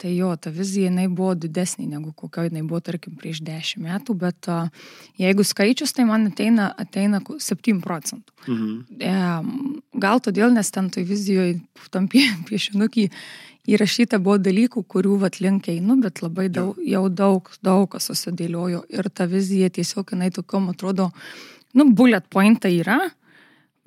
tai 0.00 0.14
jo, 0.14 0.30
ta 0.40 0.52
vizija 0.54 0.88
jinai 0.88 1.08
buvo 1.12 1.34
didesnė 1.36 1.88
negu 1.90 2.14
kokia 2.16 2.46
jinai 2.48 2.62
buvo, 2.64 2.80
tarkim, 2.86 3.18
prieš 3.20 3.42
10 3.44 3.82
metų, 3.84 4.16
bet 4.22 4.48
a, 4.48 4.60
jeigu 5.20 5.44
skaičius, 5.44 5.92
tai 5.96 6.06
man 6.08 6.30
ateina, 6.30 6.70
ateina 6.80 7.20
ku- 7.24 7.36
7 7.42 7.82
procentų. 7.84 8.32
Mhm. 8.46 8.72
E, 9.02 10.00
gal 10.00 10.24
todėl, 10.24 10.54
nes 10.54 10.72
ten 10.72 10.88
toj 10.94 11.04
vizijoje, 11.12 11.58
tam 11.92 12.08
pie, 12.08 12.24
piešinukį 12.48 13.10
įrašyta 13.68 14.18
buvo 14.22 14.38
dalykų, 14.40 14.82
kurių 14.88 15.18
vat 15.24 15.38
link 15.44 15.68
einu, 15.68 15.98
bet 16.00 16.22
labai 16.24 16.48
daug, 16.52 16.78
jau 16.80 17.04
daug, 17.12 17.50
daug 17.64 17.86
kas 17.92 18.08
susidėliojo 18.10 18.82
ir 18.88 19.08
ta 19.12 19.26
vizija 19.28 19.68
tiesiog 19.70 20.14
jinai 20.14 20.30
tokiom 20.34 20.70
atrodo, 20.72 21.10
nu, 21.76 21.88
bullet 21.92 22.24
pointai 22.32 22.78
yra, 22.80 22.98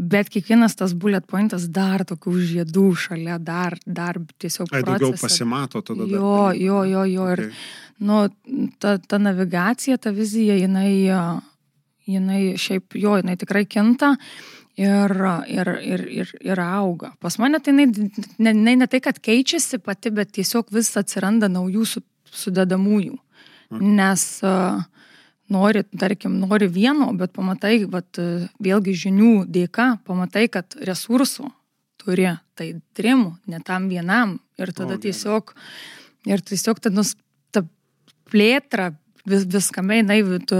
bet 0.01 0.29
kiekvienas 0.33 0.75
tas 0.79 0.93
bullet 0.97 1.25
pointas 1.29 1.67
dar 1.69 2.05
tokių 2.09 2.31
žiedų 2.53 2.85
šalia, 2.97 3.37
dar, 3.41 3.75
dar 3.85 4.17
tiesiog 4.41 4.71
Ai, 4.73 4.81
daugiau 4.85 5.11
pasimato 5.17 5.81
tada. 5.85 6.05
dar 6.05 6.13
Jo, 6.15 6.35
dalykų. 6.51 6.63
jo, 6.65 6.83
jo, 6.93 7.03
jo. 7.15 7.27
Ir, 7.35 7.41
Okay. 7.41 7.51
nu, 8.01 8.21
ta, 8.81 8.95
ta 8.97 9.17
navigacija, 9.21 9.97
ta 10.01 10.09
vizija, 10.13 10.55
jinai, 10.57 11.41
jinai 12.09 12.41
šiaip, 12.57 12.95
jo, 12.97 13.17
jinai 13.21 13.37
tikrai 13.37 13.65
kinta 13.69 14.15
ir, 14.81 15.13
ir, 15.47 15.71
ir, 15.85 16.05
ir, 16.21 16.31
ir 16.41 16.61
auga. 16.63 17.13
Pas 17.21 17.37
mane 17.41 17.59
tai 17.63 17.73
ne, 17.75 17.87
ne, 18.37 18.75
ne 18.75 18.87
tai, 18.87 19.01
kad 19.03 19.19
keičiasi 19.21 19.81
pati, 19.83 20.11
bet 20.15 20.33
tiesiog 20.37 20.71
vis 20.73 20.91
atsiranda 20.99 21.49
naujų 21.51 21.85
su, 21.87 22.03
sudedamųjų. 22.43 23.17
Nes 23.81 24.23
a, 24.43 24.55
nori, 25.51 25.85
tarkim, 25.99 26.35
nori 26.43 26.67
vieno, 26.71 27.11
bet 27.15 27.33
pamatai, 27.37 27.85
vat, 27.91 28.19
a, 28.19 28.45
vėlgi 28.63 28.97
žinių 29.05 29.33
dėka, 29.47 29.93
pamatai, 30.07 30.47
kad 30.51 30.75
resursų 30.75 31.47
turi, 32.01 32.27
tai 32.57 32.73
trim, 32.97 33.37
ne 33.47 33.61
tam 33.63 33.87
vienam. 33.91 34.39
Ir 34.59 34.73
tada 34.75 34.97
O, 34.97 35.01
tiesiog, 35.01 35.53
ir 36.29 36.41
tiesiog 36.45 36.81
ta, 36.81 36.91
nus, 36.93 37.15
ta 37.53 37.63
plėtra 38.29 38.91
vis, 39.27 39.45
viskame, 39.45 40.01
jinai, 40.01 40.19
tu, 40.47 40.59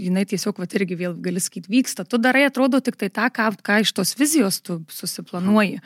jinai 0.00 0.24
tiesiog, 0.28 0.58
va, 0.62 0.68
irgi 0.78 0.98
vėl 0.98 1.16
gali 1.22 1.42
sakyti, 1.42 1.70
vyksta. 1.72 2.06
Tu 2.08 2.20
darai, 2.22 2.46
atrodo, 2.48 2.82
tik 2.84 2.98
tai 3.00 3.10
tą, 3.14 3.28
ką, 3.34 3.52
ką 3.64 3.80
iš 3.84 3.94
tos 3.96 4.16
vizijos 4.18 4.60
tu 4.64 4.82
susiplanuoji. 4.92 5.80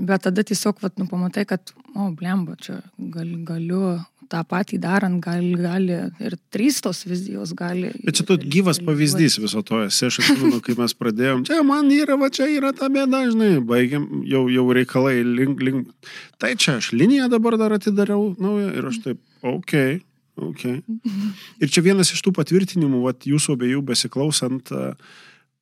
Bet 0.00 0.24
tada 0.24 0.44
tiesiog, 0.46 0.80
va, 0.82 0.92
nu, 0.96 1.08
pamatai, 1.10 1.44
kad, 1.48 1.74
o, 1.92 2.08
blemba, 2.16 2.56
čia 2.62 2.80
gal, 2.96 3.36
galiu 3.48 3.98
tą 4.32 4.40
patį 4.48 4.78
darant, 4.80 5.20
gali, 5.22 5.52
gali 5.60 5.98
ir 6.24 6.36
trys 6.54 6.80
tos 6.84 7.02
vizijos 7.08 7.52
gali. 7.56 7.90
Bet 8.04 8.16
čia 8.18 8.26
tu 8.28 8.38
gyvas 8.40 8.80
pavyzdys 8.84 9.36
viso 9.42 9.60
to 9.66 9.82
esi, 9.84 10.06
aš 10.08 10.22
atsimenu, 10.22 10.62
kai 10.64 10.76
mes 10.78 10.94
pradėjom, 10.96 11.44
čia 11.48 11.60
man 11.66 11.90
yra, 11.92 12.16
va 12.20 12.30
čia 12.32 12.48
yra 12.52 12.72
ta 12.76 12.88
bėda, 12.92 13.26
žinai, 13.32 13.50
baigiam, 13.68 14.06
jau, 14.28 14.46
jau 14.52 14.64
reikalai 14.78 15.18
link, 15.26 15.60
link. 15.64 16.14
Tai 16.40 16.54
čia 16.56 16.78
aš 16.80 16.92
liniją 16.96 17.28
dabar 17.32 17.58
dar 17.60 17.76
atidariau 17.76 18.32
naują 18.40 18.72
ir 18.72 18.88
aš 18.92 19.02
taip, 19.04 19.20
okei, 19.42 19.58
okay. 19.58 20.00
Okay. 20.36 20.80
Ir 21.62 21.72
čia 21.72 21.84
vienas 21.84 22.12
iš 22.14 22.22
tų 22.24 22.32
patvirtinimų, 22.38 23.02
va 23.04 23.12
jūsų 23.12 23.56
abiejų 23.58 23.82
besiklausant, 23.92 24.72
a, 24.72 24.94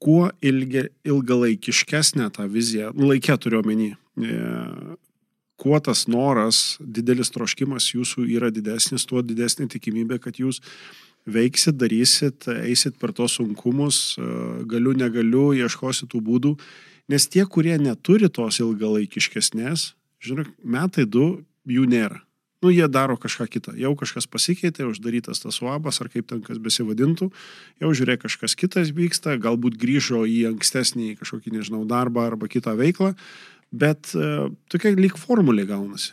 kuo 0.00 0.30
ilgi, 0.44 0.86
ilgalaikiškesnė 1.04 2.30
ta 2.36 2.46
vizija, 2.50 2.90
nu, 2.96 3.10
laikė 3.10 3.36
turiu 3.42 3.60
omeny, 3.60 3.92
e, 4.16 4.38
kuo 5.60 5.80
tas 5.84 6.06
noras, 6.08 6.78
didelis 6.80 7.32
troškimas 7.34 7.90
jūsų 7.92 8.24
yra 8.38 8.48
didesnis, 8.54 9.04
tuo 9.08 9.20
didesnė 9.26 9.68
tikimybė, 9.74 10.20
kad 10.24 10.40
jūs 10.40 10.62
veiksit, 11.28 11.76
darysit, 11.76 12.48
eisit 12.64 12.96
per 13.00 13.12
tos 13.16 13.36
sunkumus, 13.36 14.16
e, 14.16 14.30
galiu, 14.70 14.96
negaliu, 14.96 15.50
ieškosit 15.58 16.08
tų 16.14 16.22
būdų, 16.30 16.54
nes 17.12 17.28
tie, 17.28 17.44
kurie 17.44 17.76
neturi 17.82 18.30
tos 18.32 18.62
ilgalaikiškesnės, 18.64 19.90
žinok, 20.24 20.54
metai 20.64 21.04
du 21.04 21.42
jų 21.68 21.84
nėra. 21.90 22.22
Nu, 22.60 22.68
jie 22.68 22.88
daro 22.92 23.16
kažką 23.16 23.46
kitą. 23.48 23.72
Jau 23.80 23.94
kažkas 23.96 24.26
pasikeitė, 24.28 24.84
uždarytas 24.90 25.40
tas 25.40 25.62
uabas, 25.64 26.02
ar 26.04 26.10
kaip 26.12 26.26
ten 26.28 26.42
kas 26.44 26.60
besivadintų, 26.60 27.30
jau 27.80 27.92
žiūrėk, 27.96 28.26
kažkas 28.26 28.52
kitas 28.52 28.92
vyksta, 28.92 29.38
galbūt 29.40 29.78
grįžo 29.80 30.26
į 30.28 30.42
ankstesnį 30.52 31.14
kažkokį, 31.22 31.54
nežinau, 31.56 31.86
darbą 31.88 32.26
arba 32.28 32.50
kitą 32.52 32.76
veiklą, 32.76 33.14
bet 33.72 34.12
e, 34.12 34.50
tokia 34.68 34.92
lyg 34.92 35.16
formulė 35.16 35.64
gaunasi. 35.70 36.12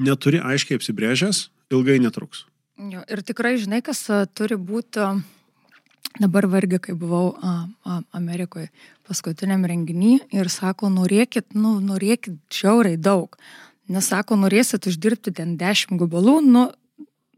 Neturi 0.00 0.42
aiškiai 0.44 0.76
apsibrėžęs, 0.76 1.46
ilgai 1.72 1.96
netruks. 2.04 2.44
Jo, 2.80 3.00
ir 3.08 3.24
tikrai, 3.24 3.56
žinai, 3.60 3.80
kas 3.84 4.02
a, 4.12 4.26
turi 4.28 4.60
būti, 4.60 5.00
a, 5.00 6.20
dabar 6.20 6.48
vargi, 6.52 6.82
kai 6.84 6.94
buvau 6.96 7.32
a, 7.32 7.56
a, 7.84 7.98
Amerikoje 8.16 8.68
paskutiniam 9.08 9.64
renginį 9.68 10.14
ir 10.36 10.52
sako, 10.52 10.92
norėkit, 10.92 11.52
nu, 11.56 11.78
norėkit 11.84 12.38
žiauriai 12.60 13.00
daug. 13.00 13.36
Nes 13.90 14.06
sako, 14.06 14.38
norėsit 14.38 14.86
uždirbti 14.86 15.32
ten 15.34 15.56
10 15.58 15.98
gabalų, 15.98 16.36
nu, 16.46 16.68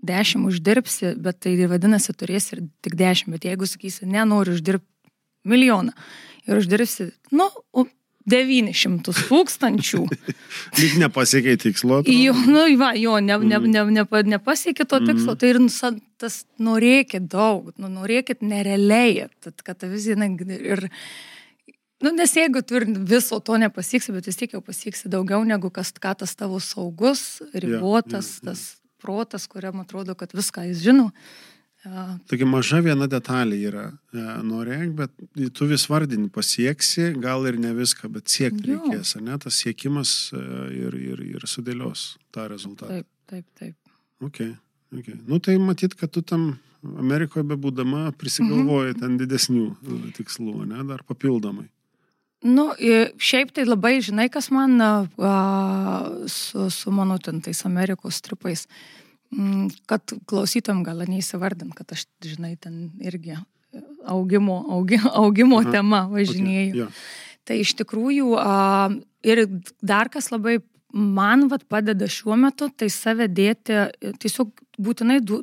10 0.05 0.45
uždirbsi, 0.51 1.15
bet 1.23 1.41
tai 1.45 1.55
vadinasi, 1.71 2.13
turėsi 2.19 2.57
ir 2.57 2.63
tik 2.85 2.97
10. 2.99 3.33
Bet 3.33 3.47
jeigu 3.49 3.69
sakysi, 3.71 4.09
nenoriu 4.11 4.57
uždirbti 4.59 4.89
milijoną 5.49 5.95
ir 6.47 6.59
uždirbsi, 6.59 7.11
nu, 7.33 7.49
o 7.73 7.87
900 8.29 9.15
tūkstančių. 9.27 10.03
Lyg 10.81 10.95
nepasiekė 11.03 11.57
tikslo. 11.65 12.03
Jo, 12.07 12.35
nu, 12.47 12.65
va, 12.79 12.93
jo, 12.99 13.17
ne, 13.23 13.39
ne, 13.43 13.59
ne, 13.67 13.85
ne, 13.97 14.05
nepasiekė 14.35 14.87
to 14.87 15.01
tikslo, 15.03 15.35
tai 15.39 15.55
ir 15.55 15.61
nusa- 15.63 15.97
tas 16.23 16.43
norėkit 16.63 17.27
daug, 17.33 17.73
nu, 17.83 17.91
norėkit 17.91 18.45
nerealiai, 18.47 19.27
kad 19.43 19.79
ta 19.81 19.91
vizija, 19.91 20.19
na, 20.21 20.29
ir, 20.55 20.87
nu, 22.03 22.13
nes 22.17 22.35
jeigu 22.37 22.63
tu 22.67 22.77
ir 22.81 22.87
viso 23.09 23.39
to 23.41 23.57
nepasieksi, 23.61 24.13
bet 24.17 24.29
vis 24.29 24.39
tiek 24.41 24.55
jau 24.57 24.63
pasieksi 24.65 25.11
daugiau 25.13 25.45
negu 25.47 25.71
kas, 25.75 25.93
ką 25.95 26.15
tas 26.25 26.35
tavo 26.39 26.61
saugus, 26.63 27.41
ribotas, 27.55 28.37
jo, 28.37 28.43
jo. 28.43 28.51
tas 28.51 28.67
protas, 29.03 29.49
kuriam 29.51 29.83
atrodo, 29.83 30.15
kad 30.19 30.35
viską 30.35 30.69
jis 30.71 30.85
žino. 30.85 31.11
Ja, 31.83 32.05
Tokia 32.31 32.47
maža 32.47 32.79
viena 32.85 33.09
detalė 33.11 33.57
yra. 33.67 33.85
E, 34.15 34.25
norėk, 34.47 34.93
bet 34.95 35.15
tu 35.59 35.67
vis 35.67 35.89
vardini, 35.91 36.29
pasieksi, 36.31 37.09
gal 37.19 37.43
ir 37.51 37.59
ne 37.59 37.73
viską, 37.75 38.07
bet 38.15 38.31
siekti 38.31 38.71
Jo. 38.71 38.79
reikės, 38.85 39.17
ne? 39.19 39.39
Tas 39.43 39.59
siekimas 39.65 40.13
e, 40.31 40.43
ir, 40.79 40.95
ir, 40.95 41.25
ir 41.35 41.47
sudėlios 41.51 42.13
tą 42.35 42.47
rezultatą. 42.53 43.01
taip, 43.03 43.09
taip, 43.27 43.47
taip. 43.59 43.95
Okay, 44.23 44.53
okay. 44.95 45.19
Nu 45.27 45.41
tai 45.43 45.57
matyt, 45.59 45.99
kad 45.99 46.15
tu 46.15 46.23
tam 46.23 46.53
Amerikoje 46.83 47.47
bebūdama 47.51 48.13
prisigalvoji 48.19 49.01
ten 49.03 49.19
didesnių 49.19 49.67
e, 49.75 49.99
tikslų, 50.15 50.63
ne? 50.71 50.87
Dar 50.87 51.03
papildomai. 51.09 51.67
Nu, 52.43 52.73
šiaip 53.23 53.53
tai 53.55 53.65
labai, 53.69 54.01
žinai, 54.03 54.27
kas 54.33 54.51
man 54.51 54.81
a, 54.83 54.91
su, 56.27 56.67
su 56.75 56.91
mano 56.91 57.19
ten 57.23 57.41
tais 57.41 57.63
Amerikos 57.69 58.21
tripais, 58.25 58.67
Mm, 59.33 59.71
kad 59.89 60.13
klausytam 60.29 60.83
gal 60.85 60.99
neįsivardint, 61.09 61.73
kad 61.73 61.95
aš, 61.95 62.05
žinai, 62.21 62.53
ten 62.61 62.91
irgi 63.01 63.39
augimo, 64.05 64.59
augi, 64.77 64.99
augimo 65.09 65.63
Aha, 65.63 65.73
tema 65.73 66.03
Okay. 66.05 66.13
važinėjau. 66.19 66.75
Jo. 66.83 66.89
Tai 67.49 67.57
iš 67.63 67.73
tikrųjų 67.81 68.35
a, 68.37 68.91
ir 69.25 69.47
dar 69.81 70.11
kas 70.13 70.29
labai 70.35 70.59
man 70.93 71.49
vat, 71.49 71.65
padeda 71.65 72.05
šiuo 72.05 72.37
metu, 72.37 72.69
tai 72.77 72.91
save 72.93 73.31
dėti, 73.33 73.79
tiesiog 74.21 74.53
būtinai 74.77 75.23
du, 75.25 75.41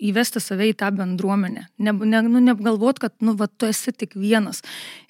įvesti 0.00 0.40
save 0.42 0.70
į 0.70 0.76
tą 0.80 0.90
bendruomenę. 0.96 1.66
Ne, 1.78 1.92
ne, 1.92 2.22
nu, 2.26 2.40
neapgalvot, 2.44 3.00
kad, 3.02 3.14
nu, 3.24 3.34
va, 3.38 3.48
tu 3.48 3.68
esi 3.68 3.92
tik 3.92 4.16
vienas. 4.18 4.62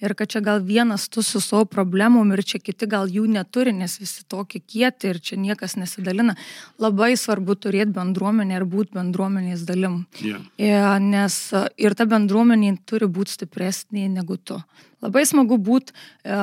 Ir 0.03 0.14
kad 0.18 0.32
čia 0.32 0.43
gal 0.45 0.62
vienas 0.66 1.09
tu 1.12 1.22
su 1.26 1.41
savo 1.45 1.64
problemom 1.70 2.32
ir 2.34 2.43
čia 2.47 2.61
kiti 2.62 2.88
gal 2.91 3.11
jų 3.11 3.26
neturi, 3.30 3.74
nes 3.76 3.99
visi 4.01 4.26
tokie 4.28 4.61
kieti 4.61 5.12
ir 5.12 5.22
čia 5.22 5.38
niekas 5.41 5.76
nesidalina. 5.80 6.36
Labai 6.82 7.12
svarbu 7.20 7.57
turėti 7.61 7.95
bendruomenę 7.97 8.61
ir 8.61 8.66
būti 8.68 8.97
bendruomenės 8.99 9.64
dalim. 9.68 10.05
Yeah. 10.20 10.45
Ir, 10.59 10.86
nes 11.05 11.41
ir 11.78 11.97
ta 11.99 12.09
bendruomenė 12.11 12.76
turi 12.86 13.11
būti 13.11 13.38
stipresnė 13.38 14.09
negu 14.12 14.38
tu. 14.38 14.61
Labai 15.01 15.22
smagu 15.28 15.57
būti 15.61 15.94
e, 15.94 16.38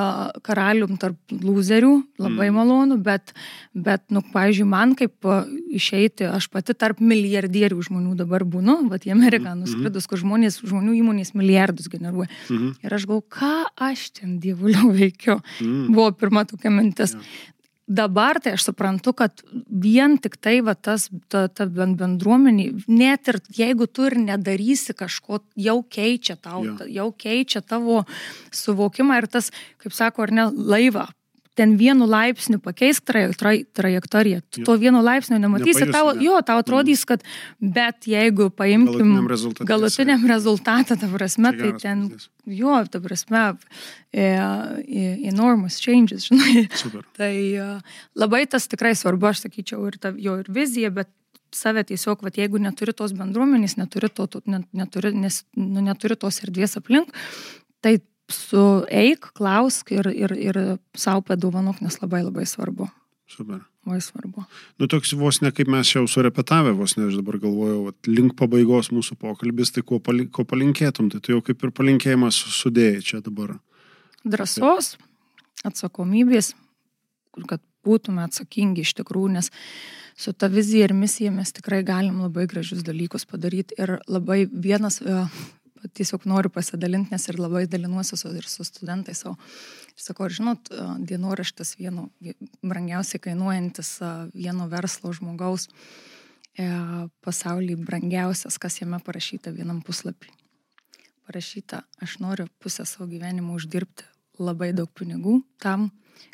karalium 0.46 0.96
tarp 1.00 1.18
loserių, 1.30 1.92
labai 2.18 2.48
mm. 2.48 2.56
malonu, 2.58 2.98
bet, 3.02 3.32
bet 3.74 4.02
nu, 4.14 4.22
pavyzdžiui, 4.32 4.66
man 4.68 4.94
kaip 4.98 5.28
e, 5.28 5.38
išeiti, 5.78 6.26
aš 6.26 6.48
pati 6.52 6.74
tarp 6.74 7.02
milijardierių 7.02 7.78
žmonių 7.88 8.16
dabar 8.18 8.46
būnu, 8.48 8.80
bet 8.90 9.06
į 9.06 9.14
Ameriką 9.14 9.52
mm. 9.52 9.62
nuskridus, 9.62 10.08
kur 10.10 10.22
žmonės, 10.22 10.58
žmonių 10.66 10.96
įmonės 11.02 11.34
milijardus 11.38 11.90
generuoja. 11.92 12.30
Mm. 12.50 12.72
Ir 12.82 12.98
aš 12.98 13.06
galvoju, 13.06 13.28
ką 13.38 13.54
aš 13.90 14.08
ten 14.18 14.40
dievuliau 14.42 14.90
veikiu. 14.96 15.38
Mm. 15.62 15.86
Buvo 15.94 16.10
pirma 16.18 16.46
tokia 16.48 16.74
mintis. 16.74 17.14
Yeah 17.14 17.54
dabar 17.88 18.38
tai 18.44 18.54
aš 18.56 18.68
suprantu, 18.68 19.14
kad 19.16 19.42
vien 19.68 20.18
tik 20.20 20.36
tai 20.40 20.58
va, 20.64 20.76
tas, 20.76 21.08
ta, 21.32 21.46
ta 21.48 21.66
bendruomenė, 21.66 22.68
net 22.92 23.32
ir 23.32 23.40
jeigu 23.56 23.88
tu 23.90 24.06
ir 24.08 24.18
nedarysi 24.20 24.94
kažko, 24.96 25.40
jau 25.56 25.78
keičia 25.82 26.36
tau, 26.36 26.62
ja. 26.66 26.88
jau 27.00 27.08
keičia 27.16 27.64
tavo 27.64 28.02
suvokimą 28.54 29.22
ir 29.22 29.30
tas, 29.32 29.52
kaip 29.82 29.96
sako, 29.96 30.28
ar 30.28 30.34
ne, 30.36 30.50
laivą 30.52 31.08
ten 31.58 31.74
vienu 31.78 32.06
laipsniu 32.06 32.60
pakeisk 32.62 33.02
trajektoriją, 33.08 33.66
trajektoriją. 33.74 34.40
Tu 34.54 34.62
to 34.66 34.76
vienu 34.78 35.02
laipsniu 35.02 35.40
nematysi, 35.42 35.88
tau, 35.90 36.12
jo, 36.22 36.38
tau 36.46 36.62
atrodys, 36.62 37.02
kad, 37.08 37.24
bet 37.58 38.06
jeigu 38.06 38.48
paimkim 38.54 39.16
galutiniam 39.66 40.26
rezultatą, 40.30 40.96
ta 41.00 41.10
prasme, 41.10 41.52
tai 41.58 41.72
ten, 41.82 42.04
jo, 42.46 42.78
ta 42.86 43.02
prasme, 43.02 43.44
e, 44.12 44.24
e, 44.24 45.06
enormous 45.32 45.80
changes, 45.82 46.26
žinai. 46.30 46.68
Super. 46.78 47.06
Tai 47.18 47.32
e, 47.34 47.70
labai 48.18 48.44
tas 48.50 48.70
tikrai 48.70 48.94
svarbu, 48.98 49.32
aš 49.32 49.48
sakyčiau, 49.48 49.82
ir 49.90 49.98
ta, 49.98 50.14
jo 50.14 50.38
ir 50.42 50.52
vizija, 50.54 50.92
bet 50.94 51.10
save 51.54 51.82
tiesiog, 51.88 52.22
va, 52.22 52.30
jeigu 52.34 52.60
neturi 52.62 52.94
tos 52.94 53.14
bendruomenės, 53.16 53.78
neturi, 53.80 54.12
to, 54.12 54.28
neturi, 54.46 55.14
nes, 55.16 55.42
nu, 55.58 55.82
neturi 55.82 56.18
tos 56.20 56.42
erdvės 56.44 56.78
aplink, 56.78 57.10
tai 57.82 57.98
sueik, 58.28 59.30
klausk 59.38 59.92
ir, 59.96 60.08
ir, 60.12 60.34
ir 60.36 60.60
savo 60.96 61.24
padovanok, 61.24 61.80
nes 61.84 61.98
labai 62.02 62.22
labai 62.26 62.46
svarbu. 62.48 62.88
Super. 63.28 63.60
Labai 63.88 64.00
svarbu. 64.04 64.44
Nu, 64.80 64.88
toks 64.88 65.12
vos 65.16 65.40
ne 65.44 65.52
kaip 65.52 65.68
mes 65.72 65.90
jau 65.92 66.04
surepetavę, 66.08 66.72
vos 66.76 66.96
ne, 66.96 67.08
aš 67.08 67.18
dabar 67.20 67.38
galvojau, 67.40 67.82
vat, 67.88 68.08
link 68.08 68.34
pabaigos 68.38 68.90
mūsų 68.92 69.18
pokalbis, 69.20 69.72
tai 69.72 69.84
ko, 69.86 70.00
pali, 70.04 70.26
ko 70.32 70.44
palinkėtum, 70.48 71.10
tai 71.12 71.20
tu 71.24 71.36
jau 71.36 71.42
kaip 71.44 71.64
ir 71.64 71.72
palinkėjimas 71.76 72.40
sudėjai 72.56 73.04
čia 73.04 73.20
dabar. 73.24 73.56
Drąsos, 74.28 74.96
atsakomybės, 75.68 76.54
kad 77.48 77.62
būtume 77.86 78.24
atsakingi 78.26 78.84
iš 78.84 78.94
tikrųjų, 78.98 79.32
nes 79.38 79.52
su 80.18 80.32
ta 80.34 80.48
vizija 80.52 80.88
ir 80.88 80.94
misija 80.96 81.30
mes 81.32 81.52
tikrai 81.54 81.84
galim 81.86 82.20
labai 82.24 82.48
gražius 82.50 82.82
dalykus 82.86 83.24
padaryti. 83.28 83.76
Ir 83.78 83.98
labai 84.10 84.42
vienas, 84.50 84.98
tiesiog 85.94 86.26
noriu 86.28 86.50
pasidalinti, 86.52 87.12
nes 87.14 87.28
ir 87.30 87.38
labai 87.40 87.66
dalinuosi 87.70 88.16
su, 88.18 88.30
ir 88.36 88.46
su 88.48 88.64
studentais. 88.66 89.24
Ir 89.24 90.04
sakau, 90.04 90.28
žinot, 90.32 90.70
dienoraštas 90.98 91.76
vieno 91.78 92.08
brangiausiai 92.62 93.22
kainuojantis 93.28 93.98
vieno 94.34 94.68
verslo 94.70 95.12
žmogaus 95.16 95.68
e, 95.68 96.68
pasaulyje 97.24 97.78
brangiausias, 97.82 98.58
kas 98.58 98.80
jame 98.80 99.00
parašyta 99.04 99.54
vienam 99.54 99.82
puslapį. 99.86 100.32
Parašyta, 101.28 101.82
aš 102.00 102.18
noriu 102.24 102.48
pusę 102.62 102.86
savo 102.88 103.08
gyvenimo 103.10 103.56
uždirbti 103.58 104.06
labai 104.38 104.72
daug 104.72 104.90
pinigų 104.94 105.42
tam, 105.62 105.90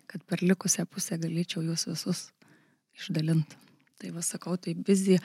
kad 0.06 0.22
per 0.28 0.44
likusią 0.44 0.86
pusę 0.86 1.18
galėčiau 1.18 1.64
juos 1.66 1.88
visus 1.88 2.28
išdalinti. 2.94 3.63
Tai 4.04 4.10
va 4.12 4.20
sakau, 4.20 4.58
tai 4.60 4.74
vizija. 4.84 5.22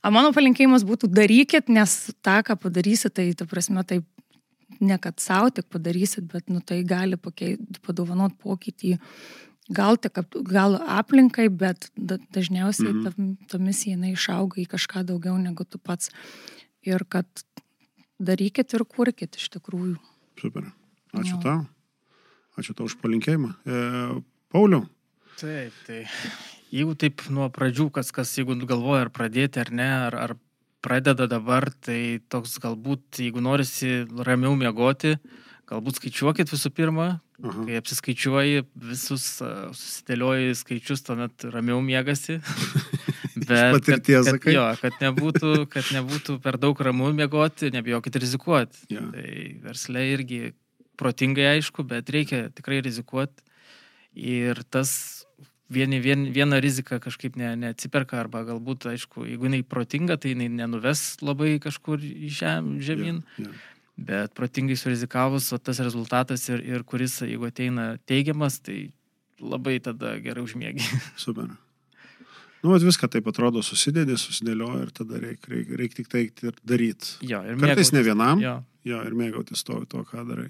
O 0.00 0.08
mano 0.14 0.30
palinkėjimas 0.32 0.86
būtų 0.88 1.10
darykit, 1.12 1.68
nes 1.68 1.96
tą, 2.24 2.38
ką 2.46 2.56
padarysit, 2.62 3.12
tai, 3.18 3.26
ta 3.36 3.44
prasme, 3.44 3.82
tai 3.84 3.98
ne 4.80 4.96
kad 5.02 5.20
savo 5.20 5.50
tik 5.52 5.66
padarysit, 5.68 6.24
bet 6.32 6.48
nu, 6.48 6.62
tai 6.64 6.78
gali 6.88 7.18
padovanot 7.20 8.38
pokytį. 8.40 8.94
Gal, 9.76 10.00
tik, 10.00 10.22
gal 10.48 10.78
aplinkai, 10.80 11.50
bet 11.52 11.90
dažniausiai 11.94 12.94
mhm. 12.94 13.04
ta, 13.04 13.52
ta 13.52 13.60
misija 13.60 13.98
jinai 13.98 14.14
išauga 14.16 14.62
į 14.64 14.66
kažką 14.72 15.04
daugiau 15.12 15.36
negu 15.36 15.68
tu 15.68 15.76
pats. 15.76 16.08
Ir 16.88 17.04
kad 17.04 17.28
darykit 18.16 18.72
ir 18.72 18.86
kurkit 18.88 19.36
iš 19.36 19.52
tikrųjų. 19.58 20.00
Super. 20.40 20.72
Ačiū 21.12 21.36
jo. 21.36 21.42
tau. 21.44 21.60
Ačiū 22.56 22.74
tau 22.80 22.88
už 22.88 22.96
palinkėjimą. 23.04 23.52
E, 23.68 23.84
Pauliau. 24.56 24.88
Taip, 25.36 25.76
tai 25.84 26.02
jeigu 26.72 26.96
taip 26.98 27.22
nuo 27.32 27.48
pradžių, 27.52 27.90
kas, 27.94 28.12
kas 28.14 28.32
jeigu 28.38 28.56
galvoja 28.64 29.06
ar 29.06 29.12
pradėti 29.14 29.60
ar 29.62 29.72
ne, 29.74 29.88
ar, 30.08 30.16
ar 30.16 30.36
pradeda 30.82 31.28
dabar, 31.30 31.70
tai 31.84 32.20
toks 32.32 32.58
galbūt, 32.62 33.22
jeigu 33.22 33.42
norisi 33.44 34.02
ramiau 34.26 34.56
miegoti, 34.58 35.14
galbūt 35.70 36.00
skaičiuokit 36.00 36.50
visų 36.52 36.72
pirma, 36.74 37.08
Aha. 37.42 37.66
kai 37.66 37.78
apsiskaičiuoji 37.80 38.64
visus, 38.90 39.26
susidėlioji 39.78 40.56
skaičius, 40.58 41.04
tuomet 41.06 41.46
ramiau 41.54 41.80
miegasi. 41.84 42.40
Bet 43.42 43.72
patirties, 43.74 44.28
kad, 44.28 44.38
kad, 44.42 44.52
jo, 44.54 44.64
kad, 44.78 44.98
nebūtų, 45.02 45.52
kad 45.72 45.88
nebūtų 45.96 46.36
per 46.44 46.58
daug 46.62 46.78
ramu 46.84 47.08
miegoti, 47.16 47.72
nebijokit 47.74 48.18
rizikuoti. 48.22 48.84
Ja. 48.92 49.02
Tai 49.10 49.32
verslė 49.64 50.04
irgi 50.12 50.40
protingai 51.00 51.48
aišku, 51.56 51.82
bet 51.88 52.12
reikia 52.12 52.44
tikrai 52.54 52.78
rizikuoti. 52.84 53.42
Ir 54.14 54.60
tas 54.70 55.21
vieni, 55.72 55.98
vien, 56.04 56.28
viena 56.34 56.60
rizika 56.62 57.00
kažkaip 57.02 57.36
ne, 57.40 57.52
neatsiperka, 57.64 58.20
arba 58.20 58.44
galbūt, 58.48 58.86
aišku, 58.92 59.26
jeigu 59.30 59.48
jinai 59.48 59.62
protinga, 59.66 60.18
tai 60.20 60.34
jinai 60.34 60.48
nenuves 60.52 61.16
labai 61.24 61.56
kažkur 61.62 62.02
žem, 62.02 62.76
žemyn. 62.84 63.22
Yeah, 63.36 63.48
yeah. 63.48 63.68
Bet 64.02 64.32
protingai 64.34 64.76
surizikavus, 64.80 65.50
o 65.52 65.58
tas 65.60 65.78
rezultatas 65.84 66.46
ir, 66.48 66.62
ir 66.64 66.84
kuris, 66.88 67.18
jeigu 67.26 67.50
ateina 67.50 67.92
teigiamas, 68.08 68.56
tai 68.64 68.86
labai 69.42 69.76
tada 69.84 70.16
gerai 70.22 70.44
užmėgi. 70.46 70.86
Super. 71.24 71.50
Nu, 72.62 72.70
vat 72.70 72.84
viską 72.86 73.08
taip 73.10 73.26
atrodo, 73.26 73.60
susidėdė, 73.66 74.16
susidėlioja 74.20 74.86
ir 74.86 74.92
tada 74.94 75.18
reikia 75.18 75.50
reik, 75.50 75.70
reik 75.80 75.96
tik 75.98 76.10
teikti 76.10 76.48
ir 76.48 76.58
daryti. 76.62 77.16
Jo, 77.26 77.42
ir 77.42 77.58
Kartais 77.58 77.90
mėgautis, 77.90 77.92
ne 77.96 78.02
vienam. 78.06 78.42
Jo. 78.42 78.56
jo, 78.86 79.00
ir 79.08 79.16
mėgautis 79.18 79.66
to, 79.66 79.80
to, 79.90 80.04
ką 80.06 80.22
darai. 80.28 80.46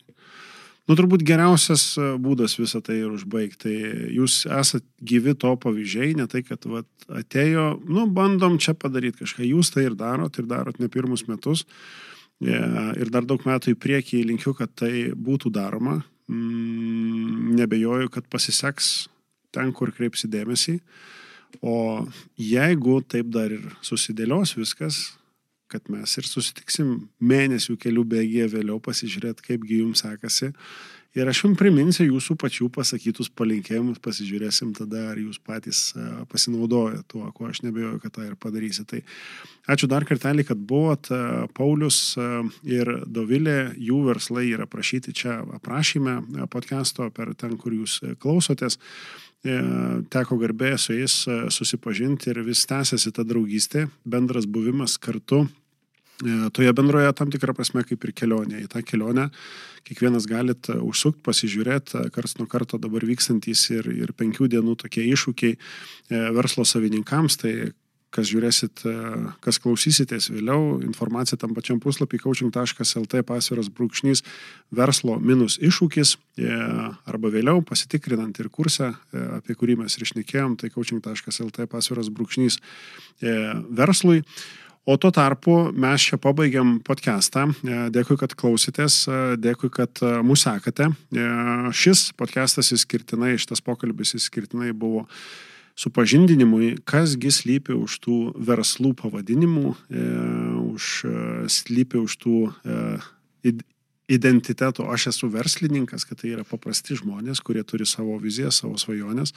Nu, 0.90 0.96
turbūt 0.98 1.22
geriausias 1.22 1.92
e, 1.94 2.08
būdas 2.18 2.56
visą 2.58 2.80
tai 2.82 2.98
ir 3.04 3.12
užbaigti. 3.14 3.58
Tai 3.62 4.06
jūs 4.16 4.40
esate 4.50 4.86
gyvi 4.98 5.36
to 5.38 5.52
pavyzdžiai, 5.62 6.16
ne 6.18 6.26
tai, 6.30 6.42
kad 6.46 6.66
vat, 6.66 6.88
atėjo, 7.06 7.68
nu, 7.86 8.08
bandom 8.10 8.58
čia 8.62 8.74
padaryti 8.74 9.22
kažką. 9.22 9.46
Jūs 9.46 9.70
tai 9.74 9.86
ir 9.86 9.98
darot, 9.98 10.40
ir 10.40 10.48
darot 10.50 10.82
ne 10.82 10.90
pirmus 10.90 11.28
metus. 11.30 11.62
E, 12.42 12.58
ir 12.98 13.14
dar 13.14 13.28
daug 13.28 13.46
metų 13.46 13.76
į 13.76 13.78
priekį 13.78 14.24
linkiu, 14.32 14.56
kad 14.58 14.74
tai 14.82 15.12
būtų 15.14 15.54
daroma. 15.54 16.00
Mm, 16.32 17.54
nebejoju, 17.60 18.10
kad 18.10 18.26
pasiseks 18.30 18.92
ten, 19.54 19.70
kur 19.76 19.94
kreipsi 19.94 20.30
dėmesį. 20.32 20.80
O 21.62 22.02
jeigu 22.40 23.02
taip 23.06 23.30
dar 23.30 23.52
ir 23.54 23.66
susidėlios 23.84 24.56
viskas, 24.56 25.12
kad 25.72 25.88
mes 25.92 26.16
ir 26.20 26.28
susitiksim 26.28 26.96
mėnesių 27.20 27.78
kelių 27.80 28.04
bėgėje 28.14 28.50
vėliau 28.58 28.80
pasižiūrėti, 28.84 29.48
kaipgi 29.50 29.82
jums 29.82 30.04
sekasi. 30.04 30.52
Ir 31.12 31.28
aš 31.28 31.42
jums 31.42 31.58
priminsiu 31.60 32.06
jūsų 32.06 32.38
pačių 32.40 32.70
pasakytus 32.72 33.28
palinkėjimus, 33.36 33.98
pasižiūrėsim 34.00 34.70
tada, 34.78 35.10
ar 35.10 35.18
jūs 35.20 35.36
patys 35.44 35.90
e, 35.92 36.04
pasinaudoja 36.32 37.02
tuo, 37.04 37.26
ko 37.36 37.50
aš 37.50 37.60
nebejoju, 37.66 37.98
kad 38.00 38.14
tą 38.16 38.24
ir 38.24 38.38
padarysit. 38.40 38.88
Tai 38.88 39.02
ačiū 39.74 39.90
dar 39.92 40.06
kartelį, 40.08 40.46
kad 40.48 40.62
buvot. 40.70 41.12
E, 41.12 41.20
Paulius 41.52 42.14
e, 42.16 42.30
ir 42.64 42.94
Dovilė, 43.04 43.74
jų 43.76 44.00
verslai 44.08 44.46
yra 44.54 44.64
prašyti 44.64 45.12
čia 45.20 45.42
aprašyme 45.60 46.46
podcast'o 46.52 47.10
per 47.12 47.34
ten, 47.36 47.58
kur 47.60 47.76
jūs 47.76 48.00
klausotės. 48.22 48.80
Teko 49.42 50.36
garbė 50.38 50.76
su 50.78 50.94
jais 50.94 51.16
susipažinti 51.50 52.28
ir 52.30 52.44
vis 52.46 52.60
tęsiasi 52.70 53.10
ta 53.10 53.24
draugystė, 53.26 53.88
bendras 54.06 54.46
buvimas 54.46 54.94
kartu 55.02 55.48
toje 56.54 56.72
bendroje 56.72 57.12
tam 57.18 57.30
tikrą 57.32 57.54
prasme 57.56 57.84
kaip 57.86 58.04
ir 58.06 58.14
kelionė. 58.16 58.62
Į 58.64 58.70
tą 58.72 58.82
kelionę 58.86 59.28
kiekvienas 59.88 60.26
galit 60.30 60.70
e, 60.70 60.78
užsukti, 60.78 61.22
pasižiūrėti, 61.26 61.98
e, 61.98 62.10
kars 62.14 62.36
nuo 62.38 62.48
karto 62.50 62.80
dabar 62.80 63.04
vykstantys 63.06 63.68
ir, 63.74 63.90
ir 63.90 64.14
penkių 64.16 64.50
dienų 64.52 64.78
tokie 64.84 65.04
iššūkiai 65.10 65.56
verslo 66.36 66.66
savininkams. 66.68 67.38
Tai 67.42 67.54
kas 68.12 68.28
žiūrėsit, 68.28 68.82
kas 69.40 69.56
klausysitės 69.64 70.26
vėliau, 70.28 70.82
informacija 70.84 71.38
tam 71.40 71.54
pačiam 71.56 71.78
puslapį 71.80 72.18
coaching.lt 72.20 73.22
pasviras 73.24 73.70
brūkšnys 73.72 74.20
verslo 74.76 75.14
minus 75.16 75.56
iššūkis 75.56 76.18
arba 77.08 77.30
vėliau 77.32 77.62
pasitikrinant 77.64 78.36
ir 78.36 78.50
kursą, 78.52 78.90
apie 79.38 79.56
kurį 79.56 79.78
mes 79.80 79.96
ir 79.96 80.04
išnekėjom, 80.04 80.58
tai 80.60 80.68
coaching.lt 80.74 81.64
pasviras 81.72 82.12
brūkšnys 82.12 82.60
verslui. 83.80 84.20
O 84.84 84.96
tuo 84.98 85.12
tarpu 85.14 85.70
mes 85.78 86.02
čia 86.02 86.16
pabaigiam 86.18 86.80
podcastą. 86.82 87.44
E, 87.62 87.76
dėkui, 87.94 88.16
kad 88.18 88.32
klausėtės, 88.34 88.96
e, 89.06 89.18
dėkui, 89.38 89.68
kad 89.70 90.00
e, 90.02 90.16
mūsų 90.26 90.42
sekate. 90.42 90.88
Šis 91.70 92.08
podcastas 92.18 92.72
įskirtinai, 92.74 93.36
šitas 93.38 93.62
pokalbis 93.62 94.16
įskirtinai 94.18 94.72
buvo 94.74 95.04
supažindinimui, 95.78 96.72
kasgi 96.82 97.30
slypi 97.30 97.76
už 97.78 98.00
tų 98.02 98.16
verslų 98.42 98.90
pavadinimų, 98.98 99.70
už, 100.66 100.88
slypi 101.48 102.02
už 102.02 102.18
tų 102.20 102.34
identiteto, 104.12 104.86
aš 104.92 105.08
esu 105.12 105.28
verslininkas, 105.32 106.04
kad 106.08 106.20
tai 106.20 106.32
yra 106.34 106.44
paprasti 106.48 106.96
žmonės, 106.98 107.40
kurie 107.44 107.64
turi 107.66 107.86
savo 107.88 108.18
viziją, 108.22 108.52
savo 108.54 108.76
svajonės, 108.80 109.34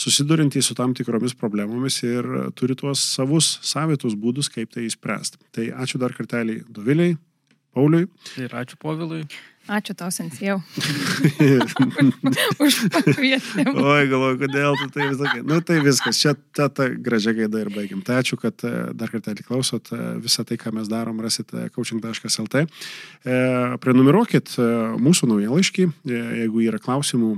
susidurintys 0.00 0.70
su 0.70 0.76
tam 0.78 0.94
tikromis 0.96 1.36
problemomis 1.38 2.00
ir 2.06 2.28
turi 2.58 2.76
tuos 2.78 3.02
savus 3.04 3.58
savitus 3.62 4.16
būdus, 4.18 4.50
kaip 4.52 4.72
tai 4.74 4.88
įspręsti. 4.88 5.40
Tai 5.54 5.70
ačiū 5.84 6.00
dar 6.02 6.16
kartelį 6.16 6.62
Doviliai, 6.72 7.18
Pauliui. 7.74 8.08
Ir 8.40 8.54
ačiū 8.54 8.78
Povilui. 8.80 9.24
Ačiū 9.64 9.94
tau, 9.96 10.10
sensėjau. 10.12 10.58
Už 12.64 12.74
pakvietimą. 12.92 13.72
Oi, 13.80 14.02
galvoju, 14.10 14.36
kodėl 14.42 14.76
tu 14.76 14.88
tai 14.92 15.06
visakai. 15.08 15.40
Nu, 15.40 15.60
tai 15.64 15.78
viskas. 15.80 16.20
Čia 16.20 16.34
ta, 16.52 16.66
ta 16.68 16.90
gražia 16.92 17.32
gaida 17.32 17.62
ir 17.62 17.70
baigiam. 17.72 18.02
Tai 18.04 18.18
ačiū, 18.20 18.36
kad 18.40 18.60
e, 18.60 18.72
dar 18.92 19.08
kartą 19.08 19.32
klausot. 19.40 19.88
E, 19.88 20.00
visą 20.20 20.44
tai, 20.44 20.58
ką 20.60 20.74
mes 20.76 20.90
darom, 20.92 21.16
rasite 21.24 21.70
coaching.lt. 21.72 22.64
E, 23.24 23.38
prenumeruokit 23.80 24.52
mūsų 25.00 25.30
naujalaiškį. 25.32 25.88
Jeigu 26.12 26.66
yra 26.66 26.82
klausimų, 26.84 27.32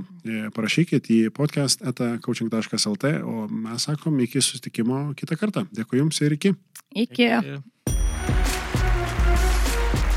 parašykit 0.57 1.07
į 1.07 1.21
podcast 1.31 1.79
eta.coaching.lt. 1.87 3.15
O 3.23 3.47
mes 3.47 3.87
sakom 3.87 4.19
iki 4.27 4.43
susitikimo 4.43 5.13
kitą 5.15 5.39
kartą. 5.39 5.63
Dėkui 5.71 6.03
Jums 6.03 6.19
ir 6.27 6.35
iki. 6.35 6.57
Iki. 6.91 7.31
iki. 7.39 7.59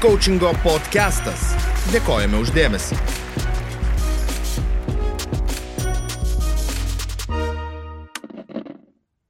Coachingo 0.00 0.54
podcastas. 0.64 1.69
Dėkojame 1.90 2.38
uždėmesi. 2.38 2.94